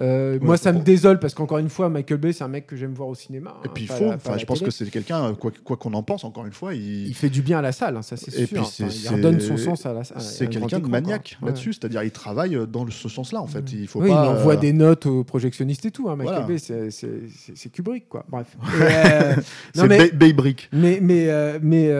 Euh, 0.00 0.38
Ouais, 0.38 0.38
moi, 0.46 0.56
ça 0.56 0.72
me 0.72 0.80
désole 0.80 1.18
parce 1.18 1.34
qu'encore 1.34 1.58
une 1.58 1.68
fois, 1.68 1.88
Michael 1.88 2.18
Bay, 2.18 2.32
c'est 2.32 2.44
un 2.44 2.48
mec 2.48 2.66
que 2.66 2.76
j'aime 2.76 2.92
voir 2.94 3.08
au 3.08 3.14
cinéma. 3.14 3.54
Et 3.64 3.68
hein, 3.68 3.70
puis 3.74 3.84
il 3.84 3.86
faut, 3.88 4.04
la- 4.04 4.10
pas 4.12 4.30
enfin, 4.30 4.38
je 4.38 4.46
pense 4.46 4.58
télé. 4.60 4.70
que 4.70 4.74
c'est 4.74 4.90
quelqu'un, 4.90 5.24
euh, 5.30 5.32
quoi 5.34 5.76
qu'on 5.76 5.92
en 5.94 6.02
pense, 6.02 6.24
encore 6.24 6.46
une 6.46 6.52
fois, 6.52 6.74
il, 6.74 7.06
il 7.08 7.14
fait 7.14 7.28
du 7.30 7.42
bien 7.42 7.58
à 7.58 7.62
la 7.62 7.72
salle, 7.72 7.96
hein, 7.96 8.02
ça 8.02 8.16
c'est 8.16 8.30
sûr. 8.30 8.46
puis 8.48 8.64
c'est- 8.70 8.84
Enfin, 8.84 8.94
il 9.02 9.08
redonne 9.16 9.40
son 9.40 9.56
sens 9.56 9.84
à 9.86 9.92
la 9.92 10.04
salle. 10.04 10.20
c'est 10.20 10.48
quelqu'un 10.48 10.78
de 10.78 10.86
maniaque 10.88 11.36
là-dessus, 11.42 11.72
c'est-à-dire 11.74 12.02
il 12.02 12.10
travaille 12.12 12.56
euh, 12.56 12.66
dans 12.66 12.88
ce 12.90 13.08
sens-là 13.08 13.40
en 13.42 13.46
fait. 13.46 13.72
Il 13.72 13.86
faut 13.88 14.00
oui, 14.00 14.08
pas. 14.08 14.24
il 14.24 14.28
envoie 14.38 14.54
euh, 14.54 14.56
des 14.56 14.72
notes 14.72 15.06
aux 15.06 15.24
projectionnistes 15.24 15.84
et 15.86 15.90
tout. 15.90 16.08
Hein, 16.08 16.16
Michael 16.16 16.44
Voilà. 16.44 16.46
Bay, 16.48 16.90
c'est- 16.90 17.70
Kubrick, 17.70 18.08
quoi. 18.08 18.24
Bref. 18.28 18.56
Euh, 18.82 19.34
C'est 19.74 19.88
Bay- 19.88 20.10
Baybrick. 20.12 20.68
Mais, 20.72 20.98
mais, 21.02 21.28
mais 21.62 21.90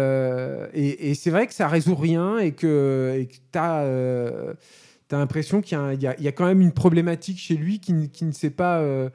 et, 0.74 1.14
c'est 1.14 1.30
vrai 1.30 1.46
que 1.46 1.54
ça 1.54 1.68
résout 1.68 1.94
rien 1.94 2.38
et 2.38 2.52
que 2.52 3.14
et 3.18 3.28
tu 5.11 5.16
as, 5.16 5.18
l'impression 5.18 5.61
qu'il 5.61 5.77
y, 6.01 6.07
a 6.07 6.33
quand 6.33 6.46
même 6.46 6.61
une 6.61 6.73
problématique 6.73 7.38
chez 7.38 7.57
lui 7.57 7.81
qui, 7.81 7.92
ne- 7.92 8.33
sait 8.33 8.51
pas. 8.51 8.79
euh, 8.79 9.11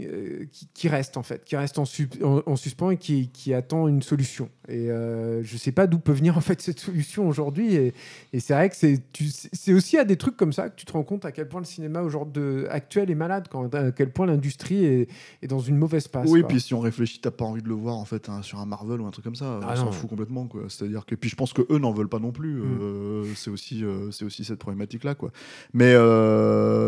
euh, 0.00 0.46
qui, 0.50 0.66
qui 0.72 0.88
reste 0.88 1.16
en 1.16 1.22
fait, 1.22 1.44
qui 1.44 1.54
reste 1.54 1.78
en, 1.78 1.84
sup- 1.84 2.22
en- 2.24 2.42
en 2.46 2.56
suspens 2.56 2.90
et 2.90 2.96
qui, 2.96 3.28
qui 3.28 3.52
attend 3.54 3.88
une 3.88 4.02
solution. 4.02 4.48
Et 4.68 4.90
euh, 4.90 5.42
je 5.44 5.56
sais 5.56 5.70
pas 5.72 5.86
d'où 5.86 5.98
peut 5.98 6.12
venir 6.12 6.36
en 6.38 6.40
fait 6.40 6.60
cette 6.62 6.80
solution 6.80 7.28
aujourd'hui. 7.28 7.74
Et, 7.74 7.94
et 8.32 8.40
c'est 8.40 8.54
vrai 8.54 8.70
que 8.70 8.76
c'est 8.76 9.72
aussi 9.72 9.98
à 9.98 10.04
des 10.04 10.16
trucs 10.16 10.36
comme 10.36 10.52
ça 10.52 10.70
que 10.70 10.76
tu 10.76 10.86
te 10.86 10.92
rends 10.92 11.02
compte 11.02 11.24
à 11.24 11.32
quel 11.32 11.46
point 11.48 11.60
le 11.60 11.66
cinéma 11.66 12.02
aujourd'hui 12.02 12.66
actuel 12.68 13.10
est 13.10 13.14
malade, 13.14 13.48
quand, 13.50 13.72
à 13.74 13.92
quel 13.92 14.10
point 14.10 14.26
l'industrie 14.26 14.84
est, 14.84 15.08
est 15.42 15.46
dans 15.46 15.58
une 15.60 15.76
mauvaise 15.76 16.08
passe. 16.08 16.28
Oui, 16.30 16.40
quoi. 16.40 16.48
puis 16.48 16.60
si 16.60 16.72
on 16.74 16.80
réfléchit, 16.80 17.20
t'as 17.20 17.30
pas 17.30 17.44
envie 17.44 17.62
de 17.62 17.68
le 17.68 17.74
voir 17.74 17.96
en 17.96 18.04
fait 18.06 18.28
hein, 18.28 18.40
sur 18.42 18.58
un 18.60 18.66
Marvel 18.66 19.00
ou 19.00 19.06
un 19.06 19.10
truc 19.10 19.24
comme 19.24 19.36
ça. 19.36 19.60
Ah 19.62 19.74
on 19.74 19.76
s'en 19.76 19.92
fout 19.92 20.08
complètement 20.08 20.46
quoi. 20.46 20.62
C'est-à-dire 20.68 21.04
que 21.04 21.14
puis 21.14 21.28
je 21.28 21.36
pense 21.36 21.52
que 21.52 21.62
eux 21.70 21.78
n'en 21.78 21.92
veulent 21.92 22.08
pas 22.08 22.18
non 22.18 22.32
plus. 22.32 22.54
Mm. 22.54 22.78
euh, 22.80 23.24
c'est 23.36 23.50
aussi 23.50 23.84
c'est 24.10 24.24
aussi 24.24 24.44
cette 24.44 24.58
problématique 24.58 25.04
là 25.04 25.14
quoi. 25.14 25.30
Mais 25.74 25.94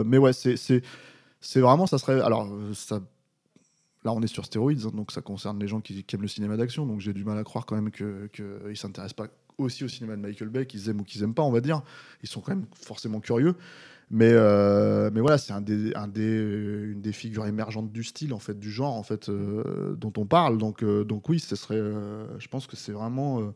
mais 0.05 0.19
ouais 0.19 0.33
c'est 0.33 0.83
c'est 1.47 1.61
vraiment 1.61 1.87
ça 1.87 1.99
serait 1.99 2.21
alors 2.21 2.47
euh, 2.53 2.73
ça 2.75 3.01
Là, 4.05 4.13
on 4.13 4.21
est 4.21 4.27
sur 4.27 4.45
stéroïdes, 4.45 4.83
hein, 4.85 4.91
donc 4.95 5.13
ça 5.13 5.23
concerne 5.23 5.59
les 5.59 5.67
gens 5.67 5.81
qui, 5.81 6.05
qui 6.05 6.15
aiment 6.15 6.21
le 6.21 6.29
cinéma 6.29 6.59
d'action. 6.59 6.85
Donc 6.85 7.01
j'ai 7.01 7.15
du 7.15 7.25
mal 7.25 7.39
à 7.39 7.43
croire 7.43 7.65
quand 7.65 7.75
même 7.75 7.91
qu'ils 7.91 8.29
que 8.35 8.61
ils 8.71 8.77
s'intéressent 8.77 9.15
pas 9.17 9.29
aussi 9.57 9.83
au 9.83 9.89
cinéma 9.89 10.15
de 10.15 10.21
Michael 10.21 10.51
Bay, 10.51 10.67
qu'ils 10.67 10.91
aiment 10.91 11.01
ou 11.01 11.05
qu'ils 11.05 11.23
aiment 11.23 11.33
pas, 11.33 11.43
on 11.43 11.51
va 11.51 11.63
dire. 11.63 11.81
Ils 12.23 12.29
sont 12.29 12.43
quand 12.43 12.53
même 12.55 12.67
forcément 12.75 13.21
curieux. 13.21 13.55
Mais, 14.11 14.29
euh, 14.31 15.11
mais 15.15 15.21
voilà, 15.23 15.39
c'est 15.39 15.55
un 15.55 15.63
des, 15.63 15.95
un 15.95 16.07
des, 16.07 16.23
une 16.93 17.01
des 17.01 17.13
figures 17.13 17.47
émergentes 17.47 17.91
du 17.93 18.05
style, 18.05 18.35
en 18.35 18.39
fait, 18.39 18.59
du 18.59 18.71
genre, 18.71 18.93
en 18.93 19.03
fait, 19.03 19.31
euh, 19.31 19.97
dont 19.97 20.13
on 20.19 20.27
parle. 20.27 20.59
Donc, 20.59 20.85
euh, 20.85 21.03
donc 21.05 21.27
oui, 21.31 21.41
ce 21.41 21.57
serait, 21.57 21.77
euh, 21.79 22.27
je 22.39 22.49
pense 22.49 22.67
que 22.67 22.77
c'est 22.77 22.93
vraiment. 22.93 23.41
euh, 23.41 23.55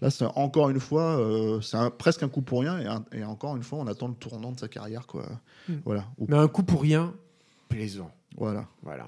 là, 0.00 0.08
c'est 0.08 0.24
encore 0.24 0.70
une 0.70 0.80
fois, 0.80 1.18
euh, 1.20 1.60
c'est 1.60 1.76
un- 1.76 1.90
presque 1.90 2.22
un 2.22 2.28
coup 2.30 2.40
pour 2.40 2.60
rien. 2.62 2.78
Et, 2.78 2.86
un- 2.86 3.04
et 3.12 3.24
encore 3.24 3.56
une 3.56 3.62
fois, 3.62 3.78
on 3.80 3.86
attend 3.88 4.08
le 4.08 4.14
tournant 4.14 4.52
de 4.52 4.58
sa 4.58 4.68
carrière, 4.68 5.06
quoi. 5.06 5.26
Mm. 5.68 5.72
Voilà. 5.84 6.06
Mais 6.28 6.38
un 6.38 6.48
coup 6.48 6.62
pour 6.62 6.80
rien, 6.80 7.12
plaisant. 7.72 8.10
voilà. 8.36 8.64
Voilà. 8.82 9.04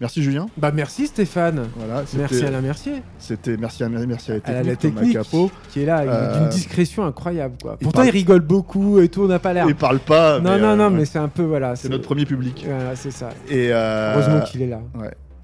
Merci 0.00 0.24
Julien. 0.24 0.46
Bah 0.56 0.72
merci 0.74 1.06
Stéphane. 1.06 1.68
Voilà, 1.76 2.02
Merci 2.16 2.44
Alain 2.44 2.60
Mercier 2.60 2.94
C'était 3.20 3.56
merci 3.56 3.84
à 3.84 3.88
merci 3.88 4.32
à 4.32 4.34
la 4.34 4.58
À 4.58 4.62
la- 4.64 4.74
technique, 4.74 4.94
la 4.96 5.00
technique. 5.00 5.12
Capot. 5.12 5.50
qui 5.70 5.82
est 5.82 5.86
là 5.86 5.98
avec 5.98 6.10
Euh, 6.10 6.38
d'une 6.40 6.48
discrétion 6.48 7.04
incroyable 7.06 7.54
quoi. 7.62 7.76
il 7.80 7.84
Pourtant 7.84 7.98
parle- 8.00 8.08
il 8.08 8.10
rigole 8.10 8.40
beaucoup 8.40 8.98
et 8.98 9.08
tout, 9.08 9.22
on 9.22 9.28
n'a 9.28 9.38
pas 9.38 9.52
l'air. 9.52 9.66
Il 9.68 9.76
parle 9.76 10.00
pas. 10.00 10.40
Non 10.40 10.54
mais, 10.54 10.60
non 10.60 10.66
euh, 10.70 10.76
non 10.76 10.90
mais 10.90 11.04
c'est 11.04 11.20
un 11.20 11.28
peu 11.28 11.42
voilà. 11.44 11.76
c'est 11.76 11.88
notre 11.88 12.02
premier 12.02 12.26
public. 12.26 12.64
Voilà 12.66 12.96
c'est 12.96 13.12
ça. 13.12 13.28
Et 13.48 13.72
euh, 13.72 14.14
Heureusement 14.14 14.40
qu'il 14.40 14.62
est 14.62 14.66
là. 14.66 14.80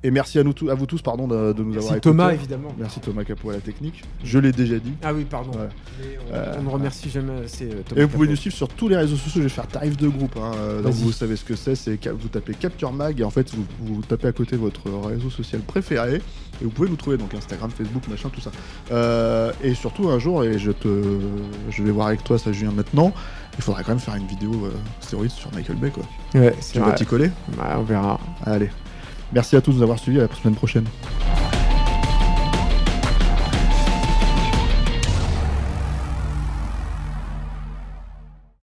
Et 0.02 0.10
merci 0.10 0.38
à 0.38 0.44
nous 0.44 0.54
tous, 0.54 0.70
à 0.70 0.74
vous 0.74 0.86
tous, 0.86 1.02
pardon, 1.02 1.28
de, 1.28 1.52
de 1.52 1.62
nous 1.62 1.72
avoir 1.76 1.92
Merci 1.92 2.00
Thomas 2.00 2.28
écoutés. 2.30 2.40
évidemment. 2.44 2.74
Merci 2.78 3.00
Thomas 3.00 3.22
Capot 3.22 3.50
à 3.50 3.54
la 3.54 3.60
technique. 3.60 4.02
Je 4.24 4.38
l'ai 4.38 4.50
déjà 4.50 4.78
dit. 4.78 4.94
Ah 5.02 5.12
oui 5.12 5.26
pardon. 5.28 5.50
Ouais. 5.50 5.68
Mais 6.00 6.18
on, 6.30 6.34
Euh, 6.34 6.54
on 6.58 6.62
ne 6.62 6.68
remercie 6.70 7.10
jamais 7.10 7.44
assez 7.44 7.66
euh, 7.66 7.82
Thomas. 7.86 8.00
Et 8.00 8.04
vous 8.04 8.10
pouvez 8.10 8.26
nous 8.28 8.36
suivre 8.36 8.56
sur 8.56 8.68
tous 8.68 8.88
les 8.88 8.96
réseaux 8.96 9.16
sociaux. 9.16 9.42
Je 9.42 9.48
vais 9.48 9.48
faire 9.50 9.66
tarif 9.66 9.98
de 9.98 10.08
groupe. 10.08 10.34
hein. 10.38 10.52
Euh, 10.56 10.80
Donc 10.80 10.94
vous 10.94 11.12
savez 11.12 11.36
ce 11.36 11.44
que 11.44 11.54
c'est. 11.54 11.74
C'est 11.74 11.98
vous 12.08 12.28
tapez 12.28 12.54
Capture 12.54 12.92
Mag 12.92 13.20
et 13.20 13.24
en 13.24 13.30
fait 13.30 13.54
vous, 13.54 13.66
vous 13.80 14.00
tapez 14.00 14.28
à 14.28 14.32
côté 14.32 14.56
votre 14.56 14.90
réseau 15.06 15.28
social 15.28 15.60
préféré 15.60 16.14
et 16.16 16.64
vous 16.64 16.70
pouvez 16.70 16.88
nous 16.88 16.96
trouver 16.96 17.18
donc 17.18 17.34
Instagram, 17.34 17.70
Facebook, 17.70 18.08
machin, 18.08 18.30
tout 18.30 18.40
ça. 18.40 18.52
Euh, 18.92 19.52
et 19.62 19.74
surtout 19.74 20.08
un 20.08 20.18
jour 20.18 20.44
et 20.44 20.58
je 20.58 20.70
te, 20.70 20.88
je 21.68 21.82
vais 21.82 21.90
voir 21.90 22.06
avec 22.06 22.24
toi 22.24 22.38
ça 22.38 22.52
Julien 22.52 22.72
maintenant. 22.72 23.12
Il 23.58 23.62
faudrait 23.62 23.82
quand 23.84 23.90
même 23.92 23.98
faire 23.98 24.14
une 24.14 24.26
vidéo 24.26 24.50
euh, 24.64 24.70
stéroïde 25.00 25.30
sur 25.30 25.52
Michael 25.54 25.76
Bay 25.76 25.90
quoi. 25.90 26.04
Ouais, 26.34 26.54
Tu 26.72 26.78
vas 26.78 26.92
t'y 26.92 27.04
coller? 27.04 27.30
On 27.76 27.82
verra. 27.82 28.18
Allez. 28.46 28.70
Merci 29.32 29.56
à 29.56 29.60
tous 29.60 29.72
de 29.72 29.76
nous 29.76 29.82
avoir 29.82 29.98
suivis. 29.98 30.20
À 30.20 30.26
la 30.26 30.34
semaine 30.34 30.54
prochaine. 30.54 30.84